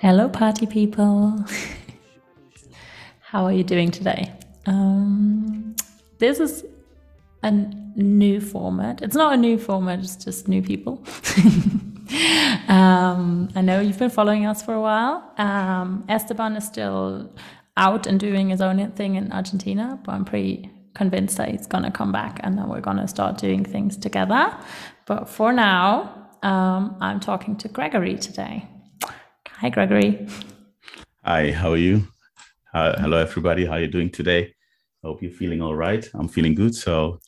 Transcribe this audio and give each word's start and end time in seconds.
Hello, 0.00 0.28
party 0.28 0.64
people. 0.64 1.44
How 3.18 3.44
are 3.46 3.52
you 3.52 3.64
doing 3.64 3.90
today? 3.90 4.32
Um, 4.64 5.74
this 6.18 6.38
is 6.38 6.64
a 7.42 7.50
new 7.50 8.40
format. 8.40 9.02
It's 9.02 9.16
not 9.16 9.34
a 9.34 9.36
new 9.36 9.58
format, 9.58 9.98
it's 9.98 10.14
just 10.14 10.46
new 10.46 10.62
people. 10.62 11.04
um, 12.68 13.48
I 13.56 13.60
know 13.60 13.80
you've 13.80 13.98
been 13.98 14.08
following 14.08 14.46
us 14.46 14.62
for 14.62 14.72
a 14.72 14.80
while. 14.80 15.32
Um, 15.36 16.04
Esteban 16.08 16.54
is 16.54 16.64
still 16.64 17.32
out 17.76 18.06
and 18.06 18.20
doing 18.20 18.50
his 18.50 18.60
own 18.60 18.92
thing 18.92 19.16
in 19.16 19.32
Argentina, 19.32 19.98
but 20.04 20.12
I'm 20.12 20.24
pretty 20.24 20.70
convinced 20.94 21.38
that 21.38 21.48
he's 21.48 21.66
going 21.66 21.82
to 21.82 21.90
come 21.90 22.12
back 22.12 22.38
and 22.44 22.56
then 22.56 22.68
we're 22.68 22.80
going 22.80 22.98
to 22.98 23.08
start 23.08 23.36
doing 23.36 23.64
things 23.64 23.96
together. 23.96 24.56
But 25.06 25.28
for 25.28 25.52
now, 25.52 26.28
um, 26.44 26.96
I'm 27.00 27.18
talking 27.18 27.56
to 27.56 27.68
Gregory 27.68 28.16
today. 28.16 28.68
Hi, 29.60 29.70
Gregory. 29.70 30.26
Hi, 31.24 31.50
how 31.50 31.72
are 31.72 31.76
you? 31.76 32.06
Uh, 32.72 32.96
hello, 33.00 33.16
everybody. 33.18 33.66
How 33.66 33.72
are 33.72 33.80
you 33.80 33.88
doing 33.88 34.08
today? 34.08 34.54
I 35.02 35.06
Hope 35.08 35.20
you're 35.20 35.32
feeling 35.32 35.60
all 35.60 35.74
right. 35.74 36.08
I'm 36.14 36.28
feeling 36.28 36.54
good. 36.54 36.76
So, 36.76 37.18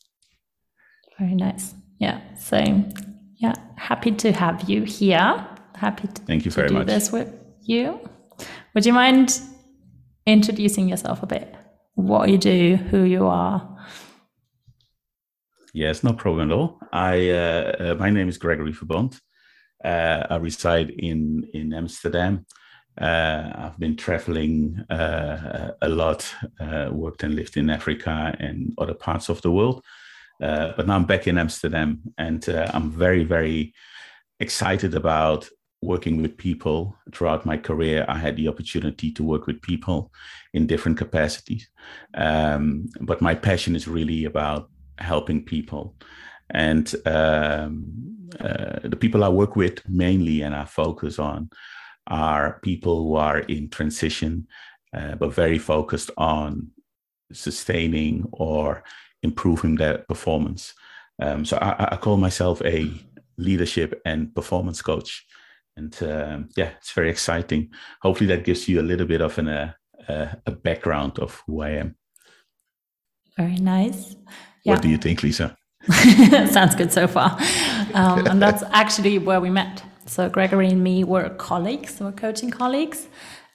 very 1.18 1.34
nice. 1.34 1.74
Yeah, 1.98 2.20
same. 2.34 2.92
Yeah, 3.36 3.54
happy 3.76 4.12
to 4.12 4.30
have 4.32 4.68
you 4.70 4.82
here. 4.84 5.44
Happy 5.74 6.06
to, 6.06 6.22
Thank 6.22 6.44
you 6.44 6.52
very 6.52 6.68
do 6.68 6.74
much. 6.74 6.86
this 6.86 7.10
with 7.10 7.34
you. 7.62 7.98
Would 8.74 8.86
you 8.86 8.92
mind 8.92 9.40
introducing 10.24 10.88
yourself 10.88 11.24
a 11.24 11.26
bit? 11.26 11.52
What 11.94 12.30
you 12.30 12.38
do, 12.38 12.76
who 12.76 13.02
you 13.02 13.26
are? 13.26 13.76
Yes, 15.74 16.04
no 16.04 16.12
problem 16.12 16.50
at 16.50 16.56
all. 16.56 16.78
I 16.92 17.30
uh, 17.30 17.72
uh, 17.80 17.94
my 17.98 18.10
name 18.10 18.28
is 18.28 18.38
Gregory 18.38 18.72
Verbond. 18.72 19.20
Uh, 19.84 20.26
I 20.28 20.36
reside 20.36 20.90
in 20.90 21.48
in 21.54 21.72
Amsterdam. 21.72 22.46
Uh, 23.00 23.52
I've 23.54 23.78
been 23.78 23.96
traveling 23.96 24.84
uh, 24.90 25.70
a 25.80 25.88
lot, 25.88 26.34
uh, 26.60 26.90
worked 26.92 27.22
and 27.22 27.34
lived 27.34 27.56
in 27.56 27.70
Africa 27.70 28.36
and 28.38 28.74
other 28.76 28.94
parts 28.94 29.28
of 29.30 29.40
the 29.42 29.50
world. 29.50 29.82
but 30.38 30.86
now 30.86 30.96
I'm 30.96 31.06
back 31.06 31.26
in 31.26 31.38
Amsterdam, 31.38 32.00
and 32.18 32.46
I'm 32.48 32.90
very, 32.90 33.24
very 33.24 33.72
excited 34.40 34.94
about 34.94 35.48
working 35.82 36.20
with 36.20 36.36
people 36.36 36.94
throughout 37.12 37.46
my 37.46 37.56
career. 37.56 38.04
I 38.08 38.18
had 38.18 38.36
the 38.36 38.48
opportunity 38.48 39.12
to 39.12 39.24
work 39.24 39.46
with 39.46 39.62
people 39.62 40.12
in 40.52 40.66
different 40.66 40.98
capacities, 40.98 41.68
um, 42.14 42.88
but 43.00 43.22
my 43.22 43.34
passion 43.34 43.76
is 43.76 43.88
really 43.88 44.24
about 44.26 44.68
helping 44.98 45.44
people. 45.44 45.94
And 46.52 46.92
um, 47.06 48.28
uh, 48.38 48.80
the 48.84 48.96
people 48.96 49.24
I 49.24 49.28
work 49.28 49.56
with 49.56 49.88
mainly 49.88 50.42
and 50.42 50.54
I 50.54 50.64
focus 50.64 51.18
on 51.18 51.50
are 52.06 52.60
people 52.62 53.04
who 53.04 53.14
are 53.16 53.40
in 53.40 53.68
transition, 53.68 54.46
uh, 54.96 55.14
but 55.14 55.34
very 55.34 55.58
focused 55.58 56.10
on 56.16 56.68
sustaining 57.32 58.26
or 58.32 58.82
improving 59.22 59.76
their 59.76 59.98
performance. 59.98 60.74
Um, 61.20 61.44
so 61.44 61.58
I, 61.58 61.92
I, 61.92 61.96
call 61.96 62.16
myself 62.16 62.62
a 62.64 62.90
leadership 63.36 64.00
and 64.04 64.34
performance 64.34 64.80
coach. 64.80 65.26
And 65.76 65.96
um, 66.02 66.48
yeah, 66.56 66.70
it's 66.78 66.92
very 66.92 67.10
exciting. 67.10 67.70
Hopefully, 68.02 68.28
that 68.28 68.44
gives 68.44 68.68
you 68.68 68.80
a 68.80 68.82
little 68.82 69.06
bit 69.06 69.20
of 69.20 69.38
an, 69.38 69.48
uh, 69.48 69.72
uh, 70.08 70.32
a 70.46 70.50
background 70.50 71.18
of 71.18 71.42
who 71.46 71.60
I 71.60 71.70
am. 71.70 71.96
Very 73.36 73.56
nice. 73.56 74.16
Yeah. 74.64 74.72
What 74.72 74.82
do 74.82 74.88
you 74.88 74.98
think, 74.98 75.22
Lisa? 75.22 75.56
Sounds 75.90 76.74
good 76.74 76.92
so 76.92 77.06
far. 77.06 77.38
Um, 77.94 78.26
and 78.26 78.42
that's 78.42 78.62
actually 78.70 79.18
where 79.18 79.40
we 79.40 79.50
met. 79.50 79.82
So 80.06 80.28
Gregory 80.28 80.68
and 80.68 80.82
me 80.82 81.04
were 81.04 81.28
colleagues, 81.30 82.00
we're 82.00 82.12
coaching 82.12 82.50
colleagues. 82.50 83.08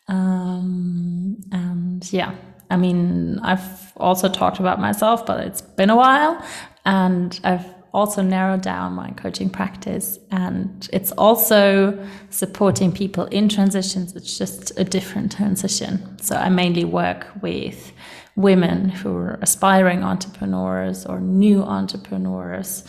Um, 0.07 1.37
and 1.51 2.11
yeah, 2.11 2.33
I 2.69 2.77
mean, 2.77 3.39
I've 3.39 3.93
also 3.97 4.29
talked 4.29 4.59
about 4.59 4.79
myself, 4.79 5.25
but 5.25 5.45
it's 5.45 5.61
been 5.61 5.89
a 5.89 5.95
while. 5.95 6.43
And 6.85 7.39
I've 7.43 7.65
also 7.93 8.21
narrowed 8.21 8.61
down 8.61 8.93
my 8.93 9.11
coaching 9.11 9.49
practice. 9.49 10.19
And 10.31 10.87
it's 10.91 11.11
also 11.13 11.97
supporting 12.29 12.91
people 12.91 13.25
in 13.25 13.49
transitions. 13.49 14.15
It's 14.15 14.37
just 14.37 14.77
a 14.77 14.83
different 14.83 15.31
transition. 15.31 16.19
So 16.21 16.35
I 16.35 16.49
mainly 16.49 16.85
work 16.85 17.27
with 17.41 17.93
women 18.35 18.89
who 18.89 19.15
are 19.15 19.39
aspiring 19.41 20.03
entrepreneurs 20.03 21.05
or 21.05 21.19
new 21.19 21.63
entrepreneurs 21.63 22.83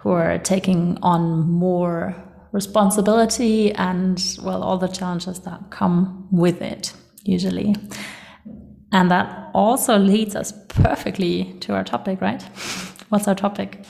who 0.00 0.10
are 0.10 0.38
taking 0.38 0.98
on 1.02 1.48
more 1.48 2.14
responsibility 2.52 3.72
and 3.72 4.38
well 4.42 4.62
all 4.62 4.78
the 4.78 4.88
challenges 4.88 5.40
that 5.40 5.60
come 5.70 6.28
with 6.30 6.60
it 6.60 6.92
usually. 7.24 7.74
And 8.92 9.10
that 9.10 9.50
also 9.54 9.98
leads 9.98 10.34
us 10.34 10.52
perfectly 10.68 11.54
to 11.60 11.74
our 11.74 11.84
topic 11.84 12.20
right? 12.20 12.42
What's 13.08 13.28
our 13.28 13.34
topic? 13.34 13.84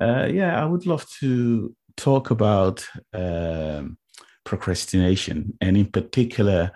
Uh, 0.00 0.28
yeah 0.30 0.62
i 0.62 0.64
would 0.64 0.86
love 0.86 1.04
to 1.18 1.74
talk 1.96 2.30
about 2.30 2.86
um, 3.14 3.98
procrastination 4.44 5.52
and 5.60 5.76
in 5.76 5.86
particular 5.86 6.70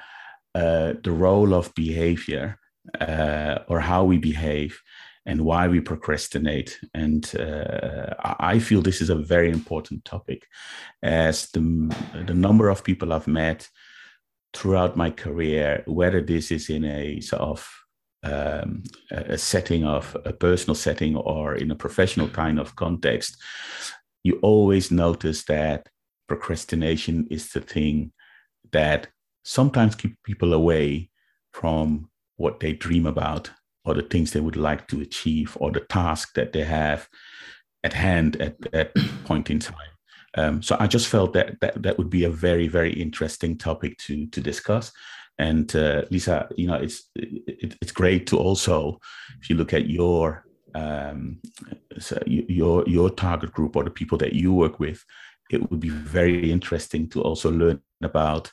uh, 0.57 0.95
the 1.05 1.13
role 1.13 1.55
of 1.55 1.73
behavior 1.75 2.59
uh, 3.01 3.59
or 3.69 3.81
how 3.81 4.05
we 4.05 4.19
behave 4.19 4.81
and 5.25 5.45
why 5.45 5.69
we 5.69 5.81
procrastinate. 5.81 6.81
And 6.95 7.33
uh, 7.37 8.15
I 8.21 8.59
feel 8.59 8.83
this 8.83 9.01
is 9.01 9.11
a 9.11 9.15
very 9.17 9.51
important 9.51 10.05
topic, 10.05 10.47
as 11.03 11.49
the, 11.51 11.95
the 12.27 12.35
number 12.35 12.69
of 12.69 12.85
people 12.85 13.13
I've 13.13 13.29
met 13.29 13.69
throughout 14.53 14.97
my 14.97 15.11
career, 15.11 15.83
whether 15.87 16.21
this 16.21 16.51
is 16.51 16.69
in 16.69 16.85
a 16.85 17.21
sort 17.21 17.43
of 17.43 17.69
um, 18.25 18.83
a 19.11 19.37
setting 19.39 19.85
of 19.85 20.17
a 20.25 20.33
personal 20.33 20.77
setting 20.77 21.17
or 21.17 21.55
in 21.55 21.71
a 21.71 21.77
professional 21.77 22.29
kind 22.29 22.61
of 22.61 22.77
context, 22.77 23.37
you 24.23 24.39
always 24.43 24.91
notice 24.91 25.45
that 25.45 25.89
procrastination 26.29 27.27
is 27.31 27.51
the 27.51 27.61
thing 27.61 28.13
that 28.71 29.09
sometimes 29.45 29.95
keep 29.95 30.17
people 30.23 30.53
away 30.53 31.11
from 31.53 32.09
what 32.37 32.61
they 32.61 32.73
dream 32.73 33.07
about 33.07 33.51
or 33.85 33.95
the 33.95 34.03
things 34.03 34.33
they 34.33 34.41
would 34.41 34.57
like 34.57 34.87
to 34.89 35.01
achieve 35.01 35.57
or 35.61 35.71
the 35.71 35.81
task 35.81 36.35
that 36.35 36.53
they 36.53 36.65
have 36.65 37.09
at 37.85 37.93
hand 37.93 38.41
at 38.41 38.61
that 38.73 38.93
point 39.25 39.51
in 39.51 39.59
time. 39.59 39.77
Um, 40.35 40.63
so 40.63 40.77
I 40.81 40.87
just 40.87 41.09
felt 41.09 41.35
that, 41.35 41.61
that 41.61 41.83
that 41.83 41.99
would 41.99 42.09
be 42.09 42.25
a 42.25 42.31
very 42.31 42.67
very 42.67 42.93
interesting 42.93 43.59
topic 43.59 43.99
to 43.99 44.27
to 44.29 44.41
discuss. 44.41 44.93
And 45.39 45.75
uh, 45.75 46.03
Lisa, 46.11 46.49
you 46.57 46.67
know, 46.67 46.75
it's 46.75 47.11
it, 47.17 47.77
it's 47.83 47.93
great 47.93 48.27
to 48.29 48.39
also, 48.39 48.99
if 49.41 49.51
you 49.51 49.57
look 49.57 49.73
at 49.73 49.91
your 49.91 50.45
um, 50.75 51.39
so 51.99 52.19
your 52.27 52.85
your 52.87 53.11
target 53.11 53.53
group 53.53 53.77
or 53.77 53.85
the 53.85 53.91
people 53.91 54.17
that 54.19 54.33
you 54.33 54.55
work 54.55 54.81
with, 54.81 55.05
it 55.51 55.71
would 55.71 55.81
be 55.81 55.91
very 55.91 56.51
interesting 56.51 57.09
to 57.11 57.21
also 57.21 57.51
learn 57.51 57.81
about 58.03 58.51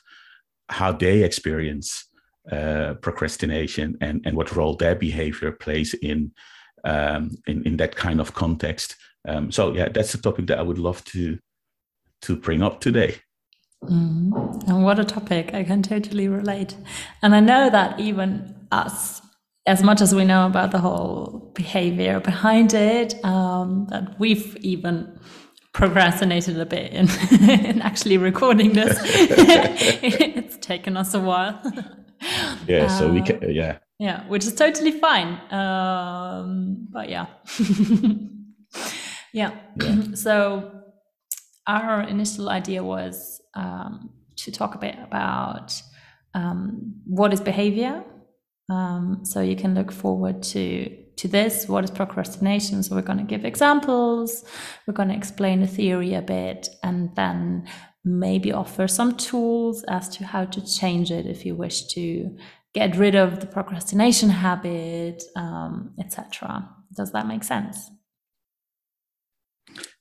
how 0.68 0.92
they 0.92 1.22
experience 1.22 2.09
uh, 2.50 2.94
procrastination 2.94 3.96
and, 4.00 4.22
and 4.24 4.36
what 4.36 4.54
role 4.54 4.74
their 4.74 4.94
behavior 4.94 5.52
plays 5.52 5.94
in, 5.94 6.32
um, 6.84 7.30
in, 7.46 7.66
in 7.66 7.76
that 7.76 7.96
kind 7.96 8.20
of 8.20 8.34
context. 8.34 8.96
Um, 9.28 9.50
so 9.52 9.74
yeah, 9.74 9.88
that's 9.88 10.14
a 10.14 10.22
topic 10.22 10.46
that 10.46 10.58
I 10.58 10.62
would 10.62 10.78
love 10.78 11.04
to 11.06 11.38
to 12.22 12.36
bring 12.36 12.62
up 12.62 12.80
today. 12.80 13.16
Mm. 13.84 14.68
And 14.68 14.84
what 14.84 14.98
a 14.98 15.04
topic! 15.04 15.54
I 15.54 15.64
can 15.64 15.82
totally 15.82 16.28
relate, 16.28 16.76
and 17.22 17.34
I 17.34 17.40
know 17.40 17.70
that 17.70 17.98
even 17.98 18.54
us, 18.70 19.22
as 19.66 19.82
much 19.82 20.00
as 20.00 20.14
we 20.14 20.24
know 20.24 20.46
about 20.46 20.70
the 20.70 20.78
whole 20.78 21.50
behavior 21.54 22.20
behind 22.20 22.74
it, 22.74 23.22
um, 23.24 23.86
that 23.90 24.18
we've 24.18 24.56
even 24.58 25.18
procrastinated 25.72 26.58
a 26.58 26.66
bit 26.66 26.92
in, 26.92 27.08
in 27.48 27.80
actually 27.80 28.18
recording 28.18 28.72
this. 28.72 28.98
it's 29.02 30.56
taken 30.58 30.96
us 30.96 31.14
a 31.14 31.20
while 31.20 31.60
yeah 32.78 32.88
so 32.88 33.10
we 33.10 33.22
can 33.22 33.42
uh, 33.42 33.48
yeah. 33.48 33.78
yeah 33.98 34.26
which 34.28 34.44
is 34.44 34.54
totally 34.54 34.92
fine. 34.92 35.40
Um 35.50 36.88
but 36.90 37.08
yeah. 37.08 37.26
Yeah. 39.32 39.52
yeah. 39.76 40.04
So 40.14 40.80
our 41.66 42.02
initial 42.02 42.48
idea 42.48 42.82
was 42.82 43.40
um, 43.54 44.10
to 44.36 44.50
talk 44.50 44.74
a 44.74 44.78
bit 44.78 44.96
about 45.02 45.80
um, 46.34 46.94
what 47.06 47.32
is 47.32 47.40
behavior. 47.40 48.04
Um, 48.68 49.20
so 49.24 49.40
you 49.40 49.56
can 49.56 49.74
look 49.74 49.92
forward 49.92 50.42
to 50.54 50.96
to 51.16 51.28
this. 51.28 51.68
What 51.68 51.84
is 51.84 51.90
procrastination? 51.90 52.82
So 52.82 52.96
we're 52.96 53.02
going 53.02 53.18
to 53.18 53.24
give 53.24 53.44
examples. 53.44 54.44
We're 54.86 54.94
going 54.94 55.10
to 55.10 55.16
explain 55.16 55.60
the 55.60 55.66
theory 55.66 56.14
a 56.14 56.22
bit 56.22 56.68
and 56.82 57.14
then 57.14 57.68
maybe 58.04 58.52
offer 58.52 58.88
some 58.88 59.16
tools 59.16 59.84
as 59.88 60.08
to 60.08 60.24
how 60.24 60.46
to 60.46 60.60
change 60.64 61.10
it 61.10 61.26
if 61.26 61.44
you 61.44 61.54
wish 61.54 61.86
to 61.88 62.34
get 62.74 62.96
rid 62.96 63.14
of 63.14 63.40
the 63.40 63.46
procrastination 63.46 64.30
habit, 64.30 65.22
um, 65.36 65.92
etc. 65.98 66.68
Does 66.94 67.12
that 67.12 67.26
make 67.26 67.44
sense? 67.44 67.90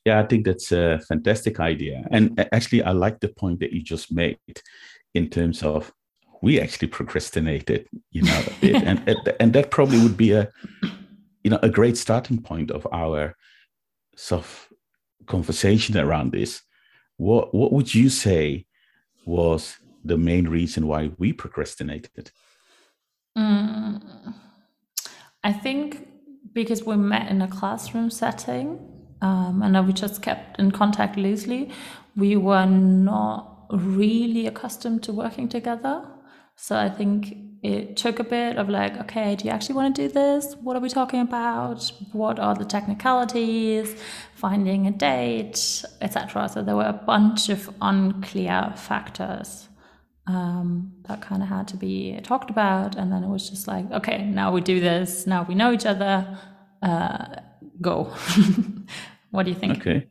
yeah, 0.05 0.19
I 0.19 0.23
think 0.23 0.45
that's 0.45 0.71
a 0.71 0.99
fantastic 1.07 1.59
idea. 1.59 2.03
And 2.11 2.47
actually, 2.51 2.83
I 2.83 2.91
like 2.91 3.19
the 3.19 3.27
point 3.27 3.59
that 3.59 3.73
you 3.73 3.81
just 3.81 4.11
made 4.11 4.37
in 5.13 5.29
terms 5.29 5.61
of 5.63 5.91
we 6.41 6.59
actually 6.59 6.87
procrastinated, 6.87 7.87
you 8.11 8.23
know, 8.23 8.43
and 8.61 8.97
and 9.39 9.53
that 9.53 9.71
probably 9.71 9.99
would 9.99 10.17
be 10.17 10.31
a 10.31 10.49
you 11.43 11.51
know 11.51 11.59
a 11.61 11.69
great 11.69 11.97
starting 11.97 12.41
point 12.41 12.71
of 12.71 12.87
our 12.91 13.35
sort 14.15 14.41
of 14.41 14.69
conversation 15.25 15.97
around 15.97 16.31
this. 16.31 16.61
What 17.17 17.53
what 17.53 17.71
would 17.73 17.93
you 17.93 18.09
say 18.09 18.65
was 19.25 19.77
the 20.03 20.17
main 20.17 20.47
reason 20.47 20.87
why 20.87 21.11
we 21.17 21.33
procrastinated? 21.33 22.31
Mm, 23.39 24.01
I 25.43 25.53
think 25.53 26.07
because 26.53 26.83
we 26.83 26.97
met 26.97 27.31
in 27.31 27.41
a 27.41 27.47
classroom 27.47 28.09
setting 28.09 28.79
um, 29.21 29.61
and 29.63 29.87
we 29.87 29.93
just 29.93 30.21
kept 30.21 30.59
in 30.59 30.71
contact 30.71 31.15
loosely, 31.15 31.71
we 32.15 32.35
were 32.35 32.65
not 32.65 33.67
really 33.71 34.45
accustomed 34.47 35.03
to 35.03 35.13
working 35.13 35.47
together. 35.47 36.03
So 36.55 36.75
I 36.75 36.89
think 36.89 37.37
it 37.63 37.95
took 37.95 38.19
a 38.19 38.23
bit 38.23 38.57
of 38.57 38.67
like, 38.67 38.97
okay, 38.97 39.35
do 39.35 39.45
you 39.45 39.51
actually 39.51 39.75
want 39.75 39.95
to 39.95 40.07
do 40.07 40.13
this? 40.13 40.55
What 40.61 40.75
are 40.75 40.81
we 40.81 40.89
talking 40.89 41.21
about? 41.21 41.91
What 42.11 42.39
are 42.39 42.55
the 42.55 42.65
technicalities? 42.65 43.95
Finding 44.35 44.87
a 44.87 44.91
date, 44.91 45.85
etc. 46.01 46.49
So 46.49 46.61
there 46.61 46.75
were 46.75 46.83
a 46.83 47.01
bunch 47.13 47.47
of 47.49 47.69
unclear 47.81 48.73
factors 48.75 49.68
um, 50.29 50.93
that 51.07 51.21
kind 51.21 51.41
of 51.41 51.49
had 51.49 51.67
to 51.69 51.77
be 51.77 52.19
talked 52.21 52.51
about. 52.51 52.95
And 52.95 53.11
then 53.11 53.23
it 53.23 53.27
was 53.27 53.49
just 53.49 53.67
like, 53.67 53.91
okay, 53.91 54.23
now 54.25 54.51
we 54.51 54.61
do 54.61 54.79
this. 54.79 55.25
Now 55.25 55.43
we 55.43 55.55
know 55.55 55.71
each 55.73 55.87
other. 55.87 56.37
Uh, 56.83 57.25
go. 57.81 58.03
what 59.31 59.43
do 59.43 59.51
you 59.51 59.57
think? 59.57 59.79
Okay. 59.79 60.07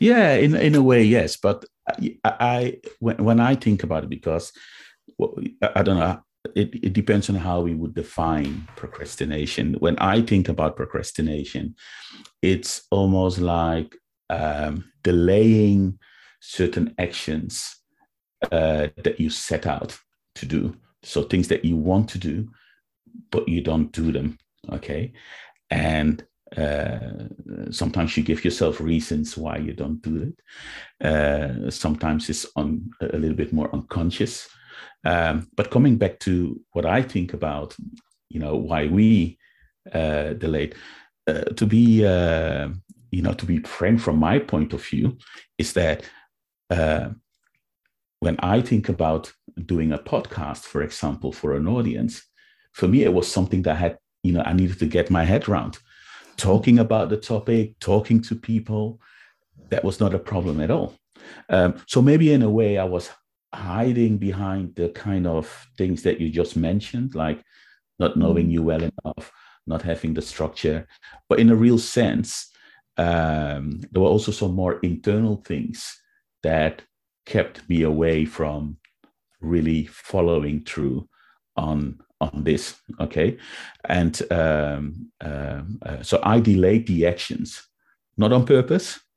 Yeah, 0.00 0.34
in 0.34 0.56
in 0.56 0.74
a 0.74 0.82
way, 0.82 1.04
yes. 1.04 1.36
But 1.36 1.64
I, 1.88 2.16
I 2.24 2.80
when 2.98 3.22
when 3.22 3.38
I 3.38 3.54
think 3.54 3.84
about 3.84 4.04
it, 4.04 4.10
because 4.10 4.52
I 5.76 5.82
don't 5.82 5.98
know. 5.98 6.20
It, 6.56 6.74
it 6.82 6.92
depends 6.94 7.28
on 7.28 7.36
how 7.36 7.60
we 7.60 7.74
would 7.74 7.94
define 7.94 8.66
procrastination. 8.74 9.74
When 9.74 9.98
I 9.98 10.22
think 10.22 10.48
about 10.48 10.74
procrastination, 10.74 11.74
it's 12.40 12.82
almost 12.90 13.38
like 13.40 13.94
um, 14.30 14.90
delaying 15.02 15.98
certain 16.40 16.94
actions 16.98 17.79
uh, 18.50 18.88
that 18.96 19.18
you 19.18 19.30
set 19.30 19.66
out 19.66 19.98
to 20.36 20.46
do. 20.46 20.76
So 21.02 21.22
things 21.22 21.48
that 21.48 21.64
you 21.64 21.76
want 21.76 22.08
to 22.10 22.18
do, 22.18 22.48
but 23.30 23.48
you 23.48 23.60
don't 23.60 23.92
do 23.92 24.12
them. 24.12 24.38
Okay. 24.70 25.12
And 25.70 26.24
uh, 26.56 27.28
sometimes 27.70 28.16
you 28.16 28.22
give 28.22 28.44
yourself 28.44 28.80
reasons 28.80 29.36
why 29.36 29.56
you 29.56 29.72
don't 29.72 30.02
do 30.02 30.32
it. 30.32 31.06
Uh, 31.06 31.70
sometimes 31.70 32.28
it's 32.28 32.46
on 32.56 32.90
a 33.00 33.16
little 33.16 33.36
bit 33.36 33.52
more 33.52 33.72
unconscious. 33.72 34.48
Um, 35.04 35.48
but 35.56 35.70
coming 35.70 35.96
back 35.96 36.18
to 36.20 36.60
what 36.72 36.84
I 36.84 37.02
think 37.02 37.32
about, 37.32 37.76
you 38.28 38.40
know, 38.40 38.56
why 38.56 38.86
we 38.86 39.38
uh, 39.92 40.34
delayed, 40.34 40.74
uh, 41.26 41.44
to 41.56 41.66
be, 41.66 42.04
uh, 42.04 42.68
you 43.10 43.22
know, 43.22 43.32
to 43.34 43.46
be 43.46 43.60
frank 43.60 44.00
from 44.00 44.18
my 44.18 44.38
point 44.38 44.72
of 44.72 44.84
view, 44.84 45.18
is 45.56 45.72
that 45.74 46.04
uh, 46.70 47.10
when 48.20 48.36
I 48.40 48.60
think 48.60 48.88
about 48.88 49.32
doing 49.66 49.92
a 49.92 49.98
podcast, 49.98 50.58
for 50.58 50.82
example, 50.82 51.32
for 51.32 51.56
an 51.56 51.66
audience, 51.66 52.22
for 52.72 52.86
me, 52.86 53.02
it 53.02 53.12
was 53.12 53.30
something 53.30 53.62
that 53.62 53.76
I 53.76 53.78
had, 53.78 53.98
you 54.22 54.32
know, 54.32 54.42
I 54.44 54.52
needed 54.52 54.78
to 54.78 54.86
get 54.86 55.10
my 55.10 55.24
head 55.24 55.48
around. 55.48 55.78
Talking 56.36 56.78
about 56.78 57.08
the 57.08 57.16
topic, 57.16 57.78
talking 57.80 58.20
to 58.22 58.34
people, 58.34 59.00
that 59.70 59.84
was 59.84 60.00
not 60.00 60.14
a 60.14 60.18
problem 60.18 60.60
at 60.60 60.70
all. 60.70 60.94
Um, 61.48 61.82
so 61.86 62.00
maybe 62.00 62.32
in 62.32 62.42
a 62.42 62.50
way, 62.50 62.78
I 62.78 62.84
was 62.84 63.10
hiding 63.52 64.18
behind 64.18 64.76
the 64.76 64.90
kind 64.90 65.26
of 65.26 65.68
things 65.76 66.02
that 66.02 66.20
you 66.20 66.30
just 66.30 66.56
mentioned, 66.56 67.14
like 67.14 67.42
not 67.98 68.16
knowing 68.16 68.44
mm-hmm. 68.44 68.52
you 68.52 68.62
well 68.62 68.82
enough, 68.82 69.32
not 69.66 69.82
having 69.82 70.14
the 70.14 70.22
structure. 70.22 70.86
But 71.28 71.40
in 71.40 71.50
a 71.50 71.56
real 71.56 71.78
sense, 71.78 72.50
um, 72.96 73.80
there 73.90 74.02
were 74.02 74.08
also 74.08 74.30
some 74.30 74.54
more 74.54 74.78
internal 74.80 75.36
things 75.36 76.00
that 76.42 76.82
kept 77.26 77.68
me 77.68 77.82
away 77.82 78.24
from 78.24 78.76
really 79.40 79.86
following 79.86 80.62
through 80.64 81.08
on 81.56 82.00
on 82.20 82.44
this 82.44 82.76
okay? 83.00 83.38
And 83.86 84.20
um, 84.30 85.10
um, 85.22 85.78
uh, 85.84 86.02
so 86.02 86.20
i 86.22 86.38
delayed 86.40 86.86
the 86.86 87.06
actions 87.06 87.66
not 88.16 88.32
on 88.32 88.44
purpose. 88.46 89.00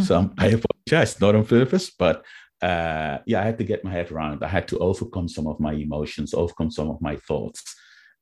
So 0.00 0.30
i 0.38 0.48
apologize 0.48 1.20
not 1.20 1.34
on 1.34 1.46
purpose 1.46 1.90
but 1.90 2.24
uh, 2.62 3.18
yeah 3.26 3.40
i 3.40 3.44
had 3.44 3.58
to 3.58 3.64
get 3.64 3.84
my 3.84 3.92
head 3.92 4.10
around 4.10 4.42
i 4.42 4.48
had 4.48 4.68
to 4.68 4.78
overcome 4.78 5.28
some 5.28 5.46
of 5.46 5.60
my 5.60 5.72
emotions 5.72 6.34
overcome 6.34 6.70
some 6.70 6.90
of 6.90 7.00
my 7.00 7.16
thoughts 7.28 7.62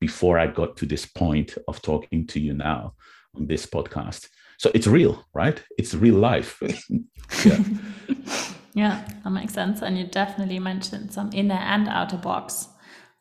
before 0.00 0.38
i 0.38 0.46
got 0.46 0.76
to 0.76 0.86
this 0.86 1.06
point 1.06 1.56
of 1.66 1.80
talking 1.82 2.26
to 2.26 2.38
you 2.38 2.54
now 2.54 2.94
on 3.36 3.46
this 3.46 3.66
podcast. 3.66 4.28
So 4.58 4.70
it's 4.74 4.86
real 4.86 5.24
right? 5.34 5.62
It's 5.78 5.94
real 5.94 6.16
life. 6.16 6.60
Yeah 7.44 7.62
yeah, 8.74 9.06
that 9.24 9.30
makes 9.30 9.54
sense. 9.54 9.82
And 9.82 9.98
you 9.98 10.04
definitely 10.04 10.58
mentioned 10.58 11.12
some 11.12 11.30
inner 11.32 11.54
and 11.54 11.88
outer 11.88 12.16
box, 12.16 12.68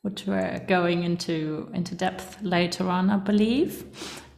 which 0.02 0.26
we're 0.26 0.64
going 0.68 1.04
into 1.04 1.70
into 1.74 1.96
depth 1.96 2.42
later 2.42 2.88
on, 2.88 3.10
I 3.10 3.18
believe. 3.18 3.86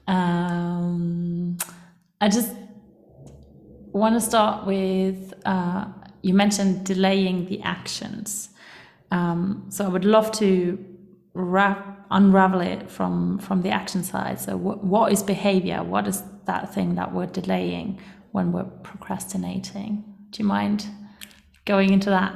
Um, 0.08 1.58
I 2.20 2.30
just 2.30 2.54
want 3.92 4.16
to 4.16 4.22
start 4.22 4.66
with 4.66 5.34
uh, 5.46 5.86
you 6.22 6.34
mentioned 6.34 6.86
delaying 6.86 7.46
the 7.48 7.62
actions. 7.62 8.50
Um, 9.12 9.66
so 9.70 9.86
I 9.86 9.90
would 9.90 10.06
love 10.06 10.32
to 10.34 10.84
wrap, 11.34 12.08
unravel 12.10 12.62
it 12.62 12.90
from 12.90 13.38
from 13.40 13.62
the 13.62 13.70
action 13.70 14.04
side. 14.04 14.40
So 14.40 14.56
what, 14.56 14.84
what 14.84 15.12
is 15.12 15.24
behavior? 15.24 15.84
What 15.84 16.08
is 16.08 16.24
that 16.46 16.74
thing 16.74 16.96
that 16.96 17.14
we're 17.14 17.28
delaying 17.28 18.00
when 18.32 18.54
we're 18.54 18.64
procrastinating? 18.64 20.06
Do 20.30 20.42
you 20.42 20.48
mind 20.48 20.88
going 21.66 21.94
into 21.94 22.10
that? 22.10 22.36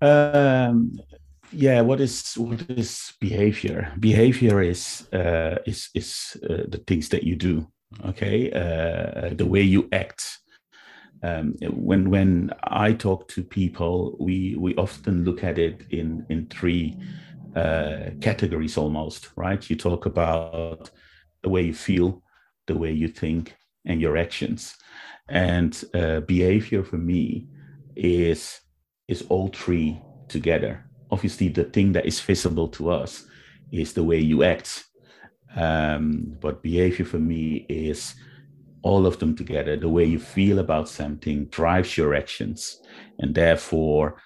Um, 0.00 0.98
yeah, 1.52 1.80
what 1.80 2.00
is 2.00 2.34
what 2.34 2.62
is 2.70 3.12
behavior? 3.20 3.92
Behavior 3.98 4.62
is 4.62 5.08
uh, 5.12 5.56
is 5.66 5.88
is 5.94 6.36
uh, 6.48 6.64
the 6.68 6.82
things 6.86 7.08
that 7.08 7.24
you 7.24 7.36
do. 7.36 7.66
Okay, 8.04 8.50
uh, 8.52 9.34
the 9.34 9.46
way 9.46 9.62
you 9.62 9.88
act. 9.92 10.38
Um, 11.22 11.54
when 11.70 12.10
when 12.10 12.50
I 12.64 12.92
talk 12.92 13.28
to 13.28 13.42
people, 13.42 14.16
we 14.20 14.56
we 14.56 14.74
often 14.76 15.24
look 15.24 15.42
at 15.42 15.58
it 15.58 15.86
in 15.90 16.24
in 16.28 16.46
three 16.46 16.96
uh, 17.56 18.10
categories 18.20 18.76
almost. 18.76 19.30
Right? 19.36 19.68
You 19.68 19.76
talk 19.76 20.06
about 20.06 20.90
the 21.42 21.48
way 21.48 21.62
you 21.62 21.74
feel, 21.74 22.22
the 22.66 22.76
way 22.76 22.92
you 22.92 23.08
think, 23.08 23.56
and 23.84 24.00
your 24.00 24.16
actions. 24.16 24.76
And 25.28 25.84
uh, 25.94 26.20
behavior 26.20 26.82
for 26.82 26.96
me 26.96 27.46
is 27.96 28.60
is 29.08 29.24
all 29.28 29.48
three 29.48 30.00
together. 30.28 30.84
Obviously, 31.10 31.48
the 31.48 31.64
thing 31.64 31.92
that 31.92 32.06
is 32.06 32.20
visible 32.20 32.68
to 32.68 32.90
us 32.90 33.24
is 33.72 33.92
the 33.92 34.04
way 34.04 34.18
you 34.18 34.42
act. 34.42 34.84
Um, 35.56 36.36
but 36.40 36.62
behavior 36.62 37.06
for 37.06 37.18
me 37.18 37.66
is 37.68 38.14
all 38.82 39.06
of 39.06 39.18
them 39.18 39.34
together. 39.34 39.76
The 39.76 39.88
way 39.88 40.04
you 40.04 40.18
feel 40.18 40.58
about 40.58 40.88
something 40.88 41.46
drives 41.46 41.96
your 41.96 42.14
actions, 42.14 42.80
and 43.18 43.34
therefore 43.34 44.20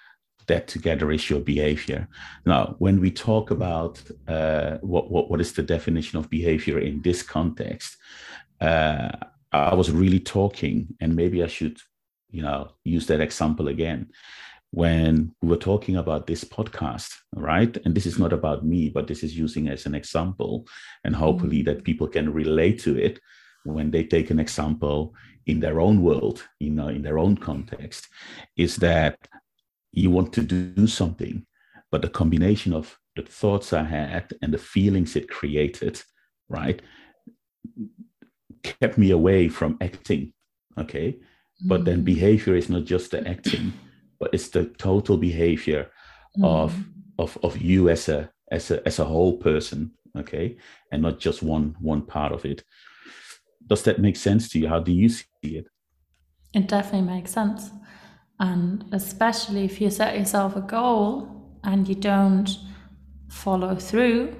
that 0.47 0.67
together 0.67 1.11
is 1.11 1.29
your 1.29 1.39
behavior. 1.39 2.07
Now, 2.45 2.75
when 2.79 2.99
we 2.99 3.11
talk 3.11 3.51
about 3.51 4.01
uh, 4.27 4.77
what, 4.81 5.09
what, 5.09 5.29
what 5.29 5.41
is 5.41 5.53
the 5.53 5.63
definition 5.63 6.19
of 6.19 6.29
behavior 6.29 6.79
in 6.79 7.01
this 7.01 7.23
context, 7.23 7.95
uh, 8.59 9.09
I 9.53 9.75
was 9.75 9.91
really 9.91 10.19
talking, 10.19 10.95
and 10.99 11.15
maybe 11.15 11.43
I 11.43 11.47
should, 11.47 11.77
you 12.31 12.41
know, 12.41 12.71
use 12.83 13.07
that 13.07 13.21
example 13.21 13.67
again. 13.67 14.09
When 14.71 15.35
we 15.41 15.49
were 15.49 15.57
talking 15.57 15.97
about 15.97 16.25
this 16.25 16.43
podcast, 16.43 17.13
right? 17.35 17.77
And 17.85 17.93
this 17.93 18.07
is 18.07 18.17
not 18.17 18.33
about 18.33 18.65
me, 18.65 18.89
but 18.89 19.07
this 19.07 19.21
is 19.21 19.37
using 19.37 19.67
as 19.69 19.85
an 19.85 19.93
example, 19.93 20.65
and 21.03 21.15
hopefully 21.15 21.59
mm-hmm. 21.59 21.75
that 21.75 21.83
people 21.83 22.07
can 22.07 22.33
relate 22.33 22.79
to 22.81 22.97
it 22.97 23.19
when 23.65 23.91
they 23.91 24.03
take 24.03 24.31
an 24.31 24.39
example 24.39 25.13
in 25.45 25.59
their 25.59 25.79
own 25.79 26.01
world, 26.01 26.43
you 26.59 26.71
know, 26.71 26.87
in 26.87 27.03
their 27.03 27.19
own 27.19 27.37
context, 27.37 28.07
is 28.57 28.77
that 28.77 29.19
you 29.91 30.09
want 30.09 30.33
to 30.33 30.41
do 30.41 30.87
something, 30.87 31.45
but 31.91 32.01
the 32.01 32.09
combination 32.09 32.73
of 32.73 32.97
the 33.15 33.21
thoughts 33.21 33.73
I 33.73 33.83
had 33.83 34.33
and 34.41 34.51
the 34.51 34.57
feelings 34.57 35.15
it 35.15 35.29
created, 35.29 36.01
right? 36.49 36.81
Kept 38.63 38.97
me 38.97 39.11
away 39.11 39.49
from 39.49 39.77
acting. 39.81 40.33
Okay. 40.77 41.11
Mm-hmm. 41.11 41.67
But 41.67 41.85
then 41.85 42.01
mm. 42.01 42.05
behavior 42.05 42.55
is 42.55 42.69
not 42.69 42.85
just 42.85 43.11
the 43.11 43.27
acting, 43.27 43.73
but 44.19 44.33
it's 44.33 44.49
the 44.49 44.65
total 44.77 45.17
behavior 45.17 45.89
mm-hmm. 46.37 46.45
of 46.45 46.75
of 47.19 47.37
of 47.43 47.57
you 47.61 47.89
as 47.89 48.09
a 48.09 48.29
as 48.51 48.71
a 48.71 48.85
as 48.87 48.99
a 48.99 49.05
whole 49.05 49.37
person. 49.37 49.91
Okay. 50.17 50.57
And 50.91 51.01
not 51.01 51.19
just 51.19 51.43
one 51.43 51.75
one 51.79 52.01
part 52.01 52.31
of 52.31 52.45
it. 52.45 52.63
does 53.67 53.83
that 53.83 53.99
make 53.99 54.15
sense 54.15 54.49
to 54.49 54.59
you 54.59 54.67
how 54.67 54.79
do 54.79 54.91
you 54.91 55.09
see 55.09 55.23
it 55.43 55.67
it 56.53 56.67
definitely 56.67 57.07
makes 57.07 57.31
sense 57.31 57.71
and 58.39 58.85
especially 58.91 59.63
if 59.65 59.79
you 59.79 59.89
set 59.89 60.17
yourself 60.17 60.55
a 60.55 60.61
goal 60.61 61.59
and 61.63 61.87
you 61.87 61.95
don't 61.95 62.57
follow 63.29 63.75
through 63.75 64.35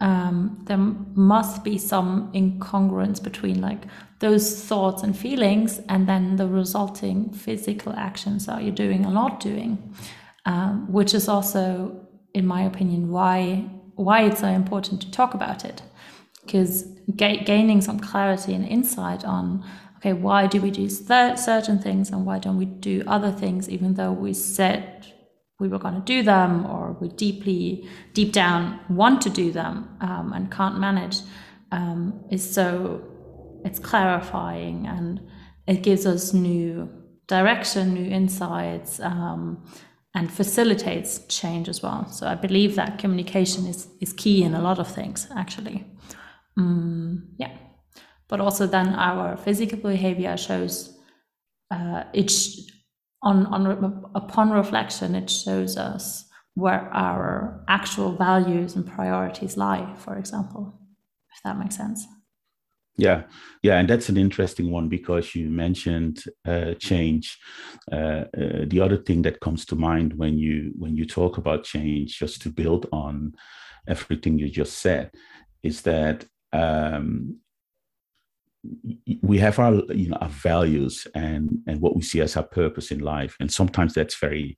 um, 0.00 0.62
there 0.66 0.76
must 0.76 1.64
be 1.64 1.78
some 1.78 2.32
incongruence 2.32 3.22
between 3.22 3.60
like 3.60 3.82
those 4.18 4.64
thoughts 4.64 5.02
and 5.02 5.16
feelings 5.16 5.80
and 5.88 6.08
then 6.08 6.36
the 6.36 6.46
resulting 6.46 7.32
physical 7.32 7.92
actions 7.94 8.46
that 8.46 8.62
you're 8.62 8.74
doing 8.74 9.06
or 9.06 9.12
not 9.12 9.40
doing 9.40 9.94
um, 10.46 10.90
which 10.92 11.14
is 11.14 11.28
also 11.28 12.06
in 12.34 12.46
my 12.46 12.62
opinion 12.62 13.10
why 13.10 13.64
why 13.96 14.22
it's 14.22 14.40
so 14.40 14.48
important 14.48 15.00
to 15.02 15.10
talk 15.10 15.34
about 15.34 15.64
it. 15.64 15.82
Because 16.42 16.84
ga- 17.16 17.44
gaining 17.44 17.80
some 17.80 18.00
clarity 18.00 18.54
and 18.54 18.66
insight 18.66 19.24
on 19.24 19.64
okay 19.98 20.12
why 20.12 20.46
do 20.46 20.60
we 20.60 20.70
do 20.70 20.88
certain 20.88 21.78
things 21.78 22.10
and 22.10 22.26
why 22.26 22.38
don't 22.38 22.58
we 22.58 22.66
do 22.66 23.02
other 23.06 23.30
things 23.30 23.70
even 23.70 23.94
though 23.94 24.12
we 24.12 24.34
said 24.34 25.13
we 25.60 25.68
were 25.68 25.78
going 25.78 25.94
to 25.94 26.00
do 26.00 26.22
them 26.22 26.66
or 26.66 26.96
we 27.00 27.08
deeply 27.08 27.88
deep 28.12 28.32
down 28.32 28.80
want 28.88 29.20
to 29.22 29.30
do 29.30 29.52
them 29.52 29.88
um, 30.00 30.32
and 30.32 30.50
can't 30.50 30.78
manage 30.78 31.18
um, 31.72 32.24
is 32.30 32.54
so 32.54 33.02
it's 33.64 33.78
clarifying 33.78 34.86
and 34.86 35.20
it 35.66 35.82
gives 35.82 36.06
us 36.06 36.32
new 36.32 36.88
direction 37.26 37.94
new 37.94 38.10
insights 38.10 39.00
um, 39.00 39.64
and 40.14 40.32
facilitates 40.32 41.20
change 41.26 41.68
as 41.68 41.82
well. 41.82 42.08
So 42.08 42.26
i 42.26 42.34
believe 42.34 42.76
that 42.76 42.98
communication 42.98 43.66
is 43.66 43.88
is 44.00 44.12
key 44.12 44.42
in 44.42 44.54
a 44.54 44.60
lot 44.60 44.78
of 44.78 44.88
things 44.88 45.28
actually. 45.36 45.84
Um, 46.56 47.34
yeah. 47.36 47.56
But 48.28 48.40
also 48.40 48.66
then 48.66 48.94
our 48.94 49.36
physical 49.36 49.78
behavior 49.78 50.36
shows 50.36 50.96
uh, 51.70 52.04
on, 53.24 53.46
on 53.46 54.04
upon 54.14 54.50
reflection, 54.50 55.14
it 55.14 55.28
shows 55.30 55.76
us 55.76 56.26
where 56.54 56.88
our 56.92 57.64
actual 57.68 58.16
values 58.16 58.76
and 58.76 58.86
priorities 58.86 59.56
lie, 59.56 59.94
for 59.98 60.16
example, 60.16 60.78
if 61.34 61.42
that 61.42 61.58
makes 61.58 61.76
sense. 61.76 62.06
Yeah, 62.96 63.24
yeah, 63.62 63.78
and 63.80 63.90
that's 63.90 64.08
an 64.08 64.16
interesting 64.16 64.70
one 64.70 64.88
because 64.88 65.34
you 65.34 65.50
mentioned 65.50 66.22
uh, 66.46 66.74
change. 66.74 67.36
Uh, 67.90 68.26
uh, 68.38 68.66
the 68.68 68.80
other 68.80 68.98
thing 68.98 69.22
that 69.22 69.40
comes 69.40 69.64
to 69.66 69.74
mind 69.74 70.14
when 70.14 70.38
you 70.38 70.72
when 70.78 70.94
you 70.94 71.04
talk 71.04 71.36
about 71.36 71.64
change, 71.64 72.16
just 72.16 72.40
to 72.42 72.50
build 72.50 72.86
on 72.92 73.34
everything 73.88 74.38
you 74.38 74.48
just 74.48 74.78
said, 74.78 75.10
is 75.64 75.82
that 75.82 76.24
um, 76.52 77.40
we 79.22 79.38
have 79.38 79.58
our 79.58 79.74
you 79.92 80.08
know 80.08 80.16
our 80.20 80.28
values 80.28 81.06
and 81.14 81.58
and 81.66 81.80
what 81.80 81.96
we 81.96 82.02
see 82.02 82.20
as 82.20 82.36
our 82.36 82.42
purpose 82.42 82.90
in 82.90 83.00
life. 83.00 83.36
And 83.40 83.52
sometimes 83.52 83.94
that's 83.94 84.18
very 84.18 84.56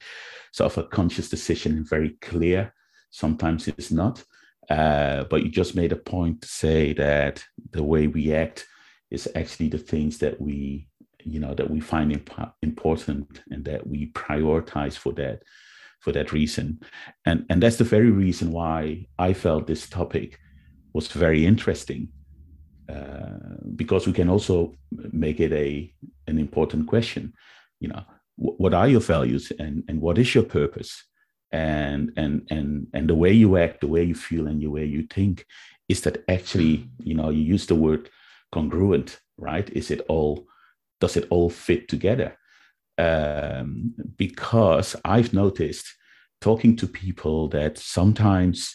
sort 0.52 0.72
of 0.72 0.84
a 0.84 0.88
conscious 0.88 1.28
decision 1.28 1.76
and 1.76 1.88
very 1.88 2.10
clear. 2.20 2.72
Sometimes 3.10 3.68
it's 3.68 3.90
not. 3.90 4.24
Uh, 4.68 5.24
but 5.30 5.44
you 5.44 5.48
just 5.48 5.76
made 5.76 5.92
a 5.92 5.96
point 5.96 6.42
to 6.42 6.48
say 6.48 6.92
that 6.92 7.44
the 7.70 7.84
way 7.84 8.08
we 8.08 8.34
act 8.34 8.66
is 9.10 9.28
actually 9.36 9.68
the 9.68 9.78
things 9.78 10.18
that 10.18 10.40
we 10.40 10.88
you 11.22 11.40
know 11.40 11.54
that 11.54 11.70
we 11.70 11.80
find 11.80 12.12
imp- 12.12 12.54
important 12.62 13.42
and 13.50 13.64
that 13.64 13.86
we 13.86 14.10
prioritize 14.12 14.96
for 14.96 15.12
that 15.12 15.42
for 16.00 16.12
that 16.12 16.32
reason. 16.32 16.80
And 17.24 17.46
and 17.48 17.62
that's 17.62 17.76
the 17.76 17.84
very 17.84 18.10
reason 18.10 18.52
why 18.52 19.06
i 19.18 19.32
felt 19.32 19.66
this 19.66 19.88
topic 19.88 20.38
was 20.92 21.08
very 21.08 21.44
interesting 21.44 22.08
because 23.74 24.06
we 24.06 24.12
can 24.12 24.28
also 24.28 24.74
make 25.12 25.40
it 25.40 25.52
a 25.52 25.92
an 26.26 26.38
important 26.38 26.86
question. 26.86 27.32
You 27.80 27.88
know 27.88 28.02
what 28.36 28.74
are 28.74 28.88
your 28.88 29.00
values 29.00 29.52
and 29.58 29.84
and 29.88 30.00
what 30.00 30.18
is 30.18 30.34
your 30.34 30.44
purpose? 30.44 31.04
And 31.52 32.12
and 32.16 32.46
and 32.50 32.86
and 32.92 33.08
the 33.08 33.14
way 33.14 33.32
you 33.32 33.56
act 33.56 33.80
the 33.80 33.86
way 33.86 34.04
you 34.04 34.14
feel 34.14 34.46
and 34.46 34.60
the 34.60 34.66
way 34.66 34.84
you 34.84 35.02
think 35.02 35.46
is 35.88 36.00
that 36.02 36.24
actually 36.28 36.88
you 36.98 37.14
know 37.14 37.30
you 37.30 37.42
use 37.42 37.66
the 37.66 37.74
word 37.74 38.10
congruent 38.52 39.20
right? 39.38 39.68
Is 39.70 39.90
it 39.90 40.02
all 40.08 40.46
does 41.00 41.16
it 41.16 41.26
all 41.30 41.50
fit 41.50 41.88
together? 41.88 42.36
Um, 42.98 43.92
because 44.16 44.96
i've 45.04 45.34
noticed 45.34 45.86
talking 46.40 46.76
to 46.76 46.86
people 46.86 47.46
that 47.48 47.76
sometimes 47.76 48.74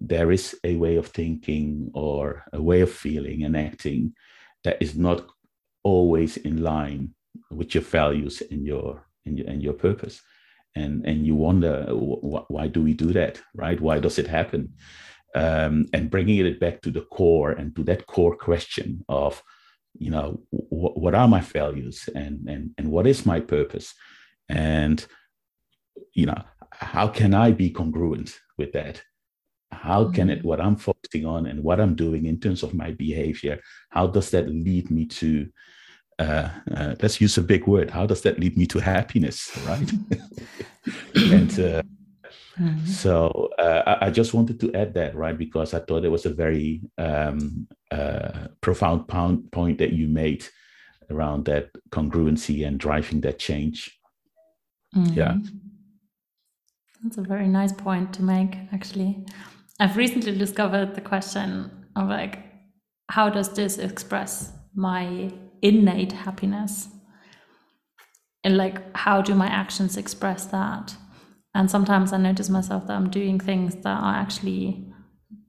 there 0.00 0.30
is 0.30 0.56
a 0.64 0.76
way 0.76 0.96
of 0.96 1.08
thinking 1.08 1.90
or 1.94 2.44
a 2.52 2.60
way 2.60 2.80
of 2.80 2.90
feeling 2.90 3.44
and 3.44 3.56
acting 3.56 4.14
that 4.64 4.80
is 4.80 4.96
not 4.96 5.26
always 5.82 6.36
in 6.38 6.62
line 6.62 7.14
with 7.50 7.74
your 7.74 7.82
values 7.82 8.42
and 8.50 8.66
your 8.66 9.06
and 9.26 9.38
your, 9.38 9.48
and 9.48 9.62
your 9.62 9.72
purpose. 9.72 10.20
And 10.74 11.04
and 11.06 11.26
you 11.26 11.34
wonder 11.34 11.84
wh- 11.84 12.50
why 12.50 12.66
do 12.68 12.82
we 12.82 12.94
do 12.94 13.12
that 13.12 13.40
right? 13.54 13.80
Why 13.80 13.98
does 13.98 14.18
it 14.18 14.26
happen? 14.26 14.74
Um, 15.34 15.86
and 15.92 16.10
bringing 16.10 16.46
it 16.46 16.60
back 16.60 16.80
to 16.82 16.90
the 16.90 17.02
core 17.02 17.50
and 17.50 17.74
to 17.76 17.82
that 17.84 18.06
core 18.06 18.36
question 18.36 19.04
of 19.08 19.42
you 19.98 20.10
know 20.10 20.40
wh- 20.50 20.96
what 20.96 21.14
are 21.14 21.28
my 21.28 21.40
values 21.40 22.08
and 22.14 22.48
and 22.48 22.70
and 22.78 22.90
what 22.90 23.06
is 23.06 23.26
my 23.26 23.40
purpose? 23.40 23.94
And 24.48 25.04
you 26.12 26.26
know 26.26 26.42
how 26.72 27.08
can 27.08 27.34
i 27.34 27.50
be 27.52 27.70
congruent 27.70 28.40
with 28.58 28.72
that 28.72 29.02
how 29.74 30.10
can 30.10 30.30
it 30.30 30.38
mm-hmm. 30.38 30.48
what 30.48 30.60
i'm 30.60 30.76
focusing 30.76 31.26
on 31.26 31.46
and 31.46 31.62
what 31.62 31.80
i'm 31.80 31.94
doing 31.94 32.26
in 32.26 32.38
terms 32.38 32.62
of 32.62 32.74
my 32.74 32.90
behavior 32.92 33.60
how 33.90 34.06
does 34.06 34.30
that 34.30 34.48
lead 34.48 34.90
me 34.90 35.06
to 35.06 35.48
uh, 36.18 36.48
uh, 36.76 36.94
let's 37.02 37.20
use 37.20 37.36
a 37.38 37.42
big 37.42 37.66
word 37.66 37.90
how 37.90 38.06
does 38.06 38.22
that 38.22 38.38
lead 38.38 38.56
me 38.56 38.66
to 38.66 38.78
happiness 38.78 39.50
right 39.66 39.90
and 41.16 41.50
uh, 41.58 41.82
mm-hmm. 42.56 42.86
so 42.86 43.50
uh, 43.58 43.82
I, 43.86 44.06
I, 44.06 44.10
just 44.10 44.32
wanted 44.32 44.60
to 44.60 44.72
add 44.74 44.94
that 44.94 45.16
right 45.16 45.36
because 45.36 45.74
i 45.74 45.80
thought 45.80 46.04
it 46.04 46.10
was 46.10 46.24
a 46.24 46.32
very 46.32 46.82
um, 46.98 47.66
uh, 47.90 48.46
profound 48.60 49.08
point 49.08 49.78
that 49.78 49.92
you 49.92 50.06
made 50.06 50.46
around 51.10 51.46
that 51.46 51.70
congruency 51.90 52.64
and 52.64 52.78
driving 52.78 53.20
that 53.22 53.40
change 53.40 53.98
mm-hmm. 54.94 55.14
yeah 55.14 55.36
that's 57.04 57.18
a 57.18 57.22
very 57.22 57.48
nice 57.48 57.72
point 57.72 58.14
to 58.14 58.22
make 58.22 58.56
actually 58.72 59.24
I've 59.80 59.96
recently 59.96 60.36
discovered 60.36 60.94
the 60.94 61.00
question 61.00 61.70
of 61.96 62.08
like, 62.08 62.38
how 63.10 63.28
does 63.28 63.50
this 63.54 63.78
express 63.78 64.52
my 64.74 65.32
innate 65.62 66.12
happiness? 66.12 66.88
And 68.44 68.56
like, 68.56 68.96
how 68.96 69.22
do 69.22 69.34
my 69.34 69.46
actions 69.46 69.96
express 69.96 70.46
that? 70.46 70.94
And 71.54 71.70
sometimes 71.70 72.12
I 72.12 72.18
notice 72.18 72.48
myself 72.48 72.86
that 72.86 72.94
I'm 72.94 73.10
doing 73.10 73.38
things 73.40 73.74
that 73.76 73.86
are 73.86 74.14
actually 74.14 74.92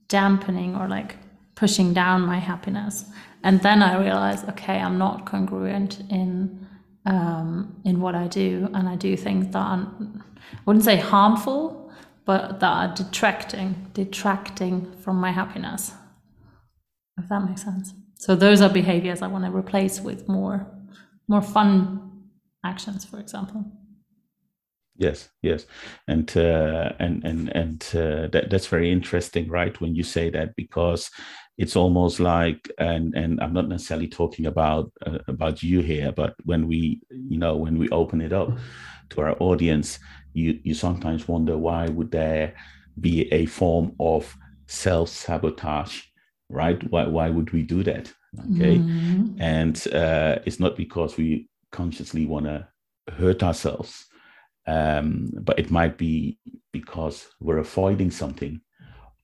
dampening 0.08 0.76
or 0.76 0.88
like 0.88 1.18
pushing 1.56 1.94
down 1.94 2.22
my 2.22 2.38
happiness. 2.38 3.06
And 3.44 3.62
then 3.62 3.82
I 3.84 4.02
realize, 4.02 4.44
okay, 4.46 4.80
I'm 4.80 4.98
not 4.98 5.26
congruent 5.26 6.02
in 6.10 6.68
um, 7.06 7.80
in 7.86 8.02
what 8.02 8.16
I 8.16 8.28
do, 8.28 8.68
and 8.74 8.90
I 8.90 8.96
do 8.96 9.16
things 9.16 9.46
that 9.54 9.60
are, 9.60 9.78
I 9.78 10.58
wouldn't 10.66 10.86
say 10.86 10.98
harmful, 10.98 11.85
but 12.26 12.60
that 12.60 12.74
are 12.90 12.96
detracting, 12.96 13.88
detracting 13.94 14.92
from 15.02 15.18
my 15.18 15.32
happiness. 15.32 15.94
If 17.18 17.30
that 17.30 17.46
makes 17.48 17.64
sense. 17.64 17.94
So 18.16 18.36
those 18.36 18.62
are 18.62 18.70
behaviors 18.70 19.22
I 19.22 19.28
want 19.28 19.46
to 19.46 19.52
replace 19.52 20.02
with 20.02 20.28
more, 20.28 20.68
more 21.28 21.42
fun 21.42 22.24
actions, 22.64 23.06
for 23.06 23.20
example. 23.20 23.66
Yes, 24.98 25.30
yes, 25.42 25.66
and 26.08 26.36
uh, 26.38 26.94
and 27.00 27.22
and 27.26 27.50
and 27.50 27.84
uh, 27.94 28.28
that 28.28 28.50
that's 28.50 28.68
very 28.68 28.90
interesting, 28.90 29.50
right? 29.50 29.80
When 29.82 29.94
you 29.94 30.04
say 30.04 30.30
that, 30.30 30.56
because 30.56 31.12
it's 31.58 31.76
almost 31.76 32.22
like, 32.22 32.72
and 32.78 33.14
and 33.14 33.42
I'm 33.42 33.52
not 33.52 33.68
necessarily 33.68 34.08
talking 34.08 34.46
about 34.46 34.94
uh, 35.06 35.20
about 35.28 35.62
you 35.62 35.82
here, 35.82 36.14
but 36.14 36.36
when 36.46 36.66
we, 36.66 37.02
you 37.12 37.38
know, 37.38 37.58
when 37.58 37.78
we 37.78 37.90
open 37.90 38.22
it 38.22 38.32
up 38.32 38.58
to 39.10 39.22
our 39.22 39.36
audience, 39.42 40.00
you 40.36 40.60
you 40.64 40.74
sometimes 40.74 41.28
wonder 41.28 41.58
why 41.58 41.88
would 41.88 42.12
there 42.12 42.54
be 43.00 43.32
a 43.34 43.46
form 43.46 43.96
of 44.00 44.36
self 44.68 45.10
sabotage, 45.10 46.02
right? 46.50 46.80
Why 46.92 47.08
why 47.08 47.30
would 47.30 47.52
we 47.52 47.64
do 47.64 47.84
that? 47.84 48.14
Okay, 48.52 48.78
mm-hmm. 48.78 49.42
and 49.42 49.88
uh, 49.94 50.40
it's 50.46 50.60
not 50.60 50.76
because 50.76 51.18
we 51.18 51.48
consciously 51.72 52.26
want 52.26 52.46
to 52.46 52.68
hurt 53.18 53.44
ourselves, 53.44 54.06
um, 54.68 55.32
but 55.42 55.58
it 55.58 55.72
might 55.72 55.98
be 55.98 56.38
because 56.74 57.28
we're 57.40 57.60
avoiding 57.60 58.12
something, 58.12 58.60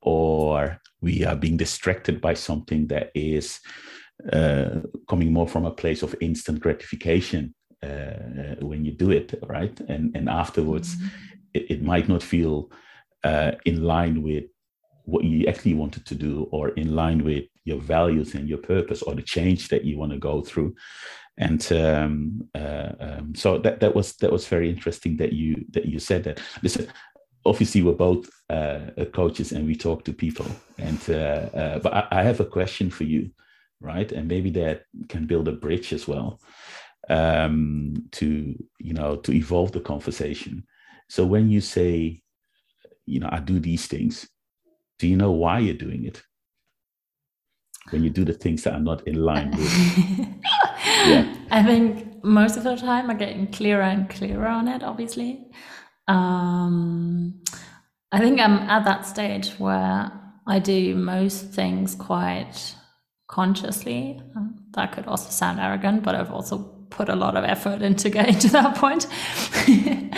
or 0.02 0.80
we 1.02 1.26
are 1.26 1.36
being 1.36 1.58
distracted 1.58 2.22
by 2.22 2.34
something 2.34 2.88
that 2.88 3.12
is 3.14 3.60
uh, 4.32 4.80
coming 5.10 5.34
more 5.34 5.48
from 5.48 5.66
a 5.66 5.72
place 5.72 6.04
of 6.04 6.16
instant 6.22 6.62
gratification 6.62 7.54
uh, 7.84 8.56
when 8.62 8.86
you 8.86 8.92
do 8.92 9.12
it, 9.12 9.34
right? 9.48 9.80
And 9.88 10.16
and 10.16 10.30
afterwards, 10.30 10.96
mm-hmm. 10.96 11.08
it, 11.54 11.72
it, 11.72 11.84
might 11.84 12.08
not 12.08 12.24
feel 12.24 12.72
uh, 13.24 13.54
in 13.66 13.84
line 13.84 14.22
with 14.22 14.46
what 15.06 15.24
you 15.24 15.48
actually 15.48 15.74
wanted 15.74 16.06
to 16.06 16.16
do, 16.16 16.48
or 16.52 16.70
in 16.70 16.96
line 16.96 17.24
with 17.24 17.46
your 17.66 17.80
values 17.80 18.36
and 18.36 18.48
your 18.48 18.58
purpose 18.58 19.02
or 19.02 19.16
the 19.16 19.22
change 19.22 19.70
that 19.70 19.84
you 19.84 19.98
want 19.98 20.12
to 20.12 20.18
go 20.18 20.42
through. 20.42 20.76
And 21.38 21.72
um, 21.72 22.50
uh, 22.56 22.92
um, 23.00 23.36
so 23.36 23.58
that 23.60 23.80
that 23.80 23.96
was 23.96 24.16
that 24.18 24.32
was 24.32 24.48
very 24.48 24.70
interesting 24.70 25.18
that 25.18 25.34
you 25.34 25.66
that 25.72 25.86
you 25.86 26.00
said 26.00 26.24
that. 26.24 26.40
Listen 26.62 26.88
obviously 27.44 27.82
we're 27.82 27.94
both 27.94 28.30
uh, 28.52 28.82
coaches 29.14 29.52
and 29.52 29.66
we 29.66 29.76
talk 29.76 30.06
to 30.06 30.14
people. 30.14 30.46
And 30.78 31.02
uh, 31.10 31.50
uh 31.58 31.80
but 31.80 31.92
I, 31.92 32.08
I, 32.12 32.22
have 32.22 32.40
a 32.40 32.46
question 32.46 32.92
for 32.92 33.04
you 33.04 33.32
right? 33.82 34.12
And 34.12 34.28
maybe 34.28 34.52
that 34.52 34.84
can 35.10 35.26
build 35.26 35.48
a 35.48 35.52
bridge 35.52 35.92
as 35.92 36.08
well 36.08 36.40
um, 37.10 37.96
to 38.12 38.56
you 38.80 38.94
know 38.94 39.18
to 39.18 39.32
evolve 39.34 39.72
the 39.72 39.82
conversation. 39.82 40.66
So 41.10 41.26
when 41.26 41.50
you 41.50 41.62
say 41.62 42.22
you 43.06 43.20
know 43.20 43.30
i 43.32 43.40
do 43.40 43.60
these 43.60 43.88
things 43.88 44.30
do 45.02 45.08
you 45.08 45.18
know 45.18 45.32
why 45.32 45.58
you're 45.58 45.74
doing 45.74 46.06
it? 46.06 46.22
When 47.90 48.04
you 48.04 48.12
do 48.12 48.24
the 48.24 48.34
things 48.34 48.62
that 48.64 48.76
are 48.76 48.80
not 48.80 49.08
in 49.08 49.16
line 49.16 49.50
with 49.58 49.74
yeah. 51.08 51.36
i 51.50 51.64
think 51.64 52.24
most 52.24 52.56
of 52.56 52.64
the 52.64 52.76
time 52.76 53.10
i'm 53.10 53.18
getting 53.18 53.48
clearer 53.48 53.82
and 53.82 54.08
clearer 54.08 54.48
on 54.48 54.68
it 54.68 54.84
obviously. 54.84 55.48
Um, 56.08 57.42
i 58.12 58.20
think 58.20 58.40
i'm 58.40 58.60
at 58.70 58.86
that 58.86 59.08
stage 59.08 59.48
where 59.58 60.12
i 60.46 60.60
do 60.60 60.96
most 60.96 61.50
things 61.50 61.96
quite 61.96 62.76
consciously. 63.28 64.22
That 64.76 64.92
could 64.92 65.08
also 65.08 65.32
sound 65.32 65.60
arrogant 65.60 66.04
but 66.04 66.14
i've 66.14 66.32
also 66.32 66.81
put 66.92 67.10
a 67.10 67.16
lot 67.16 67.36
of 67.36 67.44
effort 67.44 67.82
into 67.82 68.10
getting 68.10 68.38
to 68.40 68.50
that 68.50 68.76
point. 68.76 69.08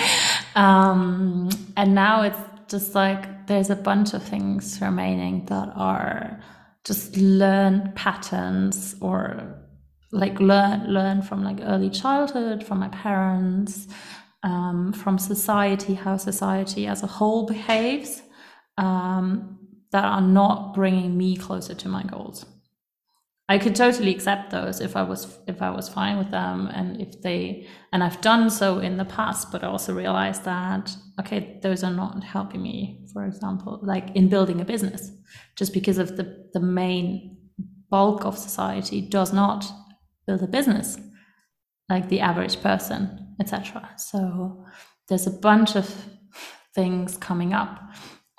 Um, 0.55 1.49
and 1.75 1.95
now 1.95 2.21
it's 2.23 2.37
just 2.67 2.95
like 2.95 3.47
there's 3.47 3.69
a 3.69 3.75
bunch 3.75 4.13
of 4.13 4.23
things 4.23 4.79
remaining 4.81 5.45
that 5.45 5.71
are 5.75 6.39
just 6.83 7.17
learned 7.17 7.95
patterns 7.95 8.95
or 9.01 9.55
like 10.11 10.39
learn 10.39 10.85
learn 10.87 11.21
from 11.21 11.43
like 11.43 11.57
early 11.63 11.89
childhood 11.89 12.63
from 12.63 12.79
my 12.79 12.89
parents 12.89 13.87
um, 14.43 14.93
from 14.93 15.17
society 15.17 15.95
how 15.95 16.17
society 16.17 16.85
as 16.85 17.01
a 17.01 17.07
whole 17.07 17.47
behaves 17.47 18.21
um, 18.77 19.57
that 19.91 20.05
are 20.05 20.21
not 20.21 20.73
bringing 20.73 21.17
me 21.17 21.35
closer 21.35 21.73
to 21.73 21.87
my 21.87 22.03
goals 22.03 22.45
I 23.49 23.57
could 23.57 23.75
totally 23.75 24.11
accept 24.11 24.51
those 24.51 24.79
if 24.79 24.95
I 24.95 25.03
was 25.03 25.37
if 25.47 25.61
I 25.61 25.69
was 25.69 25.89
fine 25.89 26.17
with 26.17 26.31
them 26.31 26.67
and 26.67 27.01
if 27.01 27.21
they 27.21 27.67
and 27.91 28.03
I've 28.03 28.21
done 28.21 28.49
so 28.49 28.79
in 28.79 28.97
the 28.97 29.05
past, 29.05 29.51
but 29.51 29.63
I 29.63 29.67
also 29.67 29.93
realized 29.93 30.45
that 30.45 30.95
okay, 31.19 31.59
those 31.61 31.83
are 31.83 31.91
not 31.93 32.23
helping 32.23 32.61
me, 32.61 33.05
for 33.11 33.25
example, 33.25 33.79
like 33.83 34.15
in 34.15 34.29
building 34.29 34.61
a 34.61 34.65
business, 34.65 35.11
just 35.55 35.73
because 35.73 35.97
of 35.97 36.15
the 36.15 36.47
the 36.53 36.61
main 36.61 37.37
bulk 37.89 38.25
of 38.25 38.37
society 38.37 39.01
does 39.01 39.33
not 39.33 39.65
build 40.25 40.41
a 40.41 40.47
business 40.47 40.97
like 41.89 42.07
the 42.09 42.21
average 42.21 42.61
person, 42.61 43.35
etc. 43.39 43.91
So 43.97 44.65
there's 45.09 45.27
a 45.27 45.31
bunch 45.31 45.75
of 45.75 45.93
things 46.73 47.17
coming 47.17 47.53
up. 47.53 47.79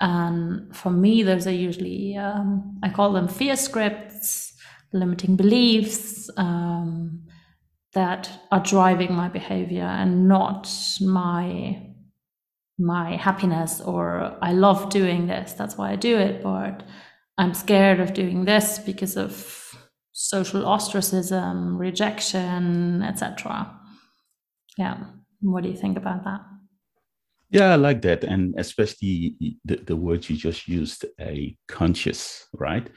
And 0.01 0.75
for 0.75 0.89
me, 0.89 1.23
those 1.23 1.47
are 1.47 1.53
usually 1.53 2.17
um, 2.17 2.79
I 2.83 2.89
call 2.89 3.13
them 3.13 3.27
fear 3.27 3.55
scripts 3.55 4.44
limiting 4.95 5.35
beliefs 5.35 6.29
um, 6.37 7.27
that 7.93 8.29
are 8.51 8.61
driving 8.61 9.13
my 9.13 9.29
behavior 9.29 9.83
and 9.83 10.27
not 10.27 10.71
my 11.01 11.81
my 12.77 13.15
happiness 13.15 13.79
or 13.79 14.37
I 14.41 14.51
love 14.51 14.89
doing 14.89 15.27
this, 15.27 15.53
that's 15.53 15.77
why 15.77 15.91
I 15.91 15.95
do 15.95 16.17
it, 16.17 16.43
but 16.43 16.83
I'm 17.37 17.53
scared 17.53 18.01
of 18.01 18.13
doing 18.13 18.43
this 18.43 18.79
because 18.79 19.15
of 19.15 19.61
social 20.11 20.65
ostracism, 20.65 21.77
rejection, 21.77 23.01
etc. 23.01 23.79
Yeah. 24.77 24.97
What 25.41 25.63
do 25.63 25.69
you 25.69 25.77
think 25.77 25.97
about 25.97 26.25
that? 26.25 26.41
Yeah, 27.49 27.71
I 27.71 27.75
like 27.75 28.01
that. 28.01 28.23
And 28.23 28.55
especially 28.57 29.35
the, 29.63 29.77
the 29.77 29.95
word 29.95 30.27
you 30.29 30.35
just 30.35 30.67
used, 30.67 31.05
a 31.19 31.55
conscious, 31.69 32.45
right? 32.53 32.89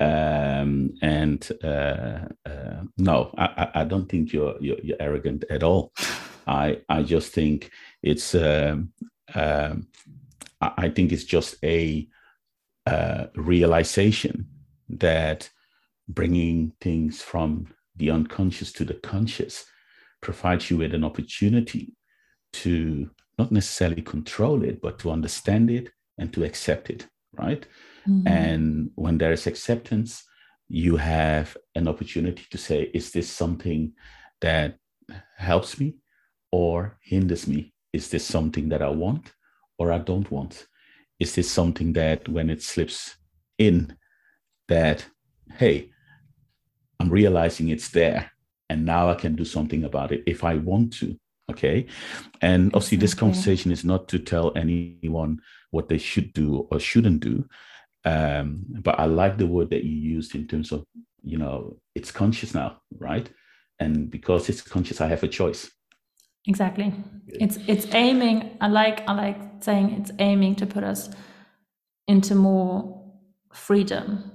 Um, 0.00 0.94
and 1.02 1.46
uh, 1.62 2.20
uh, 2.46 2.82
no, 2.96 3.34
I, 3.36 3.68
I, 3.74 3.84
don't 3.84 4.08
think 4.08 4.32
you're, 4.32 4.56
you're, 4.58 4.78
you're 4.82 4.96
arrogant 4.98 5.44
at 5.50 5.62
all. 5.62 5.92
I 6.46 6.80
I 6.88 7.02
just 7.02 7.32
think 7.32 7.70
it's 8.02 8.34
um, 8.34 8.92
um, 9.34 9.88
I 10.60 10.88
think 10.88 11.12
it's 11.12 11.24
just 11.24 11.56
a 11.62 12.08
uh, 12.86 13.26
realization 13.34 14.48
that 14.88 15.50
bringing 16.08 16.72
things 16.80 17.22
from 17.22 17.68
the 17.96 18.10
unconscious 18.10 18.72
to 18.72 18.84
the 18.84 18.94
conscious 18.94 19.64
provides 20.20 20.70
you 20.70 20.78
with 20.78 20.94
an 20.94 21.04
opportunity 21.04 21.94
to 22.52 23.10
not 23.38 23.52
necessarily 23.52 24.02
control 24.02 24.62
it, 24.64 24.80
but 24.82 24.98
to 24.98 25.10
understand 25.10 25.70
it 25.70 25.90
and 26.18 26.32
to 26.32 26.44
accept 26.44 26.90
it, 26.90 27.06
right? 27.32 27.66
Mm-hmm. 28.08 28.28
And 28.28 28.90
when 28.94 29.18
there 29.18 29.32
is 29.32 29.46
acceptance, 29.46 30.24
you 30.68 30.96
have 30.96 31.56
an 31.74 31.88
opportunity 31.88 32.44
to 32.50 32.58
say, 32.58 32.90
is 32.94 33.10
this 33.10 33.28
something 33.28 33.92
that 34.40 34.76
helps 35.36 35.80
me 35.80 35.96
or 36.52 36.98
hinders 37.02 37.46
me? 37.46 37.72
Is 37.92 38.08
this 38.10 38.24
something 38.24 38.68
that 38.68 38.82
I 38.82 38.88
want 38.88 39.32
or 39.78 39.92
I 39.92 39.98
don't 39.98 40.30
want? 40.30 40.66
Is 41.18 41.34
this 41.34 41.50
something 41.50 41.92
that 41.94 42.28
when 42.28 42.48
it 42.50 42.62
slips 42.62 43.16
in, 43.58 43.96
that, 44.68 45.04
hey, 45.58 45.90
I'm 47.00 47.10
realizing 47.10 47.68
it's 47.68 47.88
there 47.88 48.30
and 48.70 48.86
now 48.86 49.10
I 49.10 49.14
can 49.14 49.34
do 49.34 49.44
something 49.44 49.84
about 49.84 50.12
it 50.12 50.22
if 50.26 50.44
I 50.44 50.54
want 50.54 50.92
to. 50.94 51.18
Okay. 51.50 51.86
And 52.40 52.72
obviously, 52.74 52.98
this 52.98 53.14
conversation 53.14 53.72
is 53.72 53.84
not 53.84 54.08
to 54.08 54.20
tell 54.20 54.52
anyone 54.56 55.40
what 55.72 55.88
they 55.88 55.98
should 55.98 56.32
do 56.32 56.68
or 56.70 56.78
shouldn't 56.78 57.20
do. 57.20 57.48
Um, 58.04 58.64
but 58.82 58.98
I 58.98 59.04
like 59.04 59.36
the 59.36 59.46
word 59.46 59.70
that 59.70 59.84
you 59.84 59.94
used 59.94 60.34
in 60.34 60.46
terms 60.46 60.72
of, 60.72 60.84
you 61.22 61.36
know, 61.36 61.76
it's 61.94 62.10
conscious 62.10 62.54
now, 62.54 62.80
right? 62.98 63.28
And 63.78 64.10
because 64.10 64.48
it's 64.48 64.62
conscious, 64.62 65.00
I 65.00 65.08
have 65.08 65.22
a 65.22 65.28
choice. 65.28 65.70
Exactly. 66.46 66.94
It's 67.28 67.58
it's 67.66 67.86
aiming. 67.94 68.56
I 68.60 68.68
like 68.68 69.06
I 69.06 69.12
like 69.12 69.38
saying 69.62 69.90
it's 70.00 70.10
aiming 70.18 70.54
to 70.56 70.66
put 70.66 70.84
us 70.84 71.10
into 72.08 72.34
more 72.34 73.12
freedom. 73.52 74.32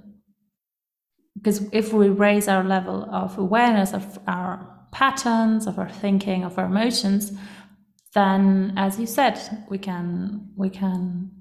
Because 1.35 1.67
if 1.71 1.93
we 1.93 2.09
raise 2.09 2.47
our 2.47 2.63
level 2.63 3.07
of 3.11 3.37
awareness 3.37 3.93
of 3.93 4.19
our 4.27 4.87
patterns, 4.91 5.67
of 5.67 5.77
our 5.79 5.89
thinking, 5.89 6.43
of 6.43 6.57
our 6.57 6.65
emotions, 6.65 7.31
then 8.13 8.73
as 8.77 8.99
you 8.99 9.07
said, 9.07 9.39
we 9.69 9.77
can 9.77 10.51
we 10.55 10.69
can 10.69 11.31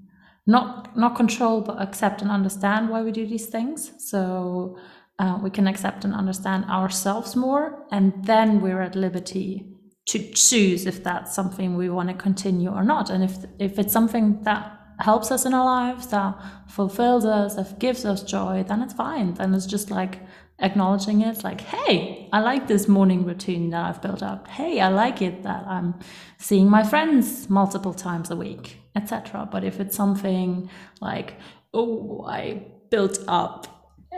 not 0.47 0.95
not 0.95 1.15
control 1.15 1.61
but 1.61 1.81
accept 1.81 2.21
and 2.21 2.29
understand 2.29 2.89
why 2.89 3.01
we 3.01 3.11
do 3.11 3.25
these 3.25 3.47
things. 3.47 3.91
So 3.97 4.77
uh, 5.19 5.39
we 5.41 5.49
can 5.49 5.67
accept 5.67 6.05
and 6.05 6.13
understand 6.13 6.65
ourselves 6.65 7.35
more 7.35 7.85
and 7.91 8.13
then 8.25 8.61
we're 8.61 8.81
at 8.81 8.95
liberty 8.95 9.65
to 10.07 10.19
choose 10.33 10.85
if 10.85 11.03
that's 11.03 11.33
something 11.33 11.75
we 11.75 11.89
want 11.89 12.09
to 12.09 12.15
continue 12.15 12.69
or 12.69 12.83
not. 12.83 13.09
And 13.09 13.23
if 13.23 13.37
if 13.59 13.79
it's 13.79 13.93
something 13.93 14.43
that 14.43 14.71
helps 14.99 15.29
us 15.29 15.45
in 15.45 15.53
our 15.53 15.65
lives 15.65 16.07
that 16.07 16.33
fulfills 16.69 17.25
us 17.25 17.55
that 17.55 17.79
gives 17.79 18.05
us 18.05 18.23
joy 18.23 18.63
then 18.67 18.81
it's 18.81 18.93
fine. 18.93 19.33
Then 19.33 19.53
it's 19.53 19.65
just 19.65 19.89
like 19.89 20.19
acknowledging 20.59 21.19
it 21.19 21.43
like 21.43 21.59
hey 21.59 22.29
i 22.31 22.39
like 22.39 22.65
this 22.65 22.87
morning 22.87 23.25
routine 23.25 23.71
that 23.71 23.83
i've 23.83 24.01
built 24.01 24.23
up. 24.23 24.47
Hey 24.47 24.79
i 24.79 24.87
like 24.87 25.21
it 25.21 25.43
that 25.43 25.65
i'm 25.67 25.95
seeing 26.37 26.69
my 26.69 26.81
friends 26.81 27.49
multiple 27.49 27.93
times 27.93 28.31
a 28.31 28.37
week 28.37 28.79
etc 28.95 29.47
but 29.51 29.63
if 29.63 29.79
it's 29.79 29.95
something 29.95 30.69
like 31.01 31.35
oh 31.73 32.25
i 32.27 32.61
built 32.89 33.19
up 33.27 33.67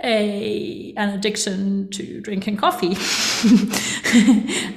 a 0.04 0.94
an 0.96 1.10
addiction 1.10 1.90
to 1.90 2.22
drinking 2.22 2.56
coffee 2.56 2.96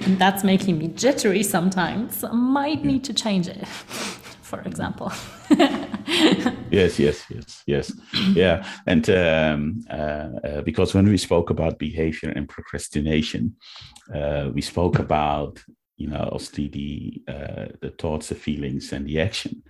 and 0.04 0.18
that's 0.18 0.42
making 0.42 0.78
me 0.78 0.88
jittery 0.88 1.42
sometimes 1.42 2.24
i 2.24 2.32
might 2.32 2.84
need 2.84 3.04
to 3.04 3.12
change 3.12 3.46
it 3.46 3.66
for 4.50 4.60
example. 4.62 5.12
yes, 6.70 6.98
yes, 6.98 7.24
yes, 7.30 7.62
yes, 7.66 7.92
yeah, 8.34 8.66
and 8.86 9.08
um, 9.08 9.84
uh, 9.88 10.28
uh, 10.46 10.62
because 10.62 10.92
when 10.92 11.06
we 11.06 11.16
spoke 11.16 11.50
about 11.50 11.78
behavior 11.78 12.30
and 12.30 12.48
procrastination, 12.48 13.54
uh, 14.12 14.50
we 14.52 14.60
spoke 14.60 14.98
about 14.98 15.62
you 16.00 16.08
know 16.08 16.28
obviously 16.32 16.68
the 16.68 17.22
uh, 17.32 17.66
the 17.80 17.90
thoughts, 17.98 18.28
the 18.28 18.34
feelings, 18.34 18.92
and 18.92 19.06
the 19.06 19.20
action. 19.20 19.62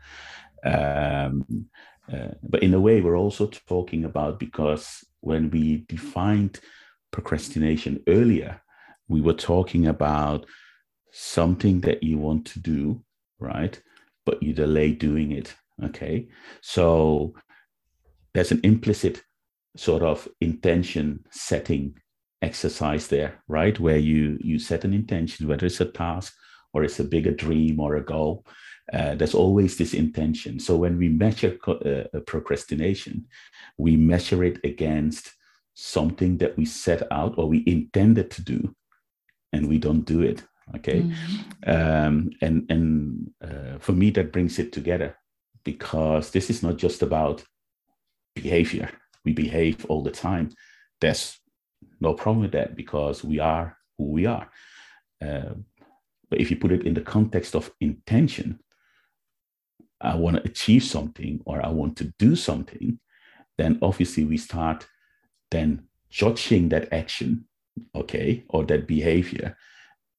Um, 0.64 1.66
uh, 2.12 2.35
but 2.43 2.62
in 2.62 2.75
a 2.75 2.81
way, 2.81 3.01
we're 3.01 3.19
also 3.19 3.47
talking 3.47 4.05
about 4.05 4.38
because 4.38 5.05
when 5.21 5.51
we 5.51 5.85
defined 5.88 6.61
procrastination 7.11 8.03
earlier, 8.07 8.61
we 9.09 9.21
were 9.21 9.35
talking 9.53 9.87
about 9.87 10.47
something 11.12 11.81
that 11.81 12.03
you 12.03 12.19
want 12.19 12.47
to 12.47 12.61
do, 12.61 13.03
right? 13.38 13.81
but 14.31 14.43
you 14.43 14.53
delay 14.53 14.93
doing 14.93 15.33
it. 15.33 15.55
Okay. 15.83 16.29
So 16.61 17.35
there's 18.35 18.53
an 18.53 18.61
implicit 18.62 19.23
sort 19.77 20.03
of 20.03 20.29
intention 20.40 21.25
setting 21.31 21.97
exercise 22.42 23.09
there, 23.09 23.42
right? 23.48 23.79
Where 23.79 23.98
you 23.98 24.38
you 24.40 24.59
set 24.59 24.85
an 24.85 24.94
intention, 24.94 25.48
whether 25.48 25.66
it's 25.66 25.81
a 25.81 25.85
task 25.85 26.35
or 26.72 26.85
it's 26.85 27.00
a 27.00 27.05
bigger 27.05 27.33
dream 27.33 27.81
or 27.81 27.96
a 27.96 28.05
goal. 28.05 28.46
Uh, 28.92 29.14
there's 29.14 29.35
always 29.35 29.76
this 29.76 29.94
intention. 29.94 30.59
So 30.59 30.76
when 30.76 30.98
we 30.98 31.09
measure 31.09 31.57
co- 31.57 32.09
uh, 32.12 32.20
procrastination, 32.20 33.26
we 33.76 33.96
measure 33.96 34.42
it 34.42 34.59
against 34.64 35.33
something 35.74 36.38
that 36.38 36.57
we 36.57 36.64
set 36.64 37.03
out 37.12 37.38
or 37.38 37.48
we 37.48 37.62
intended 37.66 38.31
to 38.33 38.42
do, 38.42 38.74
and 39.53 39.68
we 39.68 39.79
don't 39.79 40.05
do 40.05 40.22
it. 40.22 40.42
Okay, 40.76 41.03
mm-hmm. 41.03 41.70
um, 41.70 42.31
and 42.40 42.70
and 42.70 43.31
uh, 43.42 43.79
for 43.79 43.92
me 43.92 44.11
that 44.11 44.33
brings 44.33 44.59
it 44.59 44.72
together 44.72 45.16
because 45.64 46.31
this 46.31 46.48
is 46.50 46.62
not 46.62 46.76
just 46.76 47.03
about 47.03 47.44
behavior. 48.35 48.90
We 49.24 49.33
behave 49.33 49.85
all 49.87 50.03
the 50.03 50.11
time. 50.11 50.50
There's 51.00 51.39
no 52.01 52.14
problem 52.14 52.40
with 52.40 52.53
that 52.53 52.77
because 52.77 53.25
we 53.25 53.38
are 53.38 53.77
who 53.99 54.05
we 54.05 54.27
are. 54.27 54.51
Uh, 55.23 55.55
but 56.29 56.40
if 56.40 56.51
you 56.51 56.57
put 56.57 56.73
it 56.73 56.87
in 56.87 56.95
the 56.95 57.01
context 57.01 57.55
of 57.55 57.71
intention, 57.81 58.61
I 60.01 60.14
want 60.14 60.37
to 60.37 60.45
achieve 60.45 60.85
something 60.85 61.40
or 61.45 61.64
I 61.64 61.69
want 61.69 61.97
to 61.99 62.12
do 62.19 62.37
something, 62.37 62.99
then 63.59 63.79
obviously 63.83 64.25
we 64.25 64.38
start 64.38 64.87
then 65.51 65.87
judging 66.09 66.71
that 66.71 66.93
action, 66.93 67.45
okay, 67.95 68.45
or 68.49 68.64
that 68.64 68.87
behavior 68.87 69.57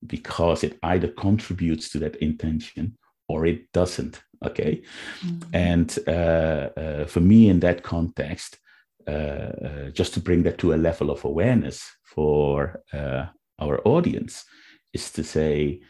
because 0.06 0.63
it 0.63 0.78
either 0.84 1.08
contributes 1.08 1.89
to 1.89 2.00
that 2.00 2.15
intention 2.17 2.97
or 3.28 3.45
it 3.45 3.71
doesn't, 3.71 4.21
okay. 4.45 4.82
Mm-hmm. 5.26 5.56
And 5.56 6.00
uh, 6.08 6.80
uh, 6.80 7.06
for 7.06 7.19
me, 7.19 7.50
in 7.50 7.60
that 7.62 7.84
context, 7.84 8.60
uh, 9.07 9.11
uh, 9.11 9.89
just 9.91 10.13
to 10.13 10.19
bring 10.19 10.43
that 10.43 10.57
to 10.59 10.73
a 10.73 10.75
level 10.75 11.09
of 11.11 11.23
awareness 11.25 11.89
for 12.03 12.81
uh, 12.93 13.25
our 13.59 13.79
audience, 13.85 14.45
is 14.93 15.11
to 15.11 15.23
say 15.23 15.81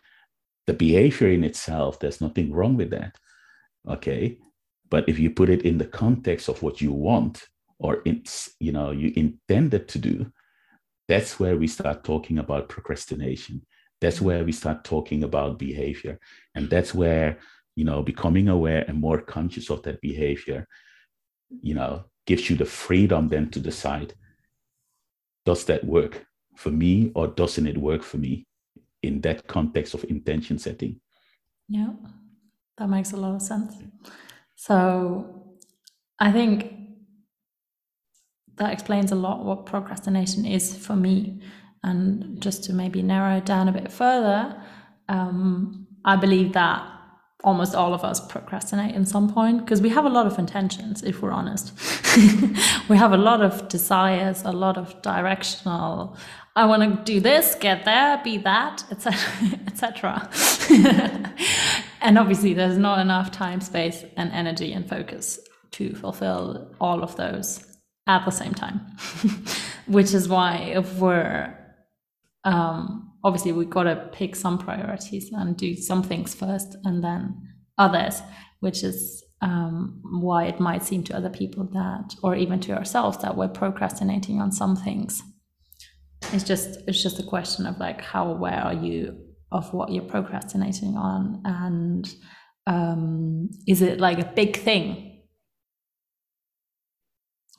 the 0.68 0.74
behavior 0.74 1.30
in 1.30 1.44
itself, 1.44 2.00
there's 2.00 2.22
nothing 2.22 2.52
wrong 2.52 2.78
with 2.78 2.92
that. 2.92 3.16
Okay. 3.90 4.38
But 4.90 5.08
if 5.08 5.18
you 5.18 5.32
put 5.32 5.50
it 5.50 5.64
in 5.64 5.78
the 5.78 5.86
context 5.86 6.50
of 6.50 6.62
what 6.62 6.82
you 6.82 6.92
want 6.92 7.44
or 7.80 8.02
it's, 8.06 8.52
you 8.60 8.72
know, 8.72 8.92
you 8.92 9.12
intended 9.16 9.88
to 9.88 10.00
do, 10.00 10.32
that's 11.08 11.40
where 11.40 11.58
we 11.58 11.68
start 11.68 12.04
talking 12.04 12.38
about 12.38 12.70
procrastination. 12.70 13.66
That's 14.02 14.22
where 14.22 14.44
we 14.44 14.52
start 14.52 14.84
talking 14.84 15.24
about 15.24 15.60
behavior. 15.60 16.20
And 16.56 16.70
that's 16.70 16.94
where, 16.94 17.40
you 17.76 17.86
know, 17.86 18.04
becoming 18.04 18.50
aware 18.50 18.86
and 18.88 19.00
more 19.00 19.22
conscious 19.22 19.70
of 19.70 19.82
that 19.84 20.02
behavior, 20.02 20.68
you 21.50 21.74
know, 21.74 22.06
gives 22.26 22.50
you 22.50 22.56
the 22.56 22.66
freedom 22.66 23.30
then 23.30 23.50
to 23.52 23.60
decide 23.60 24.14
does 25.46 25.66
that 25.66 25.84
work 25.84 26.26
for 26.56 26.70
me 26.70 27.12
or 27.16 27.28
doesn't 27.28 27.66
it 27.66 27.78
work 27.78 28.04
for 28.04 28.18
me 28.18 28.46
in 29.02 29.22
that 29.22 29.48
context 29.48 29.96
of 29.96 30.04
intention 30.06 30.60
setting? 30.60 31.00
Yeah 31.68 31.90
that 32.82 32.90
makes 32.90 33.12
a 33.12 33.18
lot 33.18 33.36
of 33.36 33.42
sense. 33.42 33.76
So 34.56 35.48
i 36.20 36.32
think 36.32 36.74
that 38.58 38.74
explains 38.74 39.12
a 39.12 39.16
lot 39.16 39.44
what 39.44 39.66
procrastination 39.66 40.46
is 40.46 40.78
for 40.78 40.96
me. 40.96 41.40
And 41.84 42.40
just 42.42 42.64
to 42.66 42.74
maybe 42.74 43.02
narrow 43.02 43.38
it 43.38 43.46
down 43.46 43.68
a 43.68 43.72
bit 43.72 43.92
further 43.92 44.62
um, 45.10 45.88
i 46.06 46.16
believe 46.16 46.54
that 46.54 46.80
almost 47.44 47.74
all 47.74 47.94
of 47.94 48.04
us 48.04 48.20
procrastinate 48.20 48.96
in 48.96 49.06
some 49.06 49.32
point 49.32 49.60
because 49.60 49.82
we 49.82 49.90
have 49.90 50.06
a 50.06 50.10
lot 50.10 50.28
of 50.28 50.38
intentions 50.38 51.04
if 51.04 51.22
we're 51.22 51.32
honest. 51.32 51.74
We 52.90 52.98
have 52.98 53.14
a 53.14 53.18
lot 53.18 53.42
of 53.42 53.68
desires 53.70 54.44
a 54.44 54.52
lot 54.52 54.78
of 54.78 55.02
directional 55.02 56.18
i 56.58 56.66
want 56.66 56.82
to 56.84 57.14
do 57.14 57.22
this 57.22 57.56
get 57.56 57.86
there 57.86 58.20
be 58.24 58.38
that 58.40 58.84
etc 58.92 59.60
etc 59.68 60.30
and 62.02 62.18
obviously 62.18 62.54
there's 62.54 62.78
not 62.78 63.00
enough 63.00 63.32
time 63.32 63.62
space 63.62 64.04
and 64.18 64.30
energy 64.32 64.74
and 64.74 64.90
focus 64.90 65.40
to 65.72 65.96
fulfill 65.96 66.68
all 66.82 67.02
of 67.02 67.16
those 67.16 67.72
at 68.08 68.26
the 68.26 68.32
same 68.32 68.54
time. 68.54 68.82
Which 69.88 70.14
is 70.14 70.28
why 70.28 70.58
if 70.76 70.94
we're 70.96 71.58
um, 72.44 73.11
obviously 73.24 73.52
we've 73.52 73.70
got 73.70 73.84
to 73.84 74.10
pick 74.12 74.36
some 74.36 74.58
priorities 74.58 75.30
and 75.32 75.58
do 75.58 75.76
some 75.76 76.04
things 76.04 76.34
first 76.34 76.76
and 76.84 77.04
then 77.04 77.36
others, 77.78 78.22
which 78.60 78.84
is 78.84 79.24
um, 79.42 80.02
why 80.04 80.46
it 80.46 80.60
might 80.60 80.84
seem 80.84 81.04
to 81.04 81.16
other 81.16 81.30
people 81.30 81.68
that, 81.74 82.16
or 82.24 82.36
even 82.36 82.60
to 82.62 82.74
ourselves, 82.74 83.18
that 83.20 83.36
we're 83.36 83.48
procrastinating 83.48 84.40
on 84.40 84.52
some 84.52 84.76
things. 84.76 85.22
It's 86.34 86.44
just 86.44 86.78
it's 86.88 87.02
just 87.02 87.20
a 87.20 87.24
question 87.24 87.66
of 87.66 87.80
like 87.80 88.02
how 88.02 88.30
aware 88.30 88.62
are 88.64 88.74
you 88.74 89.18
of 89.52 89.74
what 89.74 89.92
you're 89.92 90.04
procrastinating 90.04 90.96
on, 90.96 91.42
and 91.44 92.14
um, 92.68 93.50
is 93.68 93.82
it 93.82 94.00
like 94.00 94.20
a 94.20 94.32
big 94.36 94.58
thing? 94.58 95.24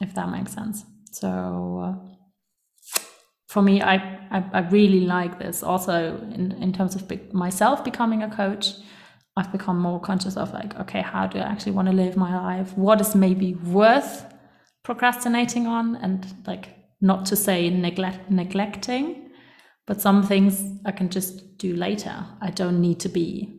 If 0.01 0.15
that 0.15 0.31
makes 0.31 0.53
sense. 0.53 0.85
So. 1.11 1.83
Uh, 1.85 2.13
for 3.53 3.61
me, 3.61 3.83
I, 3.83 4.22
I, 4.33 4.45
I 4.53 4.61
really 4.71 5.01
like 5.01 5.39
this. 5.39 5.63
Also, 5.63 6.17
in 6.35 6.53
in 6.53 6.73
terms 6.73 6.95
of 6.95 7.07
be- 7.07 7.29
myself 7.33 7.85
becoming 7.85 8.23
a 8.23 8.31
coach, 8.31 8.75
I've 9.37 9.53
become 9.53 9.79
more 9.79 10.01
conscious 10.01 10.37
of 10.37 10.53
like, 10.53 10.79
okay, 10.81 11.03
how 11.03 11.27
do 11.27 11.39
I 11.39 11.43
actually 11.43 11.73
want 11.73 11.89
to 11.89 11.95
live 11.95 12.17
my 12.17 12.35
life? 12.37 12.77
What 12.77 13.01
is 13.01 13.15
maybe 13.15 13.55
worth 13.55 14.27
procrastinating 14.83 15.67
on, 15.67 15.97
and 15.97 16.27
like 16.47 16.69
not 17.01 17.27
to 17.27 17.37
say 17.37 17.71
neglect 17.71 18.31
neglecting, 18.31 19.31
but 19.87 20.01
some 20.01 20.23
things 20.23 20.63
I 20.85 20.93
can 20.93 21.09
just 21.09 21.59
do 21.59 21.75
later. 21.77 22.25
I 22.41 22.51
don't 22.51 22.81
need 22.81 23.01
to 23.01 23.09
be. 23.09 23.59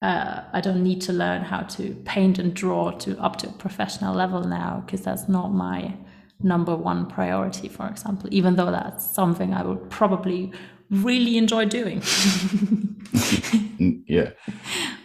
Uh, 0.00 0.44
I 0.52 0.60
don't 0.60 0.84
need 0.84 1.00
to 1.02 1.12
learn 1.12 1.42
how 1.42 1.62
to 1.62 1.94
paint 2.04 2.38
and 2.38 2.54
draw 2.54 2.92
to 2.98 3.18
up 3.18 3.36
to 3.38 3.48
a 3.48 3.52
professional 3.52 4.14
level 4.14 4.44
now 4.44 4.82
because 4.86 5.02
that's 5.02 5.28
not 5.28 5.52
my 5.52 5.96
number 6.42 6.76
one 6.76 7.06
priority, 7.06 7.68
for 7.68 7.88
example, 7.88 8.28
even 8.32 8.56
though 8.56 8.70
that's 8.70 9.04
something 9.04 9.54
I 9.54 9.62
would 9.62 9.90
probably 9.90 10.52
really 10.90 11.36
enjoy 11.36 11.66
doing. 11.66 12.02
yeah. 14.06 14.30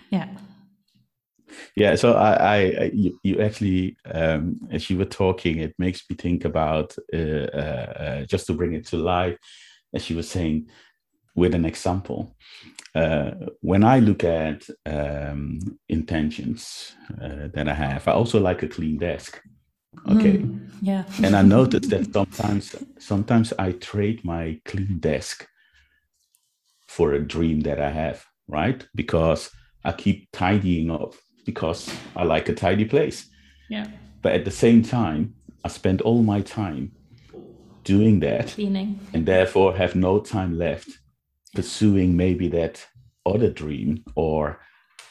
Yeah. 0.10 0.28
Yeah, 1.76 1.96
so 1.96 2.14
I, 2.14 2.34
I 2.34 2.92
you, 2.94 3.20
you 3.24 3.42
actually, 3.42 3.98
um, 4.06 4.60
as 4.72 4.90
you 4.90 4.98
were 4.98 5.06
talking, 5.06 5.58
it 5.58 5.74
makes 5.78 6.04
me 6.10 6.16
think 6.16 6.46
about 6.46 6.96
uh, 7.14 7.18
uh, 7.18 7.94
uh, 8.00 8.26
just 8.26 8.48
to 8.48 8.54
bring 8.54 8.74
it 8.74 8.86
to 8.88 8.98
life, 8.98 9.38
as 9.94 10.10
you 10.10 10.16
were 10.16 10.24
saying, 10.24 10.70
with 11.36 11.56
an 11.56 11.66
example. 11.66 12.36
Uh, 12.96 13.32
when 13.62 13.84
I 13.84 14.00
look 14.00 14.24
at 14.24 14.68
um, 14.86 15.60
intentions 15.90 16.96
uh, 17.20 17.48
that 17.54 17.68
I 17.68 17.74
have, 17.74 18.08
I 18.08 18.12
also 18.12 18.40
like 18.40 18.62
a 18.62 18.68
clean 18.68 18.98
desk. 18.98 19.42
Okay. 20.10 20.38
Mm, 20.38 20.63
yeah. 20.84 21.06
and 21.24 21.34
I 21.34 21.42
noticed 21.42 21.90
that 21.92 22.14
sometimes 22.14 22.76
sometimes 23.00 23.54
I 23.58 23.72
trade 23.72 24.26
my 24.26 24.60
clean 24.66 25.00
desk 25.00 25.48
for 26.88 27.14
a 27.14 27.26
dream 27.26 27.62
that 27.62 27.80
I 27.80 27.90
have, 27.90 28.26
right? 28.48 28.86
Because 28.94 29.50
I 29.86 29.94
keep 29.94 30.28
tidying 30.34 30.92
up 30.92 31.16
because 31.46 31.90
I 32.16 32.24
like 32.24 32.50
a 32.50 32.54
tidy 32.54 32.86
place. 32.86 33.30
Yeah. 33.70 33.88
But 34.22 34.34
at 34.34 34.44
the 34.44 34.52
same 34.52 34.84
time, 34.84 35.36
I 35.64 35.70
spend 35.70 36.02
all 36.02 36.22
my 36.22 36.42
time 36.42 36.92
doing 37.86 38.20
that 38.20 38.48
cleaning 38.50 39.00
and 39.14 39.26
therefore 39.26 39.76
have 39.76 39.96
no 39.96 40.20
time 40.20 40.58
left 40.58 40.90
pursuing 41.56 42.18
maybe 42.18 42.48
that 42.50 42.86
other 43.26 43.50
dream 43.50 44.04
or 44.16 44.60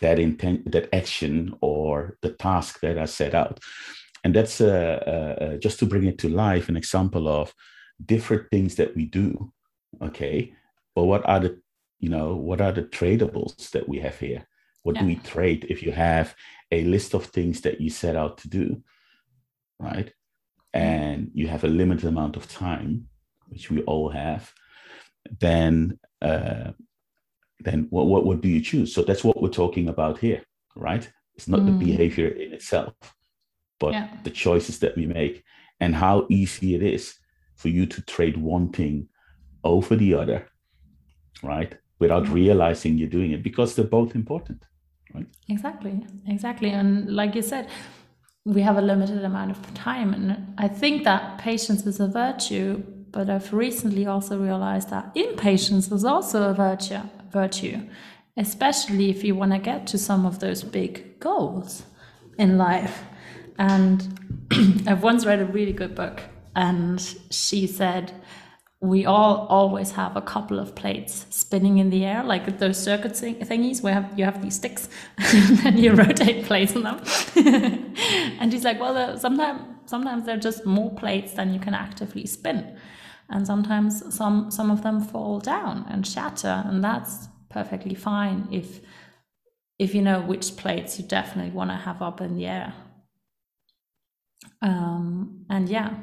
that 0.01 0.19
intent 0.19 0.71
that 0.73 0.89
action 0.93 1.55
or 1.61 2.19
the 2.21 2.31
task 2.31 2.81
that 2.81 2.99
I 2.99 3.07
set 3.07 3.35
out 3.35 3.61
and 4.25 4.35
that's 4.35 4.61
uh, 4.61 5.03
uh, 5.07 5.45
uh, 5.45 5.57
just 5.57 5.79
to 5.81 5.87
bring 5.87 6.05
it 6.05 6.19
to 6.19 6.29
life 6.29 6.69
an 6.69 6.77
example 6.77 7.29
of 7.29 7.53
different 8.05 8.49
things 8.51 8.77
that 8.77 8.95
we 8.95 9.07
do 9.07 9.53
okay? 10.01 10.55
But 10.95 11.05
what 11.05 11.29
are 11.29 11.41
the 11.41 11.61
you 11.99 12.09
know 12.09 12.35
what 12.35 12.61
are 12.61 12.73
the 12.73 12.83
tradables 12.83 13.71
that 13.71 13.89
we 13.89 13.99
have 14.01 14.19
here? 14.19 14.47
What 14.83 14.97
yeah. 14.97 15.03
do 15.03 15.07
we 15.07 15.17
trade 15.17 15.67
if 15.69 15.83
you 15.83 15.93
have 15.93 16.35
a 16.71 16.85
list 16.85 17.15
of 17.15 17.27
things 17.27 17.61
that 17.61 17.81
you 17.81 17.91
set 17.91 18.17
out 18.17 18.39
to 18.39 18.49
do 18.49 18.83
right? 19.79 20.13
And 20.75 21.31
you 21.35 21.49
have 21.49 21.65
a 21.65 21.69
limited 21.69 22.07
amount 22.07 22.37
of 22.37 22.49
time 22.49 23.09
which 23.49 23.71
we 23.71 23.83
all 23.83 24.09
have 24.09 24.53
then 25.41 25.99
uh, 26.23 26.73
then 27.61 27.87
what, 27.91 28.07
what, 28.07 28.25
what 28.25 28.41
do 28.41 28.49
you 28.49 28.61
choose? 28.61 28.93
So 28.93 29.03
that's 29.03 29.23
what 29.23 29.41
we're 29.41 29.49
talking 29.49 29.89
about 29.89 30.19
here 30.19 30.43
right? 30.75 31.11
It's 31.35 31.49
not 31.49 31.61
mm. 31.61 31.67
the 31.67 31.85
behavior 31.85 32.29
in 32.29 32.53
itself 32.53 32.95
but 33.83 33.93
yeah. 33.93 34.09
the 34.23 34.31
choices 34.45 34.79
that 34.79 34.95
we 34.97 35.07
make 35.07 35.43
and 35.81 35.93
how 35.95 36.27
easy 36.31 36.69
it 36.77 36.83
is 36.97 37.05
for 37.61 37.69
you 37.77 37.85
to 37.95 38.01
trade 38.15 38.37
one 38.37 38.69
thing 38.79 39.09
over 39.65 39.97
the 39.97 40.15
other, 40.15 40.41
right? 41.43 41.73
Without 41.99 42.25
mm-hmm. 42.25 42.43
realizing 42.43 42.97
you're 42.97 43.17
doing 43.19 43.33
it 43.33 43.43
because 43.43 43.75
they're 43.75 43.97
both 43.99 44.15
important, 44.15 44.61
right? 45.15 45.27
Exactly, 45.49 45.95
exactly. 46.29 46.71
And 46.71 46.89
like 47.21 47.35
you 47.35 47.43
said, 47.43 47.65
we 48.45 48.63
have 48.63 48.79
a 48.79 48.87
limited 48.93 49.25
amount 49.25 49.51
of 49.51 49.59
time. 49.75 50.15
And 50.15 50.27
I 50.59 50.69
think 50.69 51.05
that 51.05 51.39
patience 51.39 51.85
is 51.85 51.99
a 51.99 52.09
virtue, 52.09 52.83
but 53.11 53.29
I've 53.29 53.53
recently 53.53 54.07
also 54.07 54.39
realized 54.39 54.91
that 54.91 55.05
impatience 55.17 55.91
is 55.91 56.05
also 56.05 56.51
a 56.51 56.55
virtue, 56.55 57.03
virtue 57.33 57.79
especially 58.37 59.11
if 59.11 59.23
you 59.25 59.35
want 59.35 59.53
to 59.53 59.59
get 59.59 59.87
to 59.89 59.99
some 59.99 60.25
of 60.25 60.39
those 60.41 60.63
big 60.63 61.21
goals 61.21 61.83
in 62.39 62.57
life. 62.57 63.05
And 63.59 64.49
I've 64.87 65.03
once 65.03 65.25
read 65.27 65.41
a 65.41 65.45
really 65.45 65.73
good 65.73 65.95
book, 65.95 66.23
and 66.55 67.01
she 67.31 67.67
said, 67.67 68.13
we 68.83 69.07
all 69.07 69.47
always 69.47 69.93
have 69.93 70.17
a 70.17 70.21
couple 70.21 70.59
of 70.59 70.75
plates 70.75 71.25
spinning 71.31 71.79
in 71.79 71.91
the 71.91 72.05
air, 72.05 72.25
like 72.25 72.59
those 72.59 72.77
circuit 72.77 73.13
thingies 73.13 73.81
where 73.81 74.11
you 74.17 74.25
have 74.25 74.43
these 74.43 74.57
sticks 74.57 74.89
and 75.65 75.79
you 75.79 75.93
rotate 75.93 76.45
plates 76.45 76.75
on 76.75 76.83
them. 76.83 77.01
and 78.41 78.53
she's 78.53 78.65
like, 78.65 78.81
well, 78.81 79.17
sometimes 79.17 79.63
sometimes 79.87 80.27
they're 80.27 80.37
just 80.37 80.67
more 80.67 80.93
plates 80.95 81.35
than 81.35 81.55
you 81.55 81.61
can 81.61 81.75
actively 81.75 82.27
spin, 82.27 82.77
and 83.31 83.47
sometimes 83.47 84.13
some 84.13 84.51
some 84.51 84.69
of 84.69 84.83
them 84.83 85.01
fall 85.01 85.39
down 85.39 85.87
and 85.89 86.05
shatter, 86.05 86.65
and 86.67 86.83
that's 86.83 87.29
perfectly 87.51 87.95
fine 87.95 88.49
if 88.51 88.81
if 89.79 89.95
you 89.95 90.03
know 90.03 90.21
which 90.21 90.57
plates 90.57 90.99
you 90.99 91.05
definitely 91.05 91.53
want 91.53 91.71
to 91.71 91.77
have 91.77 92.03
up 92.03 92.21
in 92.21 92.35
the 92.37 92.47
air. 92.47 92.75
Um, 94.61 95.45
and 95.49 95.69
yeah, 95.69 95.95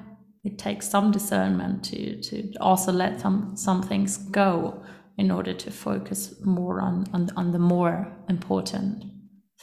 it 0.44 0.58
takes 0.58 0.90
some 0.90 1.12
discernment 1.12 1.84
to 1.86 2.22
to 2.22 2.54
also 2.60 2.92
let 2.92 3.20
some 3.20 3.56
some 3.56 3.82
things 3.82 4.18
go 4.18 4.84
in 5.18 5.32
order 5.32 5.54
to 5.54 5.72
focus 5.72 6.34
more 6.46 6.82
on 6.82 7.06
on, 7.14 7.30
on 7.36 7.52
the 7.52 7.60
more 7.60 8.08
important 8.30 9.04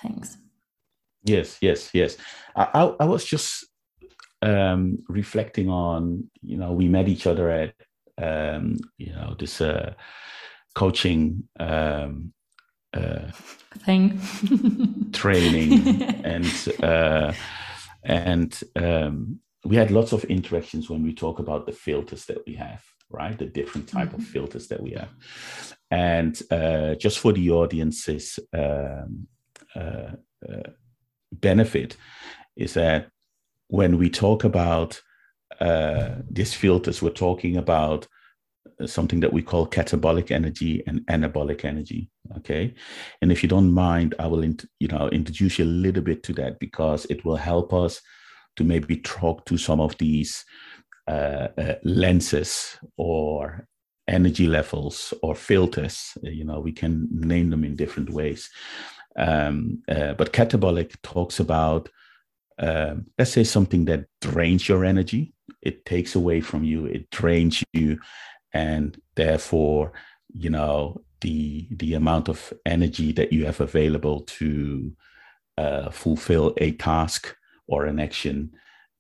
things. 0.03 0.37
Yes 1.25 1.59
yes 1.61 1.91
yes. 1.95 2.17
I 2.55 2.93
i, 3.01 3.05
was 3.05 3.25
just 3.25 3.67
um 4.43 4.99
reflecting 5.09 5.69
on 5.69 6.31
you 6.43 6.59
know 6.59 6.73
we 6.73 6.89
met 6.89 7.09
each 7.09 7.27
other 7.27 7.51
at 7.51 7.75
um 8.23 8.77
you 8.99 9.13
know 9.13 9.35
this 9.39 9.61
uh 9.61 9.95
coaching 10.75 11.49
um 11.59 12.33
uh 12.93 13.31
thing. 13.85 14.21
training 15.13 16.03
and 16.25 16.47
uh 16.83 17.33
and 18.07 18.61
um 18.77 19.41
we 19.65 19.77
had 19.77 19.91
lots 19.91 20.13
of 20.13 20.25
interactions 20.25 20.89
when 20.89 21.03
we 21.03 21.13
talk 21.13 21.41
about 21.41 21.67
the 21.67 21.73
filters 21.73 22.25
that 22.27 22.39
we 22.47 22.55
have 22.55 22.83
right 23.11 23.39
the 23.39 23.47
different 23.47 23.89
type 23.89 24.09
mm-hmm. 24.09 24.23
of 24.23 24.27
filters 24.27 24.69
that 24.69 24.83
we 24.83 24.93
have 24.93 25.11
and 25.91 26.43
uh, 26.51 26.95
just 26.97 27.19
for 27.19 27.33
the 27.33 27.51
audience's 27.51 28.39
um, 28.53 29.29
uh, 29.75 30.11
uh, 30.49 30.71
benefit 31.33 31.97
is 32.57 32.75
that 32.75 33.09
when 33.69 33.99
we 33.99 34.11
talk 34.11 34.45
about 34.45 35.01
uh, 35.61 36.17
these 36.31 36.55
filters 36.55 37.03
we're 37.03 37.11
talking 37.11 37.57
about 37.57 38.07
something 38.87 39.21
that 39.21 39.33
we 39.33 39.43
call 39.43 39.67
catabolic 39.67 40.31
energy 40.31 40.83
and 40.87 41.01
anabolic 41.07 41.65
energy 41.65 42.11
okay 42.37 42.75
and 43.23 43.31
if 43.31 43.43
you 43.43 43.49
don't 43.49 43.73
mind 43.73 44.15
i 44.19 44.27
will 44.27 44.45
you 44.45 44.89
know 44.89 45.09
introduce 45.11 45.59
you 45.59 45.65
a 45.65 45.77
little 45.85 46.03
bit 46.03 46.23
to 46.23 46.33
that 46.33 46.59
because 46.59 47.07
it 47.07 47.25
will 47.25 47.37
help 47.37 47.73
us 47.73 48.01
to 48.57 48.65
maybe 48.65 48.97
talk 48.97 49.45
to 49.45 49.57
some 49.57 49.81
of 49.81 49.97
these 49.99 50.45
uh, 51.09 51.49
uh, 51.57 51.75
lenses 51.85 52.79
or 52.97 53.67
energy 54.09 54.47
levels 54.47 55.15
or 55.23 55.35
filters. 55.35 56.17
You 56.23 56.45
know, 56.45 56.61
we 56.61 56.73
can 56.73 57.09
name 57.13 57.51
them 57.51 57.65
in 57.65 57.77
different 57.77 58.11
ways. 58.11 58.51
Um, 59.17 59.83
uh, 59.89 60.15
but 60.15 60.33
catabolic 60.33 60.97
talks 61.03 61.41
about, 61.41 61.89
um, 62.59 63.07
let's 63.19 63.33
say, 63.33 63.45
something 63.45 63.85
that 63.87 64.07
drains 64.21 64.69
your 64.69 64.85
energy. 64.85 65.35
It 65.63 65.85
takes 65.85 66.15
away 66.15 66.41
from 66.41 66.65
you. 66.65 66.87
It 66.87 67.11
drains 67.11 67.63
you, 67.73 67.99
and 68.57 69.01
therefore, 69.15 69.93
you 70.45 70.51
know, 70.57 70.77
the 71.21 71.69
the 71.83 71.95
amount 71.95 72.29
of 72.29 72.39
energy 72.65 73.13
that 73.13 73.33
you 73.33 73.45
have 73.47 73.61
available 73.61 74.21
to 74.39 74.93
uh, 75.59 75.91
fulfill 75.91 76.47
a 76.67 76.73
task 76.73 77.23
or 77.67 77.87
an 77.87 77.99
action 77.99 78.51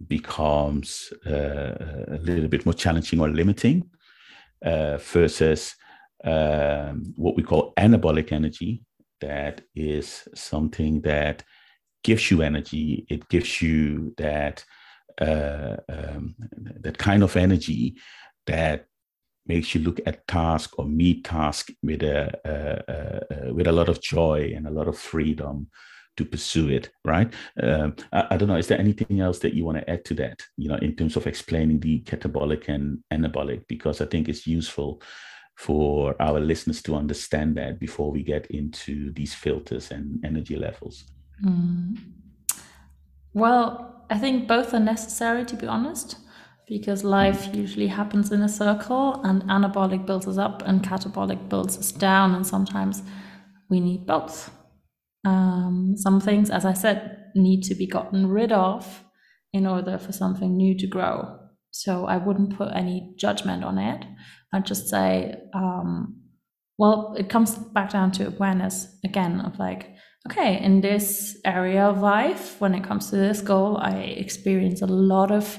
becomes 0.07 1.13
uh, 1.27 1.75
a 2.17 2.19
little 2.29 2.49
bit 2.49 2.67
more 2.67 2.75
challenging 2.75 3.21
or 3.21 3.29
limiting 3.29 3.79
uh, 4.65 4.97
versus 4.99 5.75
um, 6.25 7.15
what 7.17 7.37
we 7.37 7.43
call 7.43 7.73
anabolic 7.77 8.33
energy 8.33 8.83
that 9.21 9.63
is 9.75 10.29
something 10.35 11.01
that 11.03 11.43
gives 12.05 12.31
you 12.31 12.43
energy. 12.43 13.07
It 13.09 13.29
gives 13.29 13.63
you 13.63 14.15
that 14.19 14.65
uh, 15.21 15.77
um, 15.89 16.35
that 16.81 16.99
kind 16.99 17.23
of 17.23 17.37
energy 17.37 17.97
that 18.47 18.87
makes 19.49 19.75
you 19.75 19.81
look 19.83 20.01
at 20.07 20.27
task 20.27 20.79
or 20.79 20.85
meet 20.85 21.25
task 21.25 21.71
with 21.83 22.03
a, 22.03 23.53
with 23.53 23.67
a 23.67 23.73
lot 23.73 23.89
of 23.89 24.01
joy 24.01 24.53
and 24.55 24.67
a 24.67 24.71
lot 24.71 24.89
of 24.89 24.99
freedom 24.99 25.69
to 26.17 26.25
pursue 26.25 26.69
it 26.69 26.91
right? 27.05 27.33
Um, 27.63 27.95
I, 28.13 28.27
I, 28.31 28.37
don't 28.37 28.49
know 28.49 28.57
is 28.57 28.69
there 28.69 28.81
anything 28.81 29.21
else 29.21 29.39
that 29.41 29.55
you 29.55 29.65
want 29.65 29.79
to 29.79 29.91
add 29.91 30.05
to 30.07 30.15
that 30.15 30.41
you 30.57 30.69
know 30.69 30.77
in 30.77 30.97
terms 30.97 31.17
of 31.17 31.27
explaining 31.27 31.81
the 31.81 32.01
catabolic 32.01 32.69
and 32.69 33.01
anabolic? 33.13 33.67
Because 33.69 34.01
i 34.01 34.07
think 34.07 34.29
it's 34.29 34.47
useful 34.47 35.03
for 35.57 36.15
our 36.21 36.39
listeners 36.39 36.83
to 36.83 36.95
understand 36.95 37.57
that 37.57 37.81
before 37.81 38.11
we 38.11 38.23
get 38.23 38.47
into 38.47 39.11
these 39.13 39.35
filters 39.35 39.91
and 39.91 40.23
energy 40.25 40.55
levels. 40.57 41.05
Mm. 41.45 41.99
well 43.35 44.07
i 44.09 44.17
think 44.17 44.49
both 44.49 44.73
are 44.73 44.81
necessary 44.81 45.45
to 45.45 45.55
be 45.55 45.67
honest 45.67 46.17
because 46.67 47.05
life 47.05 47.55
usually 47.55 47.87
happens 47.87 48.33
in 48.33 48.43
a 48.43 48.49
circle 48.49 49.21
and 49.25 49.43
anabolic 49.45 50.05
builds 50.05 50.27
us 50.27 50.39
up 50.39 50.63
and 50.67 50.83
catabolic 50.83 51.49
builds 51.49 51.79
us 51.79 51.93
down 51.93 52.35
and 52.35 52.47
sometimes 52.47 53.03
we 53.71 53.81
need 53.81 54.07
both 54.07 54.51
um, 55.27 55.95
some 55.97 56.21
things, 56.21 56.51
as 56.51 56.65
I 56.65 56.73
said, 56.73 57.33
need 57.35 57.63
to 57.65 57.75
be 57.75 57.87
gotten 57.87 58.29
rid 58.29 58.53
of 58.53 59.05
in 59.53 59.67
order 59.67 59.99
for 59.99 60.13
something 60.13 60.57
new 60.57 60.79
to 60.79 60.87
grow. 60.87 61.39
So 61.73 62.07
I 62.07 62.17
wouldn't 62.17 62.57
put 62.57 62.69
any 62.73 63.15
judgment 63.19 63.65
on 63.65 63.77
it. 63.77 64.05
I'd 64.53 64.65
just 64.65 64.89
say, 64.89 65.35
um, 65.53 66.23
well, 66.79 67.15
it 67.19 67.29
comes 67.29 67.57
back 67.57 67.91
down 67.91 68.13
to 68.13 68.29
awareness 68.29 68.87
again 69.05 69.41
of 69.41 69.59
like, 69.59 69.97
okay, 70.31 70.63
in 70.63 70.81
this 70.81 71.37
area 71.45 71.85
of 71.85 72.01
life, 72.01 72.61
when 72.61 72.75
it 72.75 72.85
comes 72.85 73.11
to 73.11 73.17
this 73.17 73.41
goal, 73.41 73.79
I 73.79 73.97
experience 73.97 74.81
a 74.81 74.87
lot 74.87 75.33
of 75.33 75.59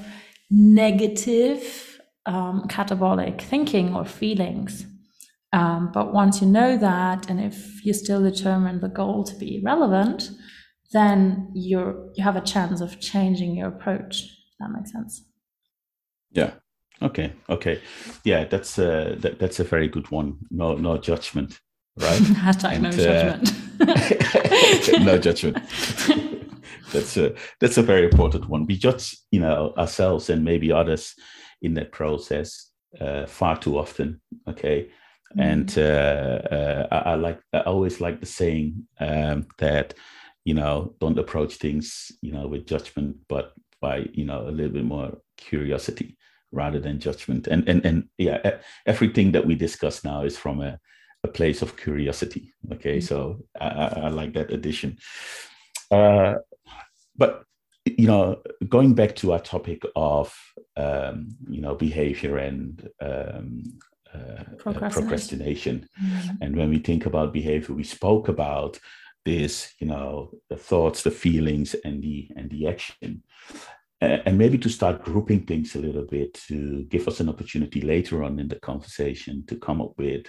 negative 0.50 2.00
um, 2.26 2.64
catabolic 2.68 3.40
thinking 3.40 3.94
or 3.94 4.04
feelings. 4.04 4.84
Um, 5.52 5.90
but 5.92 6.12
once 6.12 6.42
you 6.42 6.46
know 6.46 6.76
that, 6.76 7.30
and 7.30 7.40
if 7.40 7.84
you 7.84 7.94
still 7.94 8.22
determine 8.22 8.80
the 8.80 8.88
goal 8.88 9.24
to 9.24 9.34
be 9.36 9.62
relevant, 9.64 10.30
then 10.92 11.50
you're 11.54 12.10
you 12.14 12.24
have 12.24 12.36
a 12.36 12.40
chance 12.40 12.80
of 12.80 13.00
changing 13.00 13.56
your 13.56 13.68
approach. 13.68 14.24
that 14.60 14.70
makes 14.70 14.92
sense. 14.92 15.24
Yeah. 16.30 16.52
Okay. 17.00 17.32
Okay. 17.48 17.80
Yeah, 18.24 18.44
that's 18.44 18.78
a 18.78 19.16
that, 19.20 19.38
that's 19.38 19.60
a 19.60 19.64
very 19.64 19.88
good 19.88 20.10
one. 20.10 20.38
No 20.50 20.74
no 20.74 20.98
judgment, 20.98 21.60
right? 21.98 22.20
Hashtag 22.20 22.74
and, 22.74 22.82
no 22.82 22.90
uh, 22.90 22.92
judgment. 22.92 23.52
no 25.04 25.18
judgment. 25.18 25.58
that's 26.92 27.16
a 27.16 27.34
that's 27.60 27.78
a 27.78 27.82
very 27.82 28.04
important 28.04 28.48
one. 28.48 28.66
We 28.66 28.76
judge, 28.76 29.16
you 29.30 29.40
know, 29.40 29.74
ourselves 29.76 30.30
and 30.30 30.44
maybe 30.44 30.72
others 30.72 31.14
in 31.62 31.74
that 31.74 31.92
process 31.92 32.70
uh, 33.00 33.26
far 33.26 33.58
too 33.58 33.78
often. 33.78 34.20
Okay, 34.48 34.90
Mm-hmm. 35.36 35.40
And 35.40 35.78
uh, 35.78 36.54
uh, 36.54 36.86
I, 36.90 37.10
I, 37.10 37.14
like 37.14 37.40
I 37.52 37.60
always 37.60 38.00
like 38.00 38.20
the 38.20 38.26
saying 38.26 38.86
um, 38.98 39.46
that 39.58 39.94
you 40.44 40.54
know 40.54 40.94
don't 41.00 41.18
approach 41.18 41.56
things 41.56 42.10
you 42.22 42.32
know 42.32 42.46
with 42.46 42.66
judgment, 42.66 43.16
but 43.28 43.52
by 43.80 44.06
you 44.12 44.24
know 44.24 44.48
a 44.48 44.50
little 44.50 44.72
bit 44.72 44.84
more 44.84 45.18
curiosity 45.36 46.16
rather 46.50 46.80
than 46.80 47.00
judgment. 47.00 47.46
And 47.46 47.68
and 47.68 47.84
and 47.84 48.08
yeah, 48.16 48.58
everything 48.86 49.32
that 49.32 49.46
we 49.46 49.54
discuss 49.54 50.02
now 50.02 50.22
is 50.22 50.38
from 50.38 50.62
a, 50.62 50.78
a 51.24 51.28
place 51.28 51.60
of 51.60 51.76
curiosity. 51.76 52.54
Okay, 52.72 52.98
mm-hmm. 52.98 53.06
so 53.06 53.44
I, 53.60 53.66
I, 53.66 54.08
like 54.08 54.32
that 54.32 54.50
addition. 54.50 54.96
Uh, 55.90 56.36
but 57.18 57.44
you 57.84 58.06
know, 58.06 58.40
going 58.68 58.94
back 58.94 59.16
to 59.16 59.32
our 59.32 59.40
topic 59.40 59.82
of 59.96 60.34
um, 60.76 61.28
you 61.48 61.60
know 61.60 61.74
behavior 61.74 62.38
and 62.38 62.88
um, 63.00 63.62
uh, 64.14 64.44
procrastination. 64.58 64.90
procrastination. 64.92 65.88
Mm-hmm. 66.02 66.42
And 66.42 66.56
when 66.56 66.70
we 66.70 66.78
think 66.78 67.06
about 67.06 67.32
behavior, 67.32 67.74
we 67.74 67.84
spoke 67.84 68.28
about 68.28 68.78
this, 69.24 69.74
you 69.78 69.86
know, 69.86 70.30
the 70.48 70.56
thoughts, 70.56 71.02
the 71.02 71.10
feelings, 71.10 71.74
and 71.84 72.02
the 72.02 72.30
and 72.36 72.50
the 72.50 72.68
action. 72.68 73.22
Uh, 74.00 74.18
and 74.26 74.38
maybe 74.38 74.56
to 74.58 74.68
start 74.68 75.02
grouping 75.02 75.44
things 75.44 75.74
a 75.74 75.80
little 75.80 76.04
bit 76.04 76.32
to 76.34 76.84
give 76.84 77.08
us 77.08 77.18
an 77.18 77.28
opportunity 77.28 77.80
later 77.80 78.22
on 78.22 78.38
in 78.38 78.46
the 78.46 78.60
conversation 78.60 79.44
to 79.46 79.56
come 79.56 79.82
up 79.82 79.92
with 79.98 80.24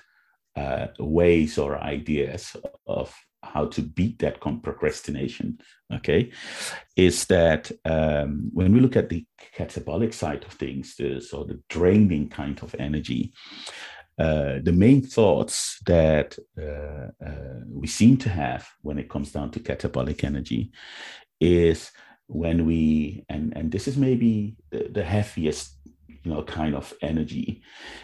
uh, 0.55 0.87
ways 0.97 1.57
or 1.59 1.77
ideas 1.77 2.55
of 2.87 3.13
how 3.43 3.65
to 3.65 3.81
beat 3.81 4.19
that 4.19 4.39
procrastination, 4.41 5.59
okay, 5.93 6.31
is 6.95 7.25
that 7.25 7.71
um, 7.85 8.49
when 8.53 8.73
we 8.73 8.79
look 8.79 8.95
at 8.95 9.09
the 9.09 9.25
catabolic 9.55 10.13
side 10.13 10.43
of 10.43 10.53
things, 10.53 10.95
the, 10.95 11.21
so 11.21 11.43
the 11.43 11.59
draining 11.69 12.29
kind 12.29 12.61
of 12.61 12.75
energy, 12.79 13.33
uh, 14.19 14.59
the 14.63 14.73
main 14.73 15.01
thoughts 15.01 15.79
that 15.85 16.37
uh, 16.61 17.07
uh, 17.25 17.59
we 17.69 17.87
seem 17.87 18.17
to 18.17 18.29
have 18.29 18.67
when 18.81 18.99
it 18.99 19.09
comes 19.09 19.31
down 19.31 19.49
to 19.49 19.61
catabolic 19.61 20.25
energy 20.25 20.71
is 21.39 21.91
when 22.27 22.65
we 22.65 23.25
and 23.29 23.55
and 23.55 23.71
this 23.71 23.87
is 23.87 23.97
maybe 23.97 24.55
the, 24.71 24.89
the 24.91 25.03
heaviest 25.03 25.79
you 26.05 26.31
know 26.31 26.43
kind 26.43 26.75
of 26.75 26.93
energy 27.01 27.63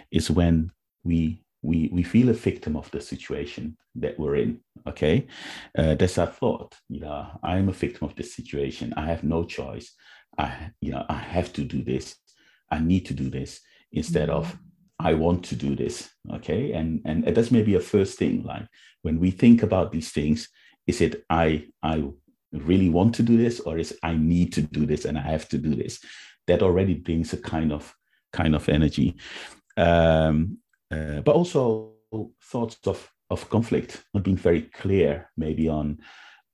is 0.10 0.32
when 0.32 0.72
we 1.04 1.45
we 1.66 1.90
we 1.92 2.04
feel 2.04 2.30
a 2.30 2.34
victim 2.34 2.76
of 2.76 2.90
the 2.92 3.02
situation 3.02 3.76
that 3.96 4.18
we're 4.20 4.36
in 4.36 4.60
okay? 4.88 5.28
Uh, 5.78 5.96
that's 5.96 6.18
our 6.18 6.28
thought 6.28 6.76
you 6.90 7.00
know 7.00 7.28
i'm 7.44 7.70
a 7.70 7.80
victim 7.86 8.08
of 8.08 8.16
this 8.16 8.34
situation. 8.34 8.94
I 8.98 9.06
have 9.08 9.24
no 9.24 9.44
choice. 9.46 9.88
I 10.38 10.72
you 10.82 10.92
know 10.92 11.06
i 11.10 11.20
have 11.36 11.52
to 11.54 11.64
do 11.64 11.84
this. 11.84 12.16
I 12.72 12.80
need 12.80 13.06
to 13.08 13.14
do 13.14 13.30
this 13.30 13.62
instead 13.92 14.30
mm-hmm. 14.30 14.40
of 14.40 14.58
i 15.00 15.14
want 15.14 15.44
to 15.46 15.56
do 15.56 15.76
this 15.76 16.10
okay? 16.38 16.74
And 16.74 17.02
and 17.06 17.18
that's 17.36 17.52
maybe 17.52 17.76
a 17.76 17.90
first 17.94 18.18
thing 18.20 18.44
like 18.44 18.68
when 19.02 19.20
we 19.20 19.32
think 19.32 19.64
about 19.64 19.92
these 19.92 20.12
things 20.12 20.50
is 20.88 21.02
it 21.02 21.14
i 21.30 21.48
i 21.84 21.96
really 22.52 22.90
want 22.90 23.14
to 23.16 23.24
do 23.24 23.36
this 23.38 23.60
or 23.60 23.78
is 23.78 23.98
i 24.04 24.14
need 24.16 24.54
to 24.54 24.62
do 24.62 24.86
this 24.86 25.06
and 25.06 25.18
i 25.18 25.22
have 25.22 25.48
to 25.50 25.58
do 25.58 25.76
this? 25.76 26.00
That 26.48 26.62
already 26.62 26.94
brings 26.94 27.34
a 27.34 27.38
kind 27.38 27.72
of 27.74 27.94
kind 28.36 28.56
of 28.56 28.70
energy. 28.70 29.16
Um, 29.78 30.60
uh, 30.92 31.22
but 31.22 31.36
also 31.36 31.94
thoughts 32.42 32.78
of 32.86 33.12
of 33.32 33.50
conflict, 33.50 34.04
not 34.14 34.24
being 34.24 34.38
very 34.38 34.62
clear, 34.62 35.32
maybe 35.36 35.68
on 35.68 35.98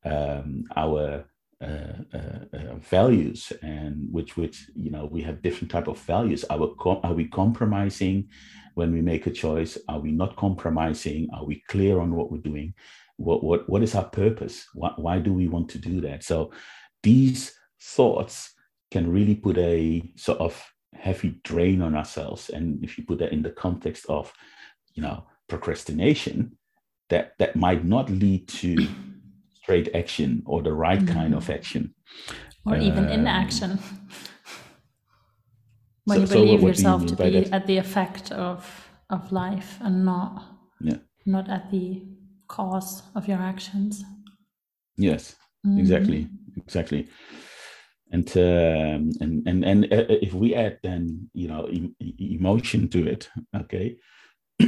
um, 0.06 0.64
our 0.76 1.26
uh, 1.62 1.94
uh, 2.14 2.58
uh, 2.58 2.76
values 2.80 3.54
and 3.62 4.08
which 4.12 4.36
which 4.36 4.68
you 4.76 4.90
know 4.90 5.06
we 5.06 5.22
have 5.22 5.44
different 5.44 5.70
type 5.70 5.88
of 5.88 6.00
values. 6.00 6.44
Are 6.46 6.58
we, 6.58 6.68
are 7.04 7.14
we 7.14 7.28
compromising 7.28 8.30
when 8.74 8.92
we 8.92 9.02
make 9.02 9.28
a 9.28 9.32
choice? 9.32 9.78
Are 9.88 10.00
we 10.00 10.12
not 10.12 10.36
compromising? 10.38 11.30
Are 11.34 11.46
we 11.46 11.62
clear 11.68 12.00
on 12.00 12.16
what 12.16 12.32
we're 12.32 12.40
doing? 12.40 12.74
What 13.18 13.44
what 13.44 13.70
what 13.70 13.84
is 13.84 13.94
our 13.94 14.10
purpose? 14.10 14.66
Why, 14.74 14.94
why 14.96 15.20
do 15.20 15.34
we 15.34 15.48
want 15.48 15.70
to 15.70 15.78
do 15.78 16.02
that? 16.02 16.24
So 16.24 16.52
these 17.04 17.54
thoughts 17.80 18.54
can 18.90 19.12
really 19.12 19.36
put 19.36 19.58
a 19.58 20.02
sort 20.16 20.40
of 20.40 20.60
heavy 20.94 21.40
drain 21.44 21.82
on 21.82 21.96
ourselves. 21.96 22.50
And 22.50 22.84
if 22.84 22.98
you 22.98 23.06
put 23.06 23.20
that 23.20 23.34
in 23.34 23.42
the 23.42 23.52
context 23.52 24.06
of, 24.10 24.32
you 24.94 25.02
know, 25.02 25.26
procrastination, 25.48 26.58
that 27.10 27.34
that 27.40 27.56
might 27.56 27.84
not 27.84 28.10
lead 28.10 28.48
to 28.48 28.88
straight 29.54 29.94
action 29.94 30.44
or 30.46 30.62
the 30.62 30.74
right 30.74 31.00
mm-hmm. 31.00 31.14
kind 31.14 31.36
of 31.36 31.50
action, 31.50 31.94
or 32.66 32.78
even 32.78 33.06
um, 33.06 33.12
inaction. 33.12 33.80
when 36.06 36.26
so, 36.26 36.36
you 36.38 36.46
believe 36.46 36.62
so 36.62 36.68
yourself 36.68 37.02
you 37.02 37.08
to 37.10 37.16
be 37.16 37.30
that? 37.32 37.54
at 37.54 37.68
the 37.68 37.78
effect 37.78 38.32
of 38.32 38.90
of 39.10 39.32
life 39.32 39.78
and 39.82 40.06
not 40.06 40.44
yeah. 40.80 40.98
not 41.26 41.50
at 41.50 41.70
the 41.70 42.02
cause 42.48 43.04
of 43.16 43.28
your 43.28 43.40
actions. 43.40 44.04
Yes, 44.98 45.36
mm-hmm. 45.66 45.80
exactly, 45.80 46.30
exactly 46.58 47.10
and 48.12 48.30
um, 48.38 49.12
and 49.22 49.48
and 49.48 49.66
and 49.66 49.94
uh, 49.94 49.98
uh, 49.98 50.20
if 50.22 50.34
we 50.34 50.54
add 50.54 50.80
then 50.84 51.30
you 51.34 51.48
know 51.48 51.68
e- 51.70 51.94
emotion 52.20 52.88
to 52.90 53.08
it 53.08 53.30
okay 53.56 53.96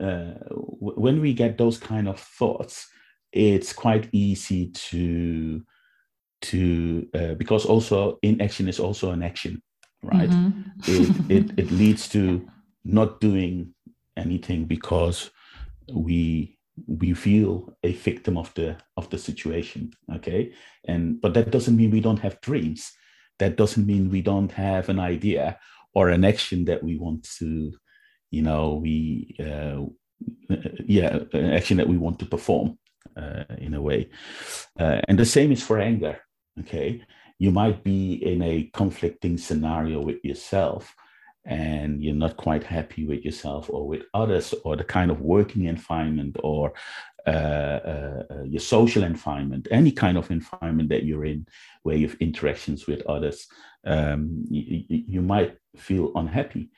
uh, 0.00 0.34
when 0.78 1.20
we 1.20 1.34
get 1.34 1.58
those 1.58 1.78
kind 1.78 2.08
of 2.08 2.18
thoughts 2.18 2.88
it's 3.32 3.72
quite 3.72 4.08
easy 4.12 4.70
to 4.70 5.62
to 6.40 7.06
uh, 7.14 7.34
because 7.34 7.66
also 7.66 8.18
inaction 8.22 8.68
is 8.68 8.80
also 8.80 9.10
an 9.10 9.22
action 9.22 9.62
right 10.02 10.30
mm-hmm. 10.30 11.30
it, 11.30 11.48
it 11.58 11.58
it 11.58 11.70
leads 11.70 12.08
to 12.08 12.48
not 12.84 13.20
doing 13.20 13.74
anything 14.16 14.64
because 14.64 15.30
we 15.92 16.58
we 16.86 17.14
feel 17.14 17.76
a 17.82 17.92
victim 17.92 18.36
of 18.36 18.52
the 18.54 18.76
of 18.96 19.08
the 19.10 19.18
situation 19.18 19.92
okay? 20.14 20.52
And 20.86 21.20
but 21.20 21.34
that 21.34 21.50
doesn't 21.50 21.76
mean 21.76 21.90
we 21.90 22.00
don't 22.00 22.20
have 22.20 22.40
dreams. 22.40 22.92
That 23.38 23.56
doesn't 23.56 23.86
mean 23.86 24.10
we 24.10 24.22
don't 24.22 24.52
have 24.52 24.88
an 24.88 24.98
idea 24.98 25.58
or 25.94 26.08
an 26.08 26.24
action 26.24 26.64
that 26.66 26.82
we 26.82 26.96
want 26.96 27.28
to 27.38 27.72
you 28.30 28.42
know 28.42 28.74
we 28.74 29.34
uh, 29.40 29.84
yeah 30.86 31.18
an 31.32 31.52
action 31.52 31.76
that 31.78 31.88
we 31.88 31.98
want 31.98 32.18
to 32.20 32.26
perform 32.26 32.78
uh, 33.16 33.44
in 33.58 33.74
a 33.74 33.82
way. 33.82 34.10
Uh, 34.78 35.00
and 35.08 35.18
the 35.18 35.24
same 35.26 35.52
is 35.52 35.62
for 35.62 35.78
anger 35.78 36.18
okay? 36.58 37.02
You 37.38 37.50
might 37.50 37.82
be 37.82 38.14
in 38.14 38.42
a 38.42 38.70
conflicting 38.74 39.38
scenario 39.38 40.00
with 40.00 40.22
yourself 40.22 40.94
and 41.44 42.02
you're 42.02 42.14
not 42.14 42.36
quite 42.36 42.62
happy 42.62 43.06
with 43.06 43.24
yourself 43.24 43.70
or 43.70 43.88
with 43.88 44.02
others 44.12 44.54
or 44.64 44.76
the 44.76 44.84
kind 44.84 45.10
of 45.10 45.20
working 45.20 45.64
environment 45.64 46.36
or 46.42 46.72
uh, 47.26 47.30
uh, 47.30 48.22
uh, 48.30 48.42
your 48.44 48.60
social 48.60 49.02
environment, 49.02 49.68
any 49.70 49.92
kind 49.92 50.16
of 50.16 50.30
environment 50.30 50.88
that 50.88 51.04
you're 51.04 51.24
in 51.24 51.46
where 51.82 51.96
you 51.96 52.08
have 52.08 52.16
interactions 52.20 52.86
with 52.86 53.02
others, 53.02 53.46
um, 53.84 54.44
you, 54.48 54.84
you, 54.88 55.22
might 55.22 55.56
feel 55.76 56.12
unhappy 56.14 56.70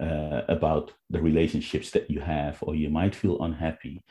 uh, 0.00 0.42
about 0.48 0.92
the 1.10 1.20
relationships 1.20 1.90
that 1.90 2.10
you 2.10 2.20
have, 2.20 2.58
or 2.62 2.74
you 2.74 2.90
might 2.90 3.14
feel 3.14 3.40
unhappy. 3.42 4.02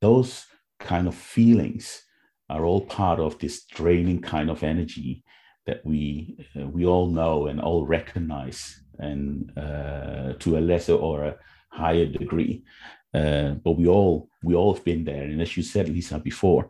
Those 0.00 0.46
kind 0.80 1.06
of 1.06 1.14
feelings 1.14 2.02
are 2.48 2.64
all 2.64 2.80
part 2.80 3.20
of 3.20 3.38
this 3.38 3.64
draining 3.64 4.20
kind 4.20 4.50
of 4.50 4.64
energy 4.64 5.22
that 5.66 5.84
we 5.84 6.36
uh, 6.56 6.66
we 6.66 6.86
all 6.86 7.06
know 7.06 7.46
and 7.46 7.60
all 7.60 7.86
recognize 7.86 8.80
and 8.98 9.52
uh, 9.56 10.34
to 10.38 10.58
a 10.58 10.60
lesser 10.60 10.94
or 10.94 11.24
a 11.24 11.36
higher 11.70 12.06
degree. 12.06 12.64
Uh, 13.12 13.52
but 13.64 13.72
we 13.72 13.86
all 13.86 14.28
we 14.44 14.54
all 14.54 14.74
have 14.74 14.84
been 14.84 15.04
there, 15.04 15.24
and 15.24 15.42
as 15.42 15.56
you 15.56 15.62
said, 15.62 15.88
Lisa, 15.88 16.18
before, 16.18 16.68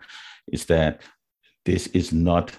is 0.48 0.64
that 0.66 1.02
this 1.64 1.86
is 1.88 2.12
not, 2.12 2.56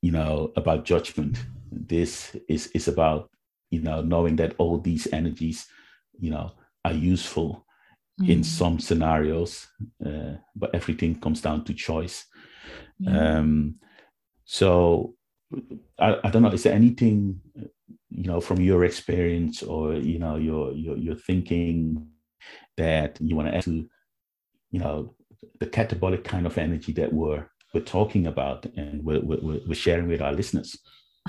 you 0.00 0.10
know, 0.10 0.52
about 0.56 0.84
judgment. 0.84 1.38
This 1.70 2.34
is 2.48 2.68
is 2.68 2.88
about 2.88 3.30
you 3.70 3.80
know 3.80 4.00
knowing 4.00 4.36
that 4.36 4.54
all 4.58 4.78
these 4.78 5.06
energies, 5.12 5.66
you 6.18 6.30
know, 6.30 6.52
are 6.84 6.94
useful 6.94 7.66
mm. 8.20 8.30
in 8.30 8.42
some 8.42 8.78
scenarios, 8.78 9.66
uh, 10.04 10.36
but 10.56 10.74
everything 10.74 11.20
comes 11.20 11.42
down 11.42 11.64
to 11.64 11.74
choice. 11.74 12.24
Um, 13.06 13.74
so 14.44 15.14
I, 15.98 16.18
I, 16.24 16.30
don't 16.30 16.42
know. 16.42 16.50
Is 16.50 16.62
there 16.62 16.72
anything 16.72 17.40
you 18.14 18.24
know 18.24 18.40
from 18.40 18.60
your 18.60 18.84
experience 18.84 19.62
or 19.62 19.94
you 19.94 20.18
know 20.18 20.36
your 20.36 20.72
your, 20.72 20.96
your 20.96 21.16
thinking 21.16 22.06
that 22.76 23.18
you 23.20 23.36
want 23.36 23.48
to 23.48 23.56
add 23.56 23.64
to 23.64 23.88
you 24.70 24.78
know 24.78 25.14
the 25.60 25.66
catabolic 25.66 26.24
kind 26.24 26.46
of 26.46 26.56
energy 26.56 26.92
that 26.92 27.12
we're 27.12 27.46
we're 27.72 27.80
talking 27.80 28.26
about 28.26 28.66
and 28.76 29.04
we're, 29.04 29.20
we're, 29.20 29.60
we're 29.66 29.74
sharing 29.74 30.06
with 30.08 30.20
our 30.20 30.32
listeners 30.32 30.78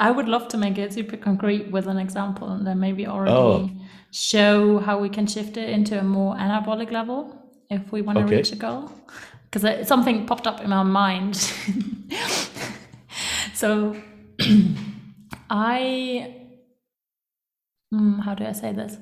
i 0.00 0.10
would 0.10 0.28
love 0.28 0.46
to 0.46 0.56
make 0.56 0.78
it 0.78 0.92
super 0.92 1.16
concrete 1.16 1.70
with 1.70 1.86
an 1.86 1.98
example 1.98 2.48
and 2.50 2.66
then 2.66 2.78
maybe 2.78 3.06
already 3.06 3.32
oh. 3.32 3.70
show 4.12 4.78
how 4.78 4.98
we 4.98 5.08
can 5.08 5.26
shift 5.26 5.56
it 5.56 5.68
into 5.68 5.98
a 5.98 6.02
more 6.02 6.34
anabolic 6.36 6.92
level 6.92 7.36
if 7.70 7.90
we 7.90 8.02
want 8.02 8.18
to 8.18 8.24
okay. 8.24 8.36
reach 8.36 8.52
a 8.52 8.56
goal 8.56 8.92
because 9.44 9.64
uh, 9.64 9.84
something 9.84 10.26
popped 10.26 10.46
up 10.46 10.60
in 10.60 10.70
my 10.70 10.82
mind 10.82 11.52
so 13.62 13.94
I, 15.48 16.34
mm, 17.94 18.20
how 18.20 18.34
do 18.34 18.44
I 18.44 18.50
say 18.50 18.72
this? 18.72 18.96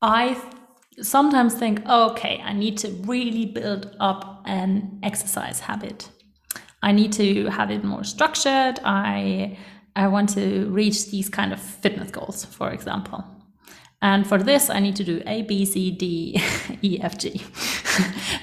I 0.00 0.42
sometimes 1.02 1.52
think, 1.52 1.82
oh, 1.84 2.12
okay, 2.12 2.40
I 2.42 2.54
need 2.54 2.78
to 2.78 2.88
really 3.04 3.44
build 3.44 3.94
up 4.00 4.42
an 4.46 5.00
exercise 5.02 5.60
habit. 5.60 6.08
I 6.82 6.92
need 6.92 7.12
to 7.12 7.50
have 7.50 7.70
it 7.70 7.84
more 7.84 8.04
structured. 8.04 8.80
I 8.84 9.58
I 9.94 10.06
want 10.06 10.30
to 10.30 10.70
reach 10.70 11.10
these 11.10 11.28
kind 11.28 11.52
of 11.52 11.60
fitness 11.60 12.10
goals, 12.10 12.46
for 12.46 12.70
example. 12.70 13.22
And 14.02 14.26
for 14.26 14.38
this, 14.38 14.70
I 14.70 14.80
need 14.80 14.96
to 14.96 15.04
do 15.04 15.22
A, 15.26 15.42
B, 15.42 15.66
C, 15.66 15.90
D, 15.90 16.40
E, 16.82 16.98
F, 17.02 17.18
G. 17.18 17.38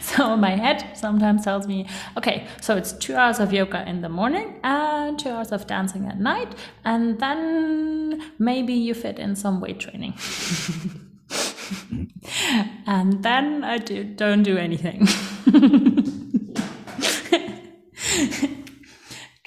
so 0.01 0.37
my 0.37 0.51
head 0.51 0.95
sometimes 0.95 1.43
tells 1.43 1.67
me, 1.67 1.87
okay, 2.15 2.45
so 2.61 2.77
it's 2.77 2.93
two 2.93 3.15
hours 3.15 3.39
of 3.39 3.51
yoga 3.51 3.83
in 3.89 4.01
the 4.01 4.09
morning 4.09 4.59
and 4.63 5.17
two 5.17 5.29
hours 5.29 5.51
of 5.51 5.65
dancing 5.65 6.05
at 6.05 6.19
night. 6.19 6.53
And 6.85 7.19
then 7.19 8.21
maybe 8.37 8.73
you 8.73 8.93
fit 8.93 9.17
in 9.17 9.35
some 9.35 9.59
weight 9.59 9.79
training. 9.79 10.13
and 12.85 13.23
then 13.23 13.63
I 13.63 13.79
do, 13.79 14.03
don't 14.03 14.43
do 14.43 14.57
anything. 14.57 15.07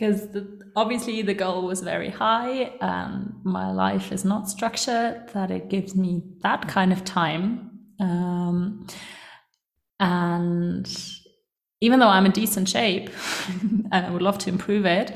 because 0.01 0.27
obviously 0.77 1.21
the 1.21 1.35
goal 1.35 1.67
was 1.67 1.83
very 1.83 2.09
high 2.09 2.73
and 2.81 3.35
my 3.45 3.71
life 3.71 4.13
is 4.13 4.25
not 4.25 4.49
structured 4.49 5.29
that 5.35 5.51
it 5.51 5.69
gives 5.69 5.95
me 5.95 6.23
that 6.41 6.67
kind 6.69 6.91
of 6.91 7.05
time 7.05 7.71
um, 8.01 8.87
And 10.01 10.89
even 11.83 12.01
though 12.01 12.09
I'm 12.09 12.25
in 12.25 12.33
decent 12.33 12.69
shape 12.69 13.11
and 13.93 14.07
I 14.07 14.11
would 14.11 14.23
love 14.23 14.39
to 14.39 14.49
improve 14.49 14.87
it, 14.87 15.15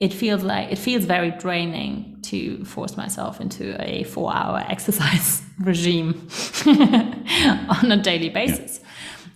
it 0.00 0.12
feels 0.12 0.42
like 0.42 0.72
it 0.72 0.78
feels 0.78 1.04
very 1.04 1.30
draining 1.32 2.18
to 2.22 2.64
force 2.64 2.96
myself 2.96 3.40
into 3.40 3.76
a 3.86 4.04
four 4.04 4.34
hour 4.34 4.64
exercise 4.70 5.42
regime 5.60 6.26
on 6.66 7.92
a 7.92 8.02
daily 8.02 8.30
basis. 8.30 8.80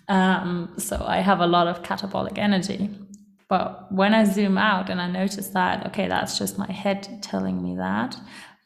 Um, 0.08 0.72
so 0.78 1.04
I 1.06 1.18
have 1.18 1.40
a 1.40 1.46
lot 1.46 1.66
of 1.66 1.82
catabolic 1.82 2.38
energy. 2.38 2.88
But 3.48 3.90
when 3.90 4.12
I 4.14 4.24
zoom 4.24 4.58
out 4.58 4.90
and 4.90 5.00
I 5.00 5.08
notice 5.10 5.48
that, 5.48 5.86
okay, 5.86 6.06
that's 6.06 6.38
just 6.38 6.58
my 6.58 6.70
head 6.70 7.22
telling 7.22 7.62
me 7.62 7.76
that, 7.76 8.16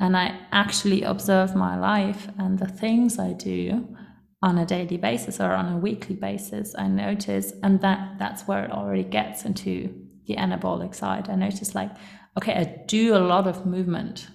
and 0.00 0.16
I 0.16 0.40
actually 0.50 1.02
observe 1.02 1.54
my 1.54 1.78
life 1.78 2.28
and 2.36 2.58
the 2.58 2.66
things 2.66 3.18
I 3.18 3.32
do 3.34 3.96
on 4.42 4.58
a 4.58 4.66
daily 4.66 4.96
basis 4.96 5.40
or 5.40 5.52
on 5.52 5.72
a 5.72 5.78
weekly 5.78 6.16
basis, 6.16 6.74
I 6.76 6.88
notice, 6.88 7.52
and 7.62 7.80
that 7.82 8.18
that's 8.18 8.48
where 8.48 8.64
it 8.64 8.72
already 8.72 9.04
gets 9.04 9.44
into 9.44 9.94
the 10.26 10.34
anabolic 10.34 10.94
side. 10.96 11.30
I 11.30 11.36
notice 11.36 11.76
like, 11.76 11.92
okay, 12.36 12.54
I 12.54 12.84
do 12.86 13.14
a 13.14 13.18
lot 13.18 13.46
of 13.46 13.64
movement, 13.64 14.26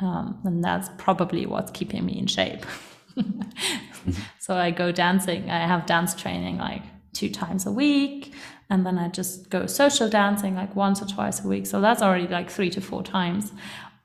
um, 0.00 0.40
and 0.44 0.64
that's 0.64 0.88
probably 0.96 1.44
what's 1.44 1.70
keeping 1.70 2.06
me 2.06 2.18
in 2.18 2.26
shape. 2.26 2.64
mm-hmm. 3.16 4.12
So 4.38 4.56
I 4.56 4.70
go 4.70 4.90
dancing. 4.90 5.50
I 5.50 5.66
have 5.66 5.84
dance 5.84 6.14
training 6.14 6.56
like 6.56 6.82
two 7.12 7.30
times 7.30 7.66
a 7.66 7.72
week 7.72 8.32
and 8.70 8.86
then 8.86 8.98
I 8.98 9.08
just 9.08 9.50
go 9.50 9.66
social 9.66 10.08
dancing 10.08 10.54
like 10.54 10.74
once 10.76 11.02
or 11.02 11.06
twice 11.06 11.44
a 11.44 11.48
week. 11.48 11.66
So 11.66 11.80
that's 11.80 12.02
already 12.02 12.28
like 12.28 12.48
three 12.48 12.70
to 12.70 12.80
four 12.80 13.02
times. 13.02 13.52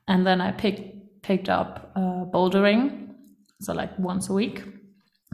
And 0.08 0.26
then 0.26 0.40
I 0.40 0.50
picked 0.50 1.22
picked 1.22 1.48
up 1.48 1.92
uh, 1.96 2.24
bouldering, 2.32 3.14
so 3.60 3.72
like 3.72 3.96
once 3.98 4.28
a 4.28 4.32
week. 4.32 4.62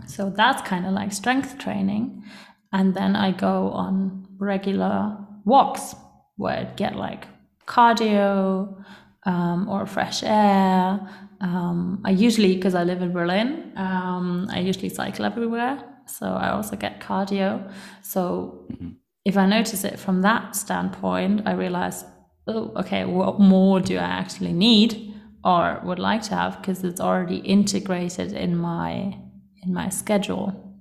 So 0.07 0.31
that's 0.31 0.63
kind 0.63 0.87
of 0.87 0.93
like 0.93 1.13
strength 1.13 1.59
training. 1.59 2.25
And 2.73 2.95
then 2.95 3.17
I 3.17 3.33
go 3.33 3.71
on 3.71 4.27
regular 4.39 5.17
walks 5.45 5.95
where 6.37 6.59
I 6.59 6.65
get 6.65 6.97
like 6.97 7.27
cardio 7.67 8.83
um, 9.25 9.69
or 9.69 9.87
fresh 9.87 10.23
air. 10.23 11.01
Um, 11.41 12.01
I 12.05 12.11
usually, 12.11 12.55
because 12.57 12.75
I 12.75 12.85
live 12.85 13.03
in 13.03 13.13
Berlin, 13.13 13.73
um, 13.77 14.49
I 14.51 14.61
usually 14.61 14.89
cycle 14.89 15.25
everywhere. 15.25 15.92
So 16.07 16.27
I 16.27 16.51
also 16.51 16.77
get 16.77 17.01
cardio. 17.01 17.71
So 18.03 18.67
mm-hmm 18.71 18.93
if 19.25 19.37
I 19.37 19.47
notice 19.47 19.85
it 19.85 19.99
from 19.99 20.23
that 20.23 20.57
standpoint, 20.57 21.43
I 21.47 21.53
realize, 21.53 22.05
oh, 22.47 22.73
okay, 22.77 23.05
what 23.05 23.39
more 23.39 23.81
do 23.81 23.97
I 23.97 24.03
actually 24.03 24.53
need 24.53 25.15
or 25.45 25.81
would 25.85 25.99
like 25.99 26.23
to 26.23 26.35
have 26.35 26.61
because 26.61 26.83
it's 26.85 27.01
already 27.01 27.37
integrated 27.37 28.33
in 28.33 28.57
my 28.57 29.19
in 29.63 29.73
my 29.73 29.89
schedule. 29.89 30.77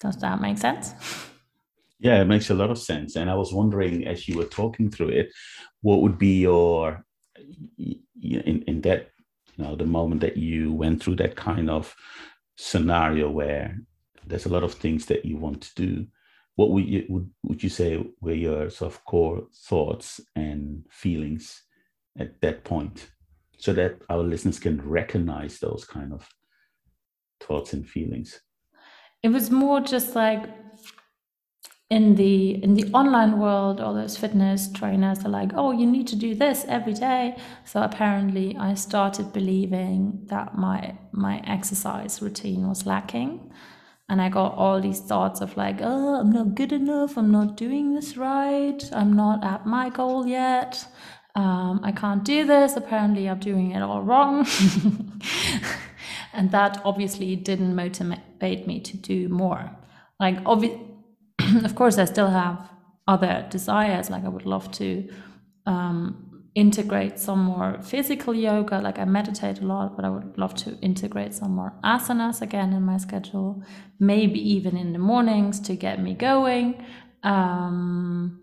Does 0.00 0.16
that 0.18 0.40
make 0.40 0.58
sense? 0.58 0.92
Yeah, 2.00 2.20
it 2.20 2.26
makes 2.26 2.50
a 2.50 2.54
lot 2.54 2.70
of 2.70 2.76
sense. 2.76 3.16
And 3.16 3.30
I 3.30 3.34
was 3.34 3.54
wondering, 3.54 4.06
as 4.06 4.28
you 4.28 4.36
were 4.36 4.44
talking 4.44 4.90
through 4.90 5.08
it, 5.08 5.30
what 5.80 6.02
would 6.02 6.18
be 6.18 6.40
your 6.40 7.02
in 7.78 8.62
in 8.66 8.82
that 8.82 9.12
you 9.56 9.64
know 9.64 9.74
the 9.74 9.86
moment 9.86 10.20
that 10.20 10.36
you 10.36 10.74
went 10.74 11.02
through 11.02 11.16
that 11.16 11.36
kind 11.36 11.70
of 11.70 11.94
scenario 12.56 13.30
where 13.30 13.78
there's 14.26 14.46
a 14.46 14.50
lot 14.50 14.62
of 14.62 14.74
things 14.74 15.06
that 15.06 15.24
you 15.24 15.36
want 15.36 15.60
to 15.62 15.74
do 15.74 16.06
what 16.56 16.70
would 16.70 16.88
you 16.88 17.04
would, 17.08 17.30
would 17.42 17.62
you 17.62 17.68
say 17.68 18.04
were 18.20 18.32
your 18.32 18.70
sort 18.70 18.92
of 18.92 19.04
core 19.04 19.42
thoughts 19.52 20.20
and 20.36 20.84
feelings 20.90 21.62
at 22.18 22.40
that 22.40 22.64
point? 22.64 23.10
So 23.58 23.72
that 23.72 24.02
our 24.10 24.22
listeners 24.22 24.58
can 24.58 24.80
recognize 24.82 25.58
those 25.58 25.84
kind 25.84 26.12
of 26.12 26.28
thoughts 27.40 27.72
and 27.72 27.88
feelings. 27.88 28.40
It 29.22 29.28
was 29.28 29.50
more 29.50 29.80
just 29.80 30.14
like 30.14 30.44
in 31.90 32.14
the 32.14 32.62
in 32.62 32.74
the 32.74 32.84
online 32.92 33.38
world 33.38 33.80
all 33.80 33.94
those 33.94 34.16
fitness 34.16 34.72
trainers 34.72 35.24
are 35.24 35.28
like 35.28 35.50
oh 35.54 35.70
you 35.70 35.86
need 35.86 36.06
to 36.06 36.16
do 36.16 36.34
this 36.34 36.64
every 36.66 36.94
day 36.94 37.36
so 37.64 37.82
apparently 37.82 38.56
i 38.58 38.72
started 38.72 39.32
believing 39.34 40.18
that 40.24 40.56
my 40.56 40.96
my 41.12 41.42
exercise 41.46 42.22
routine 42.22 42.66
was 42.66 42.86
lacking 42.86 43.52
and 44.08 44.20
I 44.20 44.28
got 44.28 44.54
all 44.54 44.80
these 44.80 45.00
thoughts 45.00 45.40
of 45.40 45.56
like, 45.56 45.78
oh, 45.80 46.20
I'm 46.20 46.30
not 46.30 46.54
good 46.54 46.72
enough. 46.72 47.16
I'm 47.16 47.30
not 47.30 47.56
doing 47.56 47.94
this 47.94 48.16
right. 48.16 48.82
I'm 48.92 49.14
not 49.14 49.42
at 49.42 49.66
my 49.66 49.88
goal 49.88 50.26
yet. 50.26 50.86
Um, 51.34 51.80
I 51.82 51.90
can't 51.90 52.22
do 52.22 52.46
this. 52.46 52.76
Apparently, 52.76 53.28
I'm 53.28 53.40
doing 53.40 53.70
it 53.70 53.82
all 53.82 54.02
wrong. 54.02 54.46
and 56.34 56.50
that 56.50 56.82
obviously 56.84 57.34
didn't 57.34 57.74
motivate 57.74 58.66
me 58.66 58.80
to 58.80 58.96
do 58.96 59.28
more. 59.30 59.70
Like, 60.20 60.42
obvi- 60.44 60.93
of 61.64 61.74
course, 61.74 61.98
I 61.98 62.04
still 62.04 62.30
have 62.30 62.70
other 63.06 63.46
desires. 63.50 64.10
Like, 64.10 64.24
I 64.24 64.28
would 64.28 64.46
love 64.46 64.70
to 64.72 65.08
um, 65.66 66.24
integrate 66.54 67.18
some 67.18 67.40
more 67.40 67.80
physical 67.82 68.34
yoga. 68.34 68.78
Like 68.78 68.98
I 68.98 69.04
meditate 69.04 69.60
a 69.60 69.66
lot, 69.66 69.96
but 69.96 70.04
I 70.04 70.10
would 70.10 70.38
love 70.38 70.54
to 70.56 70.78
integrate 70.80 71.34
some 71.34 71.52
more 71.52 71.72
asanas 71.82 72.42
again 72.42 72.72
in 72.72 72.82
my 72.82 72.96
schedule, 72.96 73.62
maybe 73.98 74.38
even 74.52 74.76
in 74.76 74.92
the 74.92 74.98
mornings 74.98 75.60
to 75.60 75.74
get 75.74 76.00
me 76.00 76.14
going. 76.14 76.84
Um, 77.22 78.40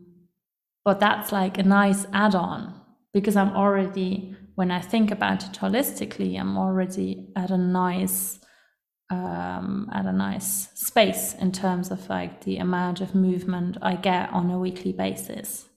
but 0.84 1.00
that's 1.00 1.32
like 1.32 1.58
a 1.58 1.64
nice 1.64 2.06
add 2.12 2.36
on 2.36 2.74
because 3.14 3.36
I'm 3.36 3.56
already, 3.56 4.36
when 4.56 4.72
I 4.72 4.82
think 4.82 5.12
about 5.12 5.44
it 5.44 5.54
holistically, 5.54 6.40
I'm 6.40 6.58
already 6.58 7.30
at 7.36 7.52
a 7.52 7.58
nice. 7.58 8.40
Um, 9.12 9.90
at 9.92 10.06
a 10.06 10.14
nice 10.14 10.70
space 10.74 11.34
in 11.34 11.52
terms 11.52 11.92
of 11.92 12.08
like 12.08 12.46
the 12.46 12.60
amount 12.60 13.02
of 13.02 13.14
movement 13.14 13.78
I 13.82 13.96
get 13.98 14.32
on 14.32 14.50
a 14.50 14.58
weekly 14.58 14.94
basis. 14.94 15.68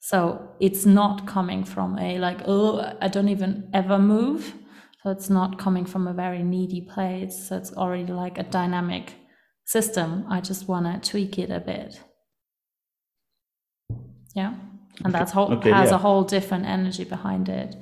So 0.00 0.50
it's 0.58 0.84
not 0.84 1.24
coming 1.24 1.62
from 1.62 1.96
a 2.00 2.18
like, 2.18 2.40
oh, 2.46 2.96
I 3.00 3.06
don't 3.06 3.28
even 3.28 3.70
ever 3.72 3.96
move. 3.98 4.54
So 5.02 5.10
it's 5.10 5.30
not 5.30 5.56
coming 5.56 5.84
from 5.86 6.08
a 6.08 6.12
very 6.12 6.42
needy 6.42 6.80
place. 6.80 7.48
So 7.48 7.56
it's 7.56 7.72
already 7.72 8.12
like 8.12 8.38
a 8.38 8.42
dynamic 8.42 9.14
system. 9.64 10.24
I 10.28 10.40
just 10.40 10.66
want 10.66 10.86
to 10.86 11.10
tweak 11.10 11.38
it 11.38 11.50
a 11.50 11.60
bit. 11.60 12.00
Yeah. 14.34 14.54
And 15.04 15.14
that's 15.14 15.32
whole 15.32 15.52
okay, 15.54 15.70
has 15.70 15.90
yeah. 15.90 15.96
a 15.96 15.98
whole 15.98 16.24
different 16.24 16.66
energy 16.66 17.04
behind 17.04 17.48
it. 17.48 17.76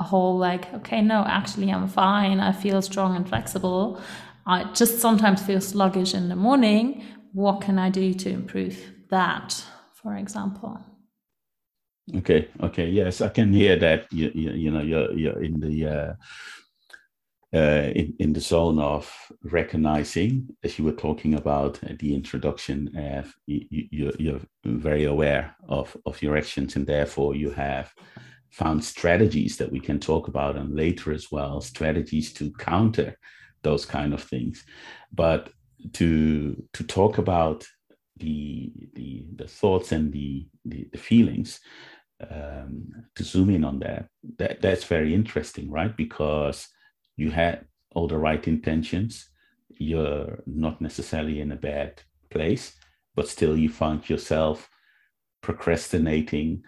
A 0.00 0.02
whole 0.02 0.38
like, 0.38 0.72
okay, 0.74 1.02
no, 1.02 1.24
actually 1.26 1.70
I'm 1.70 1.86
fine. 1.86 2.40
I 2.40 2.52
feel 2.52 2.82
strong 2.82 3.14
and 3.16 3.28
flexible. 3.28 4.00
I 4.46 4.64
just 4.72 4.98
sometimes 4.98 5.42
feel 5.42 5.60
sluggish 5.60 6.14
in 6.14 6.28
the 6.28 6.36
morning. 6.36 7.04
What 7.32 7.60
can 7.60 7.78
I 7.78 7.90
do 7.90 8.14
to 8.14 8.30
improve 8.30 8.76
that, 9.10 9.62
for 9.92 10.16
example? 10.16 10.80
Okay. 12.16 12.48
Okay. 12.62 12.88
Yes, 12.88 13.20
I 13.20 13.28
can 13.28 13.52
hear 13.52 13.76
that. 13.76 14.12
You, 14.12 14.32
you, 14.34 14.50
you 14.52 14.70
know, 14.70 14.80
you're 14.80 15.12
you're 15.12 15.42
in 15.42 15.60
the 15.60 15.86
uh, 15.86 16.12
uh, 17.52 17.90
in 17.94 18.14
in 18.18 18.32
the 18.32 18.40
zone 18.40 18.78
of 18.78 19.12
recognizing, 19.42 20.48
as 20.64 20.78
you 20.78 20.84
were 20.84 20.92
talking 20.96 21.34
about 21.34 21.82
at 21.84 21.98
the 21.98 22.14
introduction. 22.14 22.96
Uh, 22.96 23.22
you, 23.46 23.66
you 23.70 24.12
you're 24.18 24.40
very 24.64 25.04
aware 25.04 25.54
of 25.68 25.96
of 26.04 26.22
your 26.22 26.36
actions, 26.36 26.76
and 26.76 26.86
therefore 26.86 27.36
you 27.36 27.50
have 27.50 27.92
found 28.50 28.84
strategies 28.84 29.56
that 29.56 29.70
we 29.70 29.80
can 29.80 29.98
talk 29.98 30.28
about 30.28 30.56
and 30.56 30.74
later 30.74 31.12
as 31.12 31.30
well. 31.30 31.60
Strategies 31.60 32.32
to 32.34 32.52
counter 32.54 33.16
those 33.62 33.84
kind 33.84 34.12
of 34.14 34.22
things, 34.22 34.64
but 35.12 35.50
to 35.94 36.62
to 36.72 36.84
talk 36.84 37.18
about 37.18 37.66
the 38.16 38.72
the 38.94 39.26
the 39.36 39.48
thoughts 39.48 39.92
and 39.92 40.12
the 40.12 40.46
the, 40.64 40.88
the 40.92 40.98
feelings 40.98 41.60
um, 42.28 42.92
to 43.14 43.24
zoom 43.24 43.50
in 43.50 43.64
on 43.64 43.78
that, 43.80 44.08
that 44.38 44.60
that's 44.60 44.84
very 44.84 45.14
interesting, 45.14 45.70
right? 45.70 45.96
Because 45.96 46.68
you 47.16 47.30
had 47.30 47.64
all 47.94 48.08
the 48.08 48.18
right 48.18 48.46
intentions, 48.46 49.30
you're 49.68 50.42
not 50.46 50.80
necessarily 50.80 51.40
in 51.40 51.52
a 51.52 51.56
bad 51.56 52.02
place, 52.30 52.74
but 53.14 53.28
still 53.28 53.56
you 53.56 53.68
found 53.68 54.08
yourself 54.08 54.68
procrastinating 55.42 56.62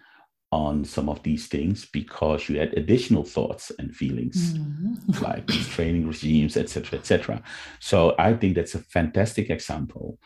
on 0.52 0.84
some 0.84 1.08
of 1.08 1.22
these 1.22 1.46
things 1.46 1.86
because 1.86 2.48
you 2.48 2.58
had 2.58 2.74
additional 2.74 3.24
thoughts 3.24 3.72
and 3.78 3.96
feelings 3.96 4.52
mm-hmm. 4.52 5.24
like 5.24 5.46
training 5.46 6.06
regimes 6.06 6.56
etc 6.56 6.98
etc 6.98 7.42
so 7.80 8.14
i 8.18 8.34
think 8.34 8.54
that's 8.54 8.74
a 8.74 8.78
fantastic 8.78 9.48
example 9.48 10.18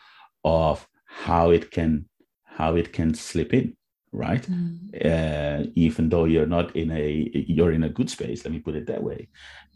of 0.43 0.85
how 1.05 1.49
it 1.49 1.71
can 1.71 2.05
how 2.43 2.75
it 2.75 2.91
can 2.91 3.13
slip 3.13 3.53
in 3.53 3.75
right 4.11 4.43
mm. 4.43 4.77
uh, 5.05 5.65
even 5.75 6.09
though 6.09 6.25
you're 6.25 6.45
not 6.45 6.75
in 6.75 6.91
a 6.91 7.29
you're 7.33 7.71
in 7.71 7.83
a 7.83 7.89
good 7.89 8.09
space 8.09 8.43
let 8.43 8.53
me 8.53 8.59
put 8.59 8.75
it 8.75 8.85
that 8.85 9.03
way 9.03 9.27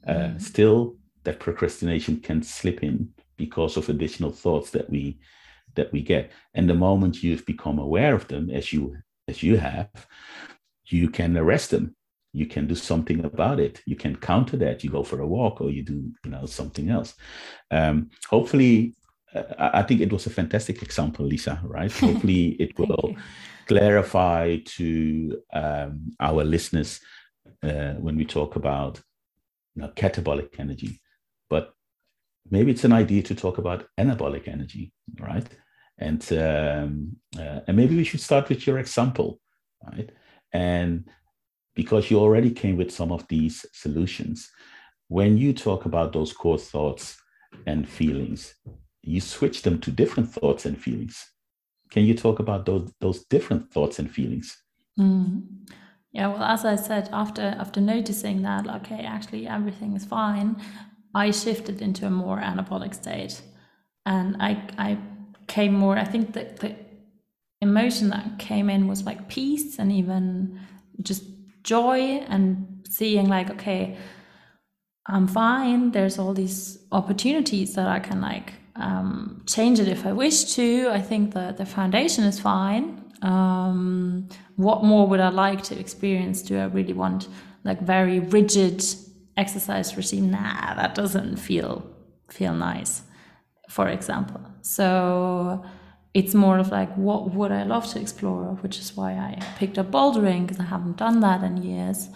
uh, 0.08 0.14
mm. 0.14 0.41
still 0.41 0.95
that 1.24 1.39
procrastination 1.39 2.20
can 2.20 2.41
slip 2.41 2.84
in 2.84 3.10
because 3.38 3.78
of 3.78 3.88
additional 3.88 4.32
thoughts 4.32 4.72
that 4.72 4.89
we 4.89 5.18
that 5.76 5.91
we 5.93 6.02
get 6.02 6.32
and 6.54 6.70
the 6.70 6.74
moment 6.74 7.24
you've 7.24 7.45
become 7.45 7.80
aware 7.80 8.14
of 8.14 8.28
them 8.28 8.49
as 8.49 8.74
you 8.74 8.97
you 9.40 9.58
have 9.58 9.90
you 10.86 11.10
can 11.10 11.38
arrest 11.38 11.72
them 11.72 11.96
you 12.34 12.46
can 12.46 12.68
do 12.68 12.76
something 12.76 13.24
about 13.26 13.60
it 13.60 13.82
you 13.86 13.96
can 13.96 14.16
counter 14.16 14.58
that 14.58 14.84
you 14.84 14.90
go 14.90 15.04
for 15.04 15.20
a 15.22 15.28
walk 15.28 15.62
or 15.62 15.70
you 15.70 15.84
do 15.84 16.12
you 16.24 16.32
know 16.32 16.46
something 16.46 16.90
else 16.90 17.16
um, 17.72 18.10
hopefully 18.30 18.96
uh, 19.34 19.44
I 19.74 19.84
think 19.84 20.02
it 20.02 20.12
was 20.12 20.26
a 20.26 20.30
fantastic 20.30 20.82
example, 20.82 21.26
Lisa. 21.26 21.62
Right? 21.64 21.92
Hopefully, 22.08 22.50
it 22.60 22.78
will 22.78 23.16
clarify 23.68 24.58
to 24.66 25.42
um, 25.54 26.12
our 26.20 26.44
listeners 26.44 27.00
uh, 27.64 27.94
when 27.94 28.18
we 28.18 28.26
talk 28.26 28.56
about 28.56 29.02
you 29.76 29.84
know, 29.84 29.90
catabolic 29.90 30.60
energy, 30.60 31.00
but 31.50 31.74
maybe 32.50 32.72
it's 32.72 32.84
an 32.84 32.94
idea 32.94 33.22
to 33.24 33.36
talk 33.36 33.58
about 33.58 33.88
anabolic 33.98 34.48
energy, 34.48 34.92
right? 35.20 35.48
And 36.02 36.22
um, 36.34 37.16
uh, 37.38 37.60
and 37.68 37.78
maybe 37.78 37.95
we 37.95 38.04
should 38.04 38.22
start 38.22 38.49
with 38.49 38.66
your 38.66 38.80
example, 38.80 39.39
right? 39.88 40.10
And 40.52 41.08
because 41.76 42.10
you 42.10 42.20
already 42.20 42.52
came 42.52 42.76
with 42.76 42.91
some 42.91 43.12
of 43.12 43.28
these 43.28 43.66
solutions, 43.72 44.49
when 45.08 45.38
you 45.38 45.54
talk 45.54 45.86
about 45.86 46.12
those 46.12 46.34
core 46.34 46.58
thoughts 46.58 47.18
and 47.68 47.88
feelings, 47.88 48.56
you 49.04 49.22
switch 49.22 49.62
them 49.62 49.80
to 49.82 49.91
different 49.91 50.30
thoughts 50.34 50.66
and 50.66 50.78
feelings. 50.78 51.24
Can 51.91 52.04
you 52.04 52.16
talk 52.16 52.39
about 52.39 52.66
those 52.66 52.91
those 52.99 53.26
different 53.26 53.72
thoughts 53.72 53.99
and 53.99 54.10
feelings? 54.10 54.58
Mm. 54.99 55.43
Yeah, 56.14 56.28
well, 56.28 56.43
as 56.43 56.66
I 56.66 56.76
said, 56.76 57.10
after 57.14 57.56
after 57.60 57.80
noticing 57.80 58.41
that, 58.41 58.68
okay, 58.78 59.04
actually 59.06 59.47
everything 59.47 59.95
is 59.95 60.06
fine, 60.06 60.56
I 61.14 61.32
shifted 61.32 61.82
into 61.82 62.08
a 62.08 62.10
more 62.10 62.39
anabolic 62.39 62.93
state, 62.95 63.41
and 64.06 64.36
I 64.39 64.52
I 64.78 64.97
came 65.58 65.74
more. 65.74 65.95
I 66.06 66.08
think 66.14 66.34
that 66.34 66.47
the 66.62 66.76
emotion 67.62 68.10
that 68.10 68.26
came 68.39 68.68
in 68.70 68.88
was 68.88 69.04
like 69.10 69.22
peace 69.28 69.80
and 69.80 69.91
even 69.91 70.60
just 71.10 71.24
joy 71.64 71.99
and 72.34 72.45
seeing 72.89 73.28
like 73.36 73.49
okay, 73.56 73.97
I'm 75.08 75.28
fine. 75.28 75.91
There's 75.91 76.18
all 76.20 76.34
these 76.34 76.60
opportunities 76.91 77.76
that 77.76 77.88
I 77.88 77.99
can 77.99 78.20
like 78.22 78.54
um, 78.76 79.43
change 79.45 79.80
it 79.80 79.88
if 79.88 80.06
I 80.06 80.14
wish 80.14 80.38
to. 80.56 80.89
I 80.89 81.02
think 81.02 81.34
that 81.34 81.58
the 81.58 81.66
foundation 81.66 82.24
is 82.24 82.39
fine. 82.39 82.84
Um, 83.22 84.30
what 84.56 84.84
more 84.84 85.06
would 85.08 85.20
I 85.20 85.30
like 85.30 85.62
to 85.64 85.80
experience? 85.80 86.41
Do 86.41 86.58
I 86.58 86.66
really 86.66 86.93
want 86.93 87.28
like 87.64 87.80
very 87.82 88.20
rigid 88.20 88.84
exercise 89.38 89.97
regime? 89.97 90.32
Nah, 90.32 90.76
that 90.76 90.95
doesn't 90.95 91.38
feel 91.38 91.86
feel 92.30 92.54
nice, 92.54 93.04
for 93.72 93.88
example. 93.88 94.42
So 94.62 95.64
it's 96.14 96.34
more 96.34 96.60
of 96.60 96.70
like 96.70 96.94
what 96.96 97.32
would 97.34 97.54
I 97.54 97.64
love 97.64 97.88
to 97.94 98.02
explore, 98.02 98.58
which 98.62 98.78
is 98.80 98.98
why 98.98 99.14
I 99.14 99.40
picked 99.58 99.78
up 99.80 99.92
bouldering 99.92 100.42
because 100.46 100.60
I 100.60 100.64
haven't 100.76 100.98
done 100.98 101.22
that 101.22 101.42
in 101.42 101.56
years. 101.64 102.10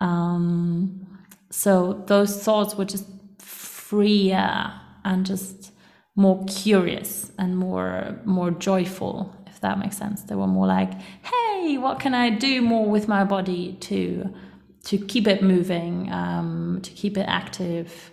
Um, 0.00 1.06
so 1.50 2.02
those 2.08 2.42
thoughts 2.42 2.74
were 2.74 2.84
just 2.84 3.06
freer 3.38 4.72
and 5.04 5.24
just 5.24 5.70
more 6.16 6.44
curious 6.46 7.30
and 7.38 7.56
more 7.56 8.18
more 8.24 8.50
joyful 8.50 9.32
if 9.46 9.60
that 9.60 9.78
makes 9.78 9.96
sense 9.96 10.22
they 10.22 10.34
were 10.34 10.46
more 10.46 10.66
like 10.66 10.92
hey 11.22 11.76
what 11.76 12.00
can 12.00 12.14
i 12.14 12.30
do 12.30 12.62
more 12.62 12.88
with 12.88 13.06
my 13.06 13.22
body 13.22 13.74
to 13.80 14.34
to 14.82 14.96
keep 14.98 15.26
it 15.26 15.42
moving 15.42 16.10
um, 16.10 16.80
to 16.82 16.90
keep 16.92 17.18
it 17.18 17.26
active 17.28 18.10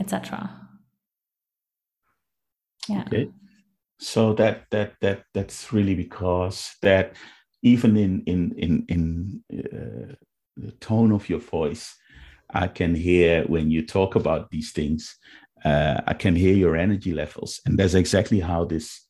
etc 0.00 0.59
yeah 2.90 3.04
okay 3.06 3.28
so 3.98 4.32
that 4.34 4.64
that 4.70 4.94
that 5.00 5.24
that's 5.34 5.72
really 5.72 5.94
because 5.94 6.74
that 6.82 7.14
even 7.62 7.96
in 7.96 8.22
in 8.26 8.52
in 8.56 8.84
in 8.88 9.42
uh, 9.58 10.14
the 10.56 10.72
tone 10.80 11.12
of 11.12 11.28
your 11.28 11.40
voice 11.40 11.94
i 12.52 12.66
can 12.66 12.94
hear 12.94 13.44
when 13.44 13.70
you 13.70 13.86
talk 13.86 14.14
about 14.14 14.50
these 14.50 14.72
things 14.72 15.16
uh, 15.64 16.00
I 16.06 16.14
can 16.14 16.34
hear 16.34 16.54
your 16.54 16.76
energy 16.76 17.12
levels, 17.12 17.60
and 17.66 17.78
that's 17.78 17.94
exactly 17.94 18.40
how 18.40 18.64
this 18.64 19.06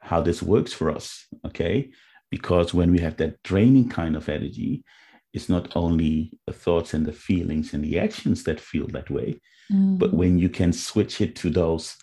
how 0.00 0.20
this 0.20 0.42
works 0.42 0.72
for 0.72 0.90
us. 0.90 1.26
Okay, 1.46 1.90
because 2.30 2.74
when 2.74 2.90
we 2.90 2.98
have 3.00 3.16
that 3.18 3.42
draining 3.42 3.88
kind 3.88 4.16
of 4.16 4.28
energy, 4.28 4.84
it's 5.32 5.48
not 5.48 5.74
only 5.76 6.32
the 6.46 6.52
thoughts 6.52 6.94
and 6.94 7.06
the 7.06 7.12
feelings 7.12 7.72
and 7.72 7.84
the 7.84 7.98
actions 7.98 8.42
that 8.44 8.60
feel 8.60 8.86
that 8.88 9.10
way, 9.10 9.40
mm. 9.70 9.98
but 9.98 10.12
when 10.12 10.38
you 10.38 10.48
can 10.48 10.72
switch 10.72 11.20
it 11.20 11.36
to 11.36 11.50
those 11.50 11.96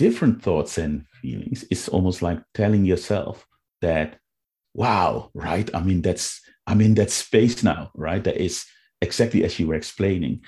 different 0.00 0.42
thoughts 0.42 0.78
and 0.78 1.04
feelings, 1.20 1.62
it's 1.70 1.86
almost 1.86 2.22
like 2.22 2.40
telling 2.54 2.86
yourself 2.86 3.46
that, 3.82 4.18
wow, 4.72 5.30
right? 5.34 5.68
I 5.74 5.82
mean, 5.82 6.00
that's 6.00 6.40
I'm 6.66 6.80
in 6.80 6.94
that 6.94 7.10
space 7.10 7.62
now, 7.62 7.90
right? 7.94 8.24
That 8.24 8.38
is 8.42 8.64
exactly 9.02 9.44
as 9.44 9.58
you 9.58 9.66
were 9.66 9.74
explaining. 9.74 10.40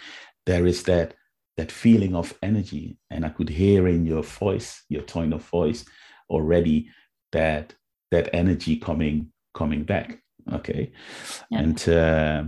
There 0.46 0.66
is 0.66 0.84
that 0.84 1.14
that 1.58 1.70
feeling 1.70 2.14
of 2.14 2.32
energy. 2.42 2.96
And 3.10 3.26
I 3.26 3.28
could 3.28 3.50
hear 3.50 3.86
in 3.88 4.06
your 4.06 4.22
voice, 4.22 4.84
your 4.88 5.02
tone 5.02 5.34
of 5.34 5.42
voice 5.44 5.84
already 6.30 6.88
that 7.32 7.74
that 8.10 8.30
energy 8.32 8.76
coming 8.76 9.32
coming 9.52 9.84
back. 9.84 10.22
Okay. 10.50 10.92
Yeah. 11.50 11.58
And 11.58 11.88
uh, 11.88 12.44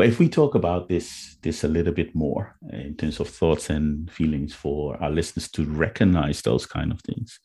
but 0.00 0.08
if 0.08 0.18
we 0.18 0.30
talk 0.30 0.54
about 0.54 0.88
this 0.88 1.36
this 1.42 1.62
a 1.62 1.68
little 1.68 1.92
bit 1.92 2.14
more 2.14 2.56
in 2.72 2.96
terms 2.96 3.20
of 3.20 3.28
thoughts 3.28 3.68
and 3.68 4.10
feelings 4.10 4.54
for 4.54 4.96
our 5.02 5.10
listeners 5.10 5.50
to 5.50 5.62
recognize 5.66 6.40
those 6.40 6.64
kind 6.64 6.90
of 6.90 7.02
things. 7.02 7.38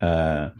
Uh, 0.00 0.50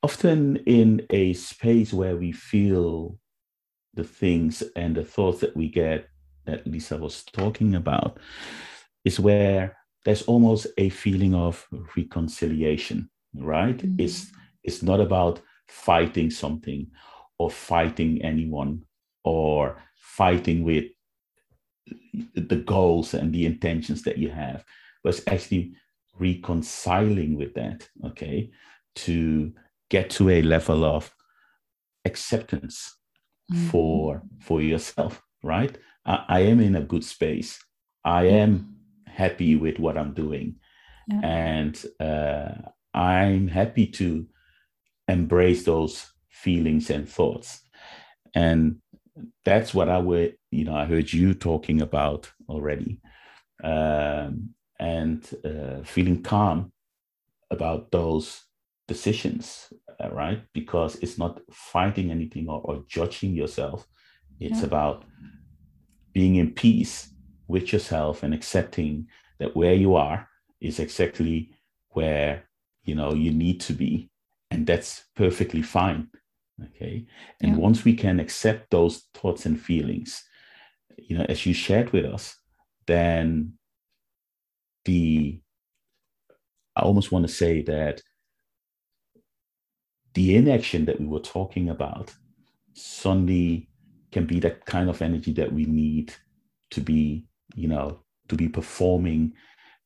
often 0.00 0.54
in 0.66 1.04
a 1.10 1.32
space 1.32 1.92
where 1.92 2.16
we 2.16 2.30
feel 2.30 3.18
the 3.94 4.04
things 4.04 4.62
and 4.76 4.94
the 4.94 5.02
thoughts 5.02 5.40
that 5.40 5.56
we 5.56 5.68
get 5.68 6.06
that 6.46 6.64
Lisa 6.64 6.96
was 6.96 7.24
talking 7.24 7.74
about 7.74 8.20
is 9.04 9.18
where 9.18 9.76
there's 10.04 10.22
almost 10.22 10.68
a 10.78 10.90
feeling 10.90 11.34
of 11.34 11.66
reconciliation, 11.96 13.10
right? 13.34 13.78
Mm-hmm. 13.78 14.00
It's 14.00 14.30
it's 14.62 14.80
not 14.80 15.00
about 15.00 15.40
fighting 15.66 16.30
something 16.30 16.86
or 17.40 17.50
fighting 17.50 18.22
anyone 18.22 18.84
or 19.24 19.82
fighting 19.96 20.64
with 20.64 20.84
the 22.34 22.56
goals 22.56 23.14
and 23.14 23.32
the 23.32 23.46
intentions 23.46 24.02
that 24.02 24.18
you 24.18 24.30
have, 24.30 24.64
but 25.02 25.20
actually 25.26 25.74
reconciling 26.18 27.36
with 27.36 27.54
that, 27.54 27.88
okay, 28.04 28.50
to 28.94 29.52
get 29.90 30.10
to 30.10 30.28
a 30.30 30.42
level 30.42 30.84
of 30.84 31.14
acceptance 32.04 32.96
mm-hmm. 33.52 33.68
for 33.68 34.22
for 34.40 34.60
yourself, 34.60 35.22
right? 35.42 35.78
I, 36.04 36.24
I 36.28 36.40
am 36.40 36.60
in 36.60 36.76
a 36.76 36.82
good 36.82 37.04
space. 37.04 37.58
I 38.04 38.24
am 38.24 38.76
happy 39.06 39.56
with 39.56 39.78
what 39.78 39.96
I'm 39.98 40.14
doing. 40.14 40.56
Yeah. 41.08 41.20
And 41.22 41.84
uh, 42.00 42.70
I'm 42.94 43.48
happy 43.48 43.86
to 43.86 44.26
embrace 45.08 45.64
those 45.64 46.06
feelings 46.30 46.90
and 46.90 47.08
thoughts. 47.08 47.60
And 48.34 48.76
that's 49.44 49.74
what 49.74 49.88
I 49.88 49.98
would, 49.98 50.36
you 50.50 50.64
know, 50.64 50.74
I 50.74 50.84
heard 50.84 51.12
you 51.12 51.34
talking 51.34 51.82
about 51.82 52.30
already. 52.48 53.00
Um, 53.62 54.50
and 54.78 55.28
uh, 55.44 55.82
feeling 55.84 56.22
calm 56.22 56.72
about 57.50 57.90
those 57.90 58.44
decisions, 58.86 59.72
uh, 60.02 60.10
right? 60.10 60.42
Because 60.52 60.96
it's 60.96 61.18
not 61.18 61.40
fighting 61.50 62.10
anything 62.10 62.48
or, 62.48 62.60
or 62.62 62.84
judging 62.88 63.34
yourself. 63.34 63.86
It's 64.38 64.60
yeah. 64.60 64.66
about 64.66 65.04
being 66.12 66.36
in 66.36 66.52
peace 66.52 67.12
with 67.48 67.72
yourself 67.72 68.22
and 68.22 68.34
accepting 68.34 69.08
that 69.38 69.56
where 69.56 69.74
you 69.74 69.94
are 69.94 70.28
is 70.60 70.78
exactly 70.78 71.50
where 71.90 72.44
you 72.84 72.94
know 72.94 73.14
you 73.14 73.32
need 73.32 73.60
to 73.60 73.72
be 73.72 74.10
and 74.50 74.66
that's 74.66 75.04
perfectly 75.16 75.62
fine 75.62 76.08
okay 76.64 77.06
and 77.40 77.52
yeah. 77.52 77.58
once 77.58 77.84
we 77.84 77.94
can 77.94 78.18
accept 78.20 78.70
those 78.70 79.04
thoughts 79.14 79.46
and 79.46 79.60
feelings 79.60 80.24
you 80.96 81.16
know 81.16 81.24
as 81.28 81.46
you 81.46 81.54
shared 81.54 81.92
with 81.92 82.04
us 82.04 82.36
then 82.86 83.52
the 84.84 85.40
i 86.76 86.82
almost 86.82 87.12
want 87.12 87.26
to 87.26 87.32
say 87.32 87.62
that 87.62 88.02
the 90.14 90.36
inaction 90.36 90.84
that 90.84 91.00
we 91.00 91.06
were 91.06 91.20
talking 91.20 91.68
about 91.68 92.12
suddenly 92.74 93.68
can 94.10 94.24
be 94.24 94.40
that 94.40 94.64
kind 94.64 94.88
of 94.88 95.02
energy 95.02 95.32
that 95.32 95.52
we 95.52 95.64
need 95.64 96.12
to 96.70 96.80
be 96.80 97.26
you 97.54 97.68
know 97.68 98.00
to 98.28 98.34
be 98.34 98.48
performing 98.48 99.32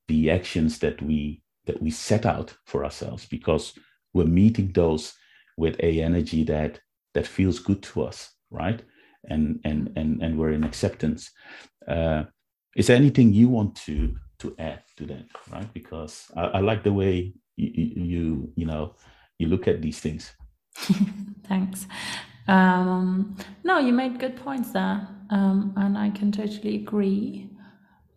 the 0.09 0.31
actions 0.31 0.79
that 0.79 1.01
we 1.03 1.43
that 1.66 1.81
we 1.83 1.91
set 1.91 2.27
out 2.27 2.55
for 2.66 2.85
ourselves 2.85 3.27
because 3.27 3.75
we're 4.14 4.25
meeting 4.25 4.73
those 4.73 5.14
with 5.57 5.76
a 5.80 6.03
energy 6.03 6.44
that 6.44 6.80
that 7.14 7.26
feels 7.26 7.59
good 7.59 7.82
to 7.82 8.03
us 8.03 8.32
right? 8.53 8.82
And 9.28 9.61
and 9.64 9.92
and 9.96 10.22
and 10.22 10.38
we're 10.38 10.53
in 10.53 10.64
acceptance. 10.64 11.30
Uh, 11.88 12.24
is 12.76 12.86
there 12.86 12.96
anything 12.96 13.32
you 13.32 13.48
want 13.48 13.74
to 13.86 14.14
to 14.40 14.55
add 14.59 14.82
to 14.98 15.07
that 15.07 15.26
right? 15.50 15.72
Because 15.72 16.30
i, 16.36 16.42
I 16.42 16.61
like 16.61 16.84
the 16.84 16.92
way 16.92 17.32
you, 17.57 17.70
you 17.74 18.53
you 18.57 18.66
know 18.66 18.94
you 19.38 19.48
look 19.48 19.66
at 19.66 19.82
these 19.82 19.98
things. 19.98 20.32
Thanks. 21.48 21.86
Um, 22.48 23.36
no, 23.64 23.78
you 23.78 23.92
made 23.92 24.18
good 24.18 24.36
points 24.36 24.72
there, 24.72 25.09
um, 25.30 25.72
and 25.76 25.96
I 25.96 26.11
can 26.11 26.32
totally 26.32 26.76
agree. 26.76 27.48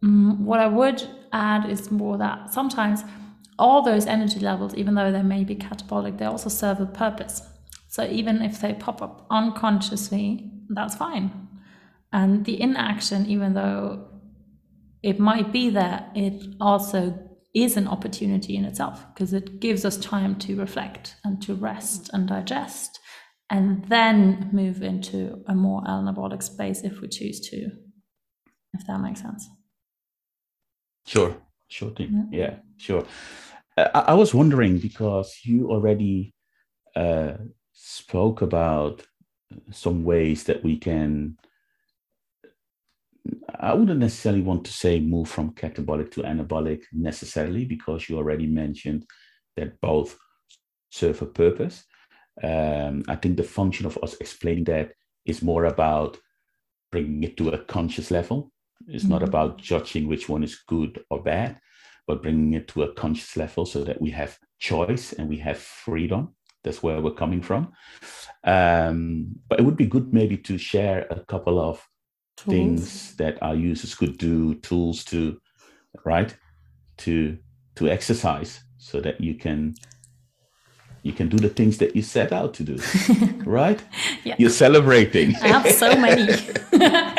Um, 0.03 0.45
what 0.45 0.59
I 0.59 0.67
would 0.67 1.07
add 1.31 1.69
is 1.69 1.91
more 1.91 2.17
that 2.17 2.51
sometimes 2.51 3.03
all 3.58 3.82
those 3.82 4.06
energy 4.06 4.39
levels, 4.39 4.76
even 4.76 4.95
though 4.95 5.12
they 5.12 5.22
may 5.22 5.43
be 5.43 5.56
catabolic, 5.56 6.18
they 6.18 6.26
also 6.26 6.49
serve 6.49 6.80
a 6.80 6.86
purpose. 6.86 7.41
So 7.88 8.03
even 8.06 8.41
if 8.41 8.60
they 8.60 8.74
pop 8.74 9.01
up 9.01 9.26
unconsciously, 9.30 10.51
that's 10.70 10.95
fine. 10.95 11.47
And 12.12 12.45
the 12.45 12.60
inaction, 12.60 13.26
even 13.26 13.53
though 13.53 14.08
it 15.01 15.20
might 15.20 15.51
be 15.51 15.70
there, 15.70 16.10
it 16.16 16.56
also 16.60 17.18
is 17.53 17.78
an 17.78 17.88
opportunity 17.88 18.58
in 18.58 18.66
itself 18.66 19.06
because 19.14 19.32
it 19.32 19.62
gives 19.62 19.86
us 19.86 19.97
time 19.97 20.36
to 20.39 20.58
reflect 20.58 21.16
and 21.24 21.41
to 21.41 21.53
rest 21.53 22.10
and 22.12 22.28
digest 22.28 22.99
and 23.49 23.86
then 23.86 24.49
move 24.51 24.82
into 24.82 25.43
a 25.47 25.56
more 25.56 25.82
anabolic 25.84 26.43
space 26.43 26.82
if 26.82 26.99
we 26.99 27.08
choose 27.08 27.39
to, 27.39 27.70
if 28.74 28.86
that 28.88 28.99
makes 28.99 29.22
sense. 29.22 29.47
Sure, 31.06 31.38
sure 31.68 31.91
thing. 31.91 32.30
Yeah, 32.32 32.39
yeah 32.39 32.55
sure. 32.78 33.05
Uh, 33.78 33.89
I, 33.93 33.99
I, 33.99 34.13
was 34.13 34.34
wondering 34.34 34.78
because 34.78 35.39
you 35.43 35.70
already 35.70 36.34
uh, 36.95 37.34
spoke 37.74 38.41
about 38.41 39.03
some 39.72 40.03
ways 40.03 40.43
that 40.45 40.63
we 40.63 40.78
can. 40.78 41.38
I 43.59 43.74
wouldn't 43.74 43.99
necessarily 43.99 44.41
want 44.41 44.66
to 44.66 44.72
say 44.72 44.99
move 44.99 45.28
from 45.28 45.53
catabolic 45.53 46.11
to 46.11 46.22
anabolic 46.22 46.84
necessarily 46.93 47.66
because 47.66 48.07
you 48.07 48.18
already 48.18 48.45
mentioned 48.45 49.05
that 49.55 49.82
both 49.82 50.18
serve 50.91 51.22
a 51.22 51.26
purpose. 51.26 51.84
Um, 52.43 53.03
I 53.07 53.16
think 53.16 53.38
the 53.38 53.43
function 53.43 53.86
of 53.86 53.97
us 54.03 54.16
explaining 54.20 54.66
that 54.66 54.91
is 55.26 55.41
more 55.41 55.66
about 55.66 56.18
bringing 56.91 57.24
it 57.24 57.38
to 57.38 57.49
a 57.49 57.57
conscious 57.57 58.11
level. 58.11 58.51
It's 58.88 59.03
mm-hmm. 59.03 59.13
not 59.13 59.23
about 59.23 59.57
judging 59.57 60.07
which 60.07 60.30
one 60.30 60.43
is 60.43 60.55
good 60.67 61.03
or 61.09 61.21
bad, 61.21 61.59
but 62.07 62.21
bringing 62.21 62.53
it 62.53 62.67
to 62.69 62.84
a 62.84 62.93
conscious 62.93 63.36
level 63.36 63.65
so 63.65 63.84
that 63.84 64.01
we 64.01 64.11
have 64.11 64.38
choice 64.59 65.13
and 65.13 65.30
we 65.30 65.38
have 65.38 65.57
freedom. 65.57 66.36
That's 66.63 66.82
where 66.82 67.01
we're 67.01 67.11
coming 67.11 67.41
from. 67.41 67.73
Um, 68.43 69.36
but 69.47 69.59
it 69.59 69.63
would 69.63 69.78
be 69.78 69.86
good 69.86 70.13
maybe 70.13 70.38
to 70.38 70.57
share 70.57 71.07
a 71.09 71.19
couple 71.21 71.59
of 71.59 71.86
tools. 72.38 72.47
things 72.47 73.15
that 73.17 73.41
our 73.41 73.55
users 73.55 73.95
could 73.95 74.17
do, 74.17 74.55
tools 74.55 75.03
to, 75.05 75.39
right, 76.03 76.36
to 76.97 77.38
to 77.76 77.89
exercise 77.89 78.61
so 78.78 78.99
that 79.01 79.19
you 79.21 79.36
can 79.36 79.76
you 81.03 81.13
can 81.13 81.30
do 81.30 81.38
the 81.38 81.49
things 81.49 81.78
that 81.78 81.95
you 81.95 82.01
set 82.01 82.32
out 82.32 82.53
to 82.53 82.63
do 82.63 82.78
right 83.45 83.84
yeah. 84.23 84.36
you're 84.38 84.49
celebrating 84.49 85.36
i 85.41 85.47
have 85.47 85.69
so 85.71 85.95
many 85.95 86.26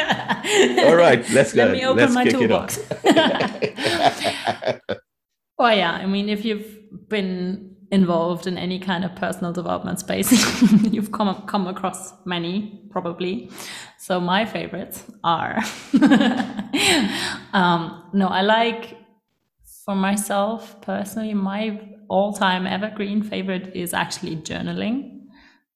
all 0.86 0.96
right 0.96 1.28
let's 1.30 1.52
go. 1.52 1.64
let 1.64 1.72
me 1.72 1.84
open 1.84 1.98
let's 1.98 2.14
my 2.14 2.24
toolbox. 2.24 2.78
Well 5.58 5.74
yeah 5.74 5.92
i 5.92 6.04
mean 6.04 6.28
if 6.28 6.44
you've 6.44 7.08
been 7.08 7.76
involved 7.90 8.46
in 8.46 8.58
any 8.58 8.78
kind 8.78 9.04
of 9.04 9.14
personal 9.16 9.52
development 9.52 9.98
space 10.00 10.30
you've 10.92 11.12
come 11.12 11.42
come 11.46 11.66
across 11.66 12.12
many 12.26 12.82
probably. 12.90 13.50
So 13.98 14.20
my 14.20 14.44
favorites 14.44 15.04
are 15.24 15.58
um, 17.52 18.02
no 18.12 18.28
i 18.28 18.42
like 18.42 18.98
for 19.84 19.94
myself 19.94 20.80
personally 20.82 21.34
my 21.34 21.80
all-time 22.08 22.66
evergreen 22.66 23.22
favorite 23.22 23.74
is 23.74 23.94
actually 23.94 24.36
journaling 24.36 25.15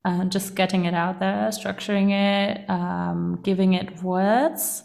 and 0.04 0.32
just 0.32 0.54
getting 0.54 0.84
it 0.86 0.94
out 0.94 1.20
there 1.20 1.48
structuring 1.48 2.10
it 2.10 2.68
um, 2.70 3.40
giving 3.42 3.74
it 3.74 4.02
words. 4.02 4.84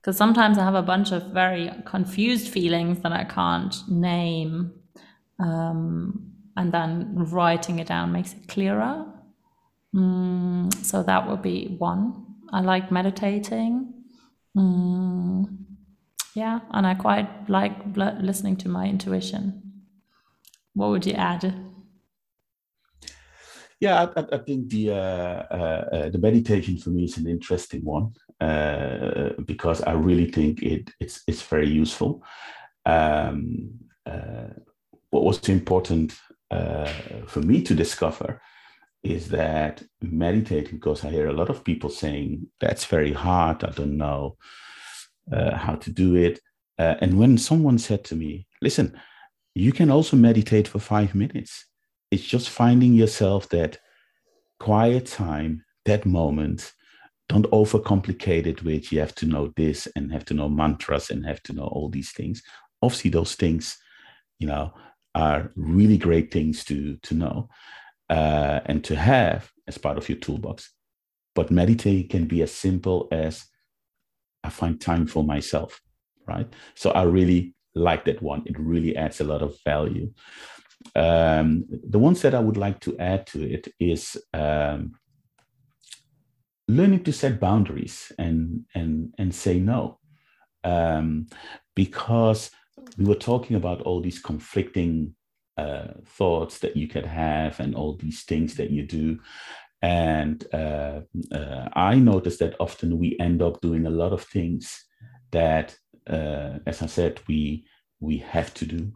Because 0.00 0.16
sometimes 0.16 0.56
i 0.56 0.64
have 0.64 0.74
a 0.74 0.82
bunch 0.82 1.10
of 1.10 1.32
very 1.32 1.70
confused 1.84 2.48
feelings 2.48 3.00
that 3.00 3.12
i 3.12 3.24
can't 3.24 3.74
name 3.88 4.72
um, 5.40 6.32
and 6.56 6.72
then 6.72 7.12
writing 7.16 7.78
it 7.80 7.88
down 7.88 8.12
makes 8.12 8.32
it 8.32 8.48
clearer. 8.48 9.04
Mm, 9.94 10.72
so 10.84 11.02
that 11.02 11.28
would 11.28 11.42
be 11.42 11.76
one. 11.78 12.24
I 12.52 12.60
like 12.60 12.90
meditating. 12.90 13.92
Mm, 14.56 15.44
yeah 16.34 16.60
and 16.70 16.86
i 16.86 16.94
quite 16.94 17.28
like 17.48 17.74
listening 17.96 18.56
to 18.56 18.68
my 18.68 18.86
intuition. 18.86 19.62
What 20.74 20.90
would 20.90 21.06
you 21.06 21.14
add? 21.14 21.54
Yeah, 23.80 24.08
I, 24.16 24.36
I 24.36 24.38
think 24.38 24.70
the 24.70 24.90
uh, 24.90 24.94
uh, 25.50 25.88
uh, 25.92 26.08
the 26.08 26.18
meditation 26.18 26.78
for 26.78 26.90
me 26.90 27.04
is 27.04 27.18
an 27.18 27.26
interesting 27.26 27.84
one 27.84 28.14
uh, 28.40 29.30
because 29.44 29.82
I 29.82 29.92
really 29.92 30.30
think 30.30 30.62
it 30.62 30.90
it's 30.98 31.22
it's 31.26 31.42
very 31.42 31.68
useful. 31.68 32.24
Um, 32.86 33.70
uh, 34.06 34.48
what 35.10 35.24
was 35.24 35.48
important 35.48 36.16
uh, 36.50 36.90
for 37.26 37.40
me 37.40 37.62
to 37.62 37.74
discover 37.74 38.40
is 39.02 39.28
that 39.28 39.82
meditating, 40.00 40.76
because 40.76 41.04
I 41.04 41.10
hear 41.10 41.28
a 41.28 41.32
lot 41.32 41.50
of 41.50 41.62
people 41.62 41.90
saying 41.90 42.46
that's 42.60 42.86
very 42.86 43.12
hard. 43.12 43.62
I 43.62 43.70
don't 43.70 43.96
know 43.96 44.36
how 45.30 45.74
to 45.74 45.90
do 45.90 46.16
it. 46.16 46.40
and 46.78 47.18
when 47.18 47.38
someone 47.38 47.78
said 47.78 48.04
to 48.04 48.16
me, 48.16 48.46
"Listen," 48.62 48.98
you 49.54 49.72
can 49.72 49.90
also 49.90 50.16
meditate 50.16 50.68
for 50.68 50.80
five 50.80 51.14
minutes. 51.14 51.66
It's 52.16 52.24
just 52.24 52.48
finding 52.48 52.94
yourself 52.94 53.46
that 53.50 53.78
quiet 54.58 55.04
time, 55.04 55.62
that 55.84 56.06
moment. 56.06 56.72
Don't 57.28 57.44
overcomplicate 57.50 58.46
it 58.46 58.64
with 58.64 58.90
you 58.90 59.00
have 59.00 59.14
to 59.16 59.26
know 59.26 59.52
this 59.54 59.86
and 59.94 60.10
have 60.10 60.24
to 60.26 60.34
know 60.34 60.48
mantras 60.48 61.10
and 61.10 61.26
have 61.26 61.42
to 61.42 61.52
know 61.52 61.64
all 61.64 61.90
these 61.90 62.12
things. 62.12 62.42
Obviously, 62.80 63.10
those 63.10 63.34
things, 63.34 63.76
you 64.38 64.46
know, 64.46 64.72
are 65.14 65.52
really 65.56 65.98
great 65.98 66.32
things 66.32 66.64
to 66.64 66.96
to 67.02 67.14
know 67.14 67.50
uh, 68.08 68.60
and 68.64 68.82
to 68.84 68.96
have 68.96 69.52
as 69.68 69.76
part 69.76 69.98
of 69.98 70.08
your 70.08 70.16
toolbox. 70.16 70.72
But 71.34 71.50
meditate 71.50 72.08
can 72.08 72.24
be 72.24 72.40
as 72.40 72.50
simple 72.50 73.08
as 73.12 73.44
I 74.42 74.48
find 74.48 74.80
time 74.80 75.06
for 75.06 75.22
myself, 75.22 75.82
right? 76.26 76.48
So 76.76 76.92
I 76.92 77.02
really 77.02 77.54
like 77.74 78.06
that 78.06 78.22
one. 78.22 78.42
It 78.46 78.58
really 78.58 78.96
adds 78.96 79.20
a 79.20 79.24
lot 79.24 79.42
of 79.42 79.54
value. 79.66 80.14
Um, 80.94 81.64
the 81.68 81.98
ones 81.98 82.22
that 82.22 82.34
I 82.34 82.40
would 82.40 82.56
like 82.56 82.80
to 82.80 82.98
add 82.98 83.26
to 83.28 83.42
it 83.42 83.68
is 83.78 84.16
um, 84.32 84.92
learning 86.68 87.04
to 87.04 87.12
set 87.12 87.40
boundaries 87.40 88.12
and 88.18 88.64
and 88.74 89.14
and 89.18 89.34
say 89.34 89.58
no, 89.58 89.98
um, 90.64 91.26
because 91.74 92.50
we 92.98 93.04
were 93.04 93.14
talking 93.14 93.56
about 93.56 93.82
all 93.82 94.00
these 94.00 94.18
conflicting 94.18 95.14
uh, 95.58 95.88
thoughts 96.04 96.58
that 96.60 96.76
you 96.76 96.88
could 96.88 97.06
have 97.06 97.60
and 97.60 97.74
all 97.74 97.96
these 97.96 98.24
things 98.24 98.54
that 98.56 98.70
you 98.70 98.86
do. 98.86 99.18
And 99.82 100.46
uh, 100.52 101.00
uh, 101.32 101.68
I 101.74 101.96
noticed 101.96 102.38
that 102.40 102.56
often 102.58 102.98
we 102.98 103.16
end 103.20 103.42
up 103.42 103.60
doing 103.60 103.86
a 103.86 103.90
lot 103.90 104.12
of 104.12 104.22
things 104.24 104.84
that 105.32 105.76
uh, 106.08 106.58
as 106.66 106.82
I 106.82 106.86
said, 106.86 107.20
we 107.28 107.66
we 108.00 108.18
have 108.18 108.52
to 108.54 108.66
do 108.66 108.92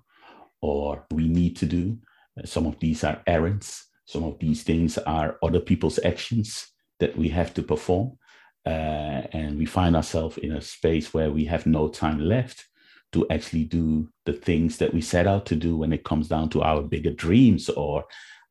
or 0.63 1.07
we 1.11 1.29
need 1.29 1.57
to 1.57 1.67
do. 1.67 1.99
Uh, 2.39 2.47
some 2.47 2.67
of 2.67 2.79
these 2.81 3.05
are 3.05 3.23
errands. 3.27 3.87
Some 4.07 4.25
of 4.25 4.39
these 4.39 4.63
things 4.63 4.99
are 4.99 5.39
other 5.43 5.61
people's 5.61 5.99
actions 6.05 6.67
that 6.99 7.17
we 7.17 7.29
have 7.29 7.55
to 7.55 7.63
perform. 7.63 8.19
Uh, 8.67 9.23
and 9.33 9.57
we 9.57 9.65
find 9.65 9.97
ourselves 9.97 10.37
in 10.39 10.53
a 10.53 10.61
space 10.61 11.15
where 11.15 11.31
we 11.31 11.45
have 11.47 11.67
no 11.67 11.89
time 11.89 12.21
left 12.21 12.67
to 13.13 13.27
actually 13.31 13.65
do 13.65 14.09
the 14.27 14.33
things 14.33 14.77
that 14.79 14.93
we 14.95 15.01
set 15.01 15.27
out 15.27 15.47
to 15.47 15.57
do 15.57 15.77
when 15.77 15.93
it 15.93 16.05
comes 16.05 16.29
down 16.29 16.49
to 16.51 16.63
our 16.63 16.83
bigger 16.83 17.11
dreams 17.11 17.69
or 17.71 18.05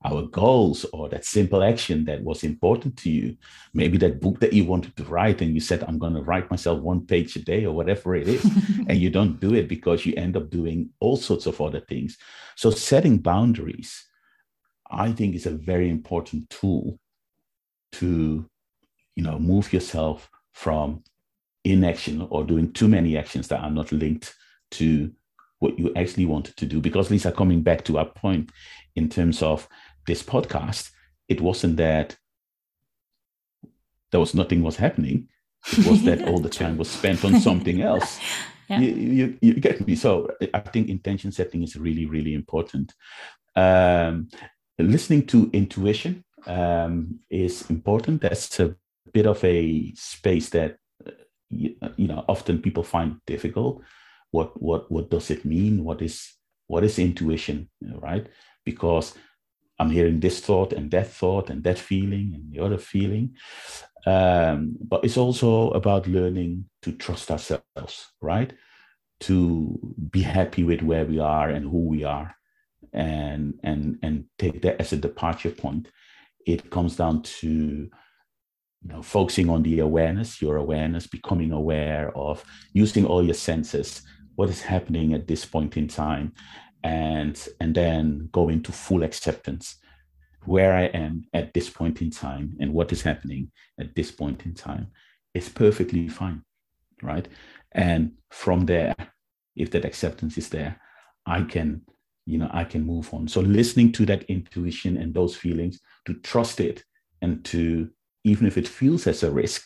our 0.06 0.24
goals 0.24 0.86
or 0.93 1.10
that 1.10 1.26
simple 1.26 1.62
action 1.62 2.06
that 2.06 2.24
was 2.24 2.43
important 2.43 2.95
to 2.97 3.10
you. 3.10 3.36
Maybe 3.74 3.97
that 3.97 4.22
book 4.22 4.39
that 4.39 4.54
you 4.54 4.64
wanted 4.64 4.95
to 4.95 5.04
write 5.04 5.41
and 5.41 5.54
you 5.54 5.60
said, 5.60 5.84
I'm 5.84 6.00
going 6.00 6.14
to 6.14 6.22
write 6.22 6.50
myself 6.50 6.80
one 6.80 7.06
page 7.06 7.36
a 7.36 7.39
day 7.39 7.66
or 7.66 7.76
whatever 7.76 8.16
it 8.16 8.28
is. 8.28 8.43
and 8.88 8.97
you 8.97 9.10
don't 9.10 9.39
do 9.41 9.54
it 9.54 9.68
because 9.68 10.06
you 10.06 10.14
end 10.16 10.38
up 10.38 10.50
doing 10.50 10.89
all 11.02 11.18
sorts 11.18 11.47
of 11.47 11.60
other 11.60 11.82
things. 11.82 12.18
So, 12.56 12.72
setting 12.72 13.18
boundaries, 13.18 14.06
I 14.89 15.12
think, 15.12 15.36
is 15.36 15.45
a 15.45 15.52
very 15.52 15.89
important 15.89 16.50
tool 16.50 16.97
to, 17.93 18.50
you 19.16 19.24
know, 19.24 19.38
move 19.38 19.74
yourself 19.74 20.30
from 20.54 21.04
inaction 21.66 22.26
or 22.30 22.45
doing 22.45 22.72
too 22.72 22.88
many 22.88 23.18
actions 23.18 23.50
that 23.50 23.62
are 23.62 23.72
not 23.72 23.91
linked 23.91 24.34
to 24.72 25.12
what 25.60 25.78
you 25.78 25.91
actually 25.95 26.26
wanted 26.26 26.56
to 26.56 26.66
do. 26.66 26.80
Because, 26.80 27.12
Lisa, 27.12 27.34
coming 27.34 27.62
back 27.62 27.84
to 27.86 27.97
our 27.97 28.06
point 28.06 28.50
in 28.95 29.10
terms 29.10 29.41
of 29.41 29.68
this 30.10 30.24
podcast, 30.24 30.91
it 31.28 31.39
wasn't 31.39 31.78
that 31.78 32.18
there 34.12 34.20
was 34.20 34.34
nothing 34.34 34.64
was 34.64 34.76
happening. 34.76 35.30
It 35.72 35.86
was 35.86 36.03
that 36.03 36.28
all 36.28 36.39
the 36.39 36.49
time 36.49 36.78
was 36.78 36.89
spent 36.89 37.24
on 37.24 37.39
something 37.39 37.82
else. 37.91 38.20
Yeah. 38.70 38.80
You, 38.80 38.91
you, 38.93 39.38
you, 39.41 39.53
get 39.53 39.86
me. 39.88 39.95
So 39.95 40.30
I 40.53 40.60
think 40.60 40.89
intention 40.89 41.32
setting 41.32 41.64
is 41.64 41.76
really, 41.76 42.05
really 42.05 42.34
important. 42.34 42.93
Um, 43.55 44.30
listening 44.78 45.26
to 45.28 45.49
intuition 45.53 46.24
um, 46.47 47.20
is 47.30 47.70
important. 47.70 48.22
That's 48.22 48.60
a 48.60 48.76
bit 49.14 49.26
of 49.26 49.43
a 49.43 49.93
space 49.95 50.49
that 50.49 50.78
you, 51.49 51.76
you 51.97 52.07
know 52.07 52.24
often 52.28 52.62
people 52.62 52.84
find 52.84 53.20
difficult. 53.26 53.82
what 54.32 54.62
what 54.62 54.91
what 54.91 55.10
does 55.10 55.32
it 55.32 55.45
mean? 55.45 55.84
What 55.84 56.01
is 56.01 56.34
what 56.68 56.84
is 56.84 56.99
intuition, 56.99 57.70
right? 57.82 58.28
Because 58.64 59.16
I'm 59.80 59.90
hearing 59.90 60.20
this 60.20 60.42
thought 60.42 60.74
and 60.74 60.92
that 60.92 61.08
thought 61.08 61.50
and 61.50 61.64
that 61.64 61.80
feeling 61.80 62.34
and 62.36 62.52
the 62.52 62.60
other 62.60 62.78
feeling. 62.78 63.36
Um, 64.06 64.76
but 64.82 65.04
it's 65.04 65.18
also 65.18 65.72
about 65.72 66.08
learning 66.08 66.66
to 66.82 66.92
trust 66.92 67.32
ourselves, 67.32 68.12
right? 68.22 68.54
To 69.22 69.96
be 70.12 70.22
happy 70.22 70.64
with 70.64 70.82
where 70.82 71.06
we 71.06 71.20
are 71.20 71.50
and 71.50 71.64
who 71.66 71.88
we 71.88 72.04
are, 72.04 72.36
and 72.94 73.60
and 73.64 74.00
and 74.02 74.26
take 74.38 74.62
that 74.62 74.80
as 74.80 74.94
a 74.94 74.98
departure 74.98 75.52
point. 75.52 75.90
It 76.46 76.70
comes 76.70 76.96
down 76.96 77.24
to 77.24 77.48
you 77.48 77.90
know 78.86 79.02
focusing 79.02 79.50
on 79.50 79.64
the 79.64 79.80
awareness, 79.80 80.42
your 80.42 80.56
awareness, 80.56 81.08
becoming 81.08 81.52
aware 81.52 82.16
of 82.18 82.44
using 82.74 83.06
all 83.06 83.22
your 83.22 83.34
senses, 83.34 84.02
what 84.36 84.50
is 84.50 84.62
happening 84.62 85.14
at 85.14 85.28
this 85.28 85.44
point 85.44 85.76
in 85.76 85.90
time, 85.90 86.32
and 86.84 87.48
and 87.60 87.76
then 87.76 88.30
go 88.32 88.50
into 88.50 88.72
full 88.72 89.04
acceptance 89.04 89.78
where 90.46 90.74
I 90.74 90.86
am 90.86 91.26
at 91.34 91.54
this 91.54 91.70
point 91.70 92.02
in 92.02 92.10
time 92.10 92.56
and 92.60 92.74
what 92.74 92.92
is 92.92 93.02
happening 93.02 93.52
at 93.80 93.96
this 93.96 94.12
point 94.12 94.46
in 94.46 94.54
time 94.54 94.88
is 95.34 95.50
perfectly 95.50 96.08
fine, 96.08 96.44
right? 97.02 97.28
And 97.74 98.14
from 98.32 98.66
there, 98.66 98.96
if 99.56 99.72
that 99.72 99.86
acceptance 99.86 100.38
is 100.38 100.50
there, 100.50 100.80
I 101.26 101.44
can, 101.44 101.82
you 102.26 102.38
know, 102.38 102.50
I 102.52 102.64
can 102.64 102.86
move 102.86 103.14
on. 103.14 103.28
So 103.28 103.42
listening 103.42 103.92
to 103.94 104.06
that 104.08 104.24
intuition 104.24 104.98
and 104.98 105.14
those 105.14 105.36
feelings, 105.36 105.80
to 106.06 106.14
trust 106.16 106.60
it 106.60 106.84
and 107.22 107.44
to, 107.46 107.90
even 108.24 108.48
if 108.48 108.58
it 108.58 108.68
feels 108.68 109.08
as 109.08 109.24
a 109.24 109.32
risk, 109.32 109.66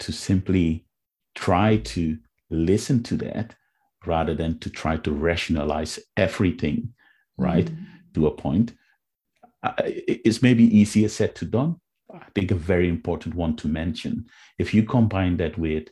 to 0.00 0.12
simply 0.12 0.86
try 1.34 1.76
to 1.76 2.16
listen 2.50 3.02
to 3.04 3.16
that 3.18 3.54
rather 4.06 4.34
than 4.34 4.58
to 4.60 4.70
try 4.70 4.96
to 4.98 5.12
rationalize 5.12 5.98
everything, 6.16 6.94
right? 7.36 7.66
Mm-hmm. 7.66 7.84
To 8.14 8.26
a 8.28 8.30
point 8.30 8.74
it's 9.78 10.42
maybe 10.42 10.64
easier 10.64 11.08
said 11.08 11.34
to 11.36 11.44
done. 11.44 11.76
I 12.12 12.26
think 12.34 12.50
a 12.50 12.56
very 12.56 12.88
important 12.88 13.34
one 13.34 13.56
to 13.56 13.68
mention. 13.68 14.26
If 14.58 14.74
you 14.74 14.84
combine 14.84 15.36
that 15.38 15.58
with 15.58 15.88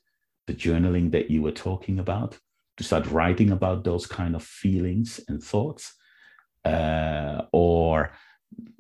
the 0.47 0.55
journaling 0.55 1.11
that 1.13 1.31
you 1.31 1.43
were 1.43 1.53
talking 1.53 1.99
about, 1.99 2.39
to 2.77 2.85
start 2.85 3.07
writing 3.11 3.51
about 3.51 3.85
those 3.85 4.07
kind 4.07 4.35
of 4.35 4.43
feelings 4.43 5.21
and 5.29 5.43
thoughts, 5.43 5.95
uh, 6.65 7.43
or 7.53 8.13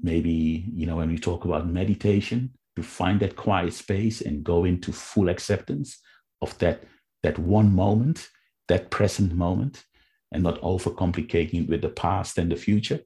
maybe 0.00 0.66
you 0.72 0.86
know 0.86 0.96
when 0.96 1.08
we 1.08 1.18
talk 1.18 1.44
about 1.44 1.66
meditation, 1.66 2.50
to 2.76 2.82
find 2.82 3.20
that 3.20 3.36
quiet 3.36 3.72
space 3.72 4.20
and 4.20 4.44
go 4.44 4.64
into 4.64 4.92
full 4.92 5.28
acceptance 5.28 6.00
of 6.40 6.56
that 6.58 6.84
that 7.22 7.38
one 7.38 7.74
moment, 7.74 8.28
that 8.68 8.90
present 8.90 9.32
moment, 9.34 9.84
and 10.32 10.42
not 10.42 10.60
overcomplicating 10.62 11.64
it 11.64 11.68
with 11.68 11.82
the 11.82 11.88
past 11.88 12.38
and 12.38 12.50
the 12.50 12.56
future 12.56 13.00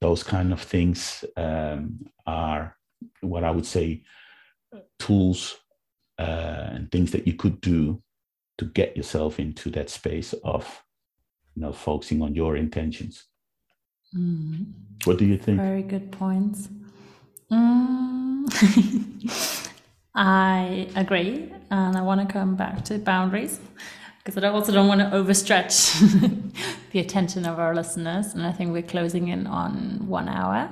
those 0.00 0.22
kind 0.22 0.52
of 0.52 0.60
things 0.60 1.24
um, 1.36 2.06
are 2.26 2.76
what 3.20 3.44
I 3.44 3.50
would 3.50 3.66
say 3.66 4.02
tools 4.98 5.56
uh, 6.18 6.70
and 6.72 6.90
things 6.90 7.10
that 7.12 7.26
you 7.26 7.34
could 7.34 7.60
do 7.60 8.02
to 8.58 8.64
get 8.64 8.96
yourself 8.96 9.38
into 9.38 9.70
that 9.70 9.90
space 9.90 10.32
of 10.44 10.82
you 11.54 11.62
know 11.62 11.72
focusing 11.72 12.22
on 12.22 12.34
your 12.34 12.56
intentions. 12.56 13.24
Mm. 14.16 14.72
What 15.04 15.18
do 15.18 15.24
you 15.24 15.38
think? 15.38 15.60
Very 15.60 15.82
good 15.82 16.12
points. 16.12 16.68
Mm. 17.50 18.46
I 20.14 20.88
agree, 20.96 21.52
and 21.70 21.96
I 21.96 22.02
want 22.02 22.26
to 22.26 22.32
come 22.32 22.56
back 22.56 22.84
to 22.86 22.98
boundaries 22.98 23.60
because 24.26 24.42
I 24.42 24.48
also 24.48 24.72
don't 24.72 24.88
want 24.88 25.00
to 25.00 25.06
overstretch 25.06 25.94
the 26.90 26.98
attention 26.98 27.46
of 27.46 27.60
our 27.60 27.72
listeners. 27.76 28.34
And 28.34 28.44
I 28.44 28.50
think 28.50 28.72
we're 28.72 28.82
closing 28.82 29.28
in 29.28 29.46
on 29.46 30.04
one 30.08 30.28
hour. 30.28 30.68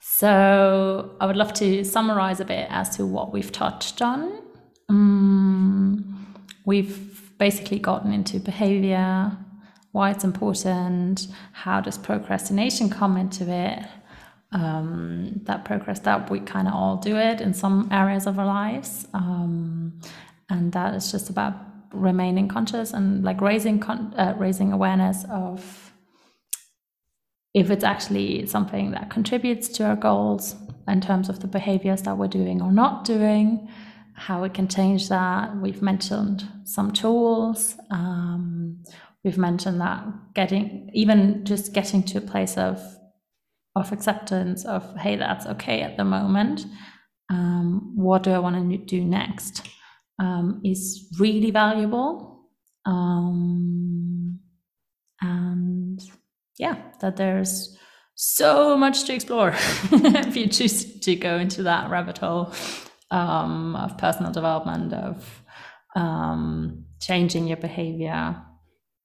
So 0.00 1.14
I 1.20 1.26
would 1.26 1.36
love 1.36 1.52
to 1.54 1.84
summarize 1.84 2.40
a 2.40 2.46
bit 2.46 2.66
as 2.70 2.96
to 2.96 3.04
what 3.04 3.30
we've 3.30 3.52
touched 3.52 4.00
on. 4.00 4.40
Um, 4.88 6.34
we've 6.64 7.36
basically 7.36 7.78
gotten 7.78 8.10
into 8.10 8.40
behavior, 8.40 9.36
why 9.92 10.10
it's 10.10 10.24
important, 10.24 11.28
how 11.52 11.82
does 11.82 11.98
procrastination 11.98 12.88
come 12.88 13.18
into 13.18 13.50
it. 13.52 13.84
Um, 14.50 15.42
that 15.42 15.66
progress 15.66 16.00
that 16.00 16.30
we 16.30 16.40
kind 16.40 16.68
of 16.68 16.72
all 16.72 16.96
do 16.96 17.16
it 17.16 17.42
in 17.42 17.52
some 17.52 17.86
areas 17.92 18.26
of 18.26 18.38
our 18.38 18.46
lives. 18.46 19.06
Um, 19.12 20.00
and 20.48 20.72
that 20.72 20.94
is 20.94 21.12
just 21.12 21.28
about 21.28 21.67
remaining 21.92 22.48
conscious 22.48 22.92
and 22.92 23.24
like 23.24 23.40
raising 23.40 23.80
con- 23.80 24.14
uh, 24.16 24.34
raising 24.38 24.72
awareness 24.72 25.24
of 25.30 25.92
if 27.54 27.70
it's 27.70 27.84
actually 27.84 28.46
something 28.46 28.90
that 28.92 29.10
contributes 29.10 29.68
to 29.68 29.84
our 29.84 29.96
goals 29.96 30.54
in 30.86 31.00
terms 31.00 31.28
of 31.28 31.40
the 31.40 31.46
behaviors 31.46 32.02
that 32.02 32.16
we're 32.16 32.28
doing 32.28 32.62
or 32.62 32.70
not 32.72 33.04
doing 33.04 33.68
how 34.14 34.42
we 34.42 34.48
can 34.48 34.66
change 34.66 35.08
that. 35.08 35.56
We've 35.56 35.80
mentioned 35.80 36.48
some 36.64 36.92
tools. 36.92 37.76
Um, 37.90 38.82
we've 39.24 39.38
mentioned 39.38 39.80
that 39.80 40.04
getting 40.34 40.90
even 40.92 41.44
just 41.44 41.72
getting 41.72 42.02
to 42.04 42.18
a 42.18 42.20
place 42.20 42.56
of 42.56 42.80
of 43.76 43.92
acceptance 43.92 44.64
of 44.64 44.96
hey 44.96 45.16
that's 45.16 45.46
okay 45.46 45.82
at 45.82 45.96
the 45.96 46.04
moment. 46.04 46.66
Um, 47.30 47.92
what 47.94 48.22
do 48.22 48.30
i 48.30 48.38
want 48.38 48.56
to 48.56 48.78
do 48.78 49.04
next 49.04 49.68
um, 50.18 50.60
is 50.64 51.08
really 51.18 51.50
valuable. 51.50 52.48
Um, 52.84 54.40
and 55.20 56.00
yeah, 56.58 56.76
that 57.00 57.16
there's 57.16 57.76
so 58.14 58.76
much 58.76 59.04
to 59.04 59.14
explore 59.14 59.50
if 59.92 60.36
you 60.36 60.48
choose 60.48 61.00
to 61.00 61.14
go 61.14 61.38
into 61.38 61.62
that 61.64 61.90
rabbit 61.90 62.18
hole 62.18 62.52
um, 63.10 63.76
of 63.76 63.96
personal 63.98 64.32
development, 64.32 64.92
of 64.92 65.42
um, 65.94 66.84
changing 67.00 67.46
your 67.46 67.56
behavior, 67.56 68.42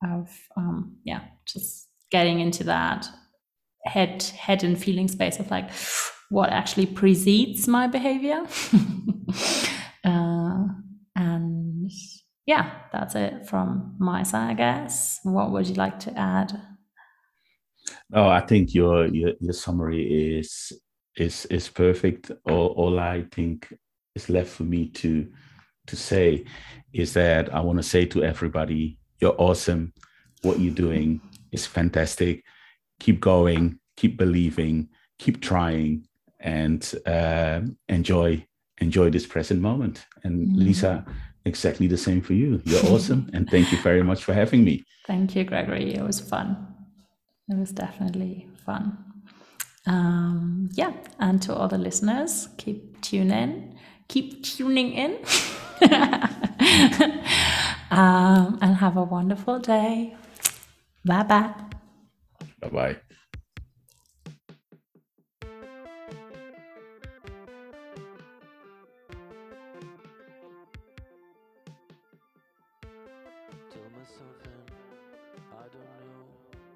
of 0.04 0.30
um, 0.58 0.98
yeah, 1.04 1.22
just 1.46 1.90
getting 2.12 2.40
into 2.40 2.64
that 2.64 3.08
head 3.86 4.24
head 4.24 4.64
and 4.64 4.82
feeling 4.82 5.08
space 5.08 5.40
of 5.40 5.52
like 5.52 5.70
what 6.30 6.50
actually 6.50 6.86
precedes 6.86 7.68
my 7.68 7.88
behavior. 7.88 8.42
uh, 10.04 10.64
and 11.16 11.92
yeah, 12.46 12.80
that's 12.92 13.16
it 13.16 13.48
from 13.48 13.96
my 14.00 14.24
side, 14.24 14.52
I 14.52 14.54
guess. 14.54 15.20
What 15.24 15.52
would 15.52 15.68
you 15.68 15.76
like 15.76 16.00
to 16.00 16.18
add? 16.18 16.60
Oh, 18.14 18.28
I 18.28 18.42
think 18.42 18.74
your 18.74 19.08
your, 19.08 19.34
your 19.40 19.54
summary 19.54 20.38
is 20.38 20.72
is 21.18 21.46
is 21.46 21.70
perfect. 21.70 22.32
All, 22.46 22.68
all 22.68 23.00
I 23.00 23.26
think 23.32 23.74
is 24.16 24.30
left 24.30 24.50
for 24.50 24.64
me 24.64 24.88
to 24.90 25.28
to 25.88 25.96
say 25.96 26.46
is 26.94 27.14
that 27.14 27.54
I 27.54 27.60
want 27.60 27.80
to 27.80 27.84
say 27.84 28.06
to 28.06 28.24
everybody, 28.24 29.00
you're 29.20 29.36
awesome. 29.38 29.94
What 30.42 30.60
you're 30.60 30.74
doing 30.74 31.22
is 31.52 31.66
fantastic. 31.66 32.44
Keep 33.00 33.22
going, 33.22 33.80
keep 33.98 34.18
believing, 34.18 34.90
keep 35.18 35.42
trying, 35.42 36.08
and 36.40 36.94
uh, 37.06 37.62
enjoy 37.88 38.46
enjoy 38.84 39.10
this 39.10 39.26
present 39.26 39.62
moment. 39.62 40.06
And 40.24 40.48
mm. 40.48 40.66
Lisa, 40.66 41.06
exactly 41.46 41.88
the 41.88 41.98
same 41.98 42.22
for 42.22 42.34
you. 42.34 42.62
You're 42.66 42.86
awesome. 42.94 43.30
and 43.34 43.50
thank 43.50 43.72
you 43.72 43.80
very 43.80 44.04
much 44.04 44.24
for 44.24 44.34
having 44.34 44.64
me. 44.64 44.84
Thank 45.08 45.36
you, 45.36 45.44
Gregory. 45.44 45.96
It 45.96 46.04
was 46.04 46.20
fun. 46.20 46.68
It 47.50 47.58
was 47.58 47.72
definitely 47.72 48.48
fun. 48.66 48.98
Um, 49.86 50.70
yeah. 50.74 50.94
And 51.20 51.42
to 51.44 51.56
all 51.56 51.68
the 51.68 51.78
listeners, 51.78 52.50
keep 52.58 53.02
tuning 53.02 53.32
in. 53.32 53.76
Keep 54.08 54.44
tuning 54.44 54.94
in. 54.94 55.12
um, 57.92 58.60
and 58.62 58.76
have 58.76 58.96
a 58.98 59.04
wonderful 59.04 59.60
day. 59.60 60.16
Bye 61.04 61.24
bye. 61.24 61.54
Bye 62.62 62.70
bye. 62.70 62.98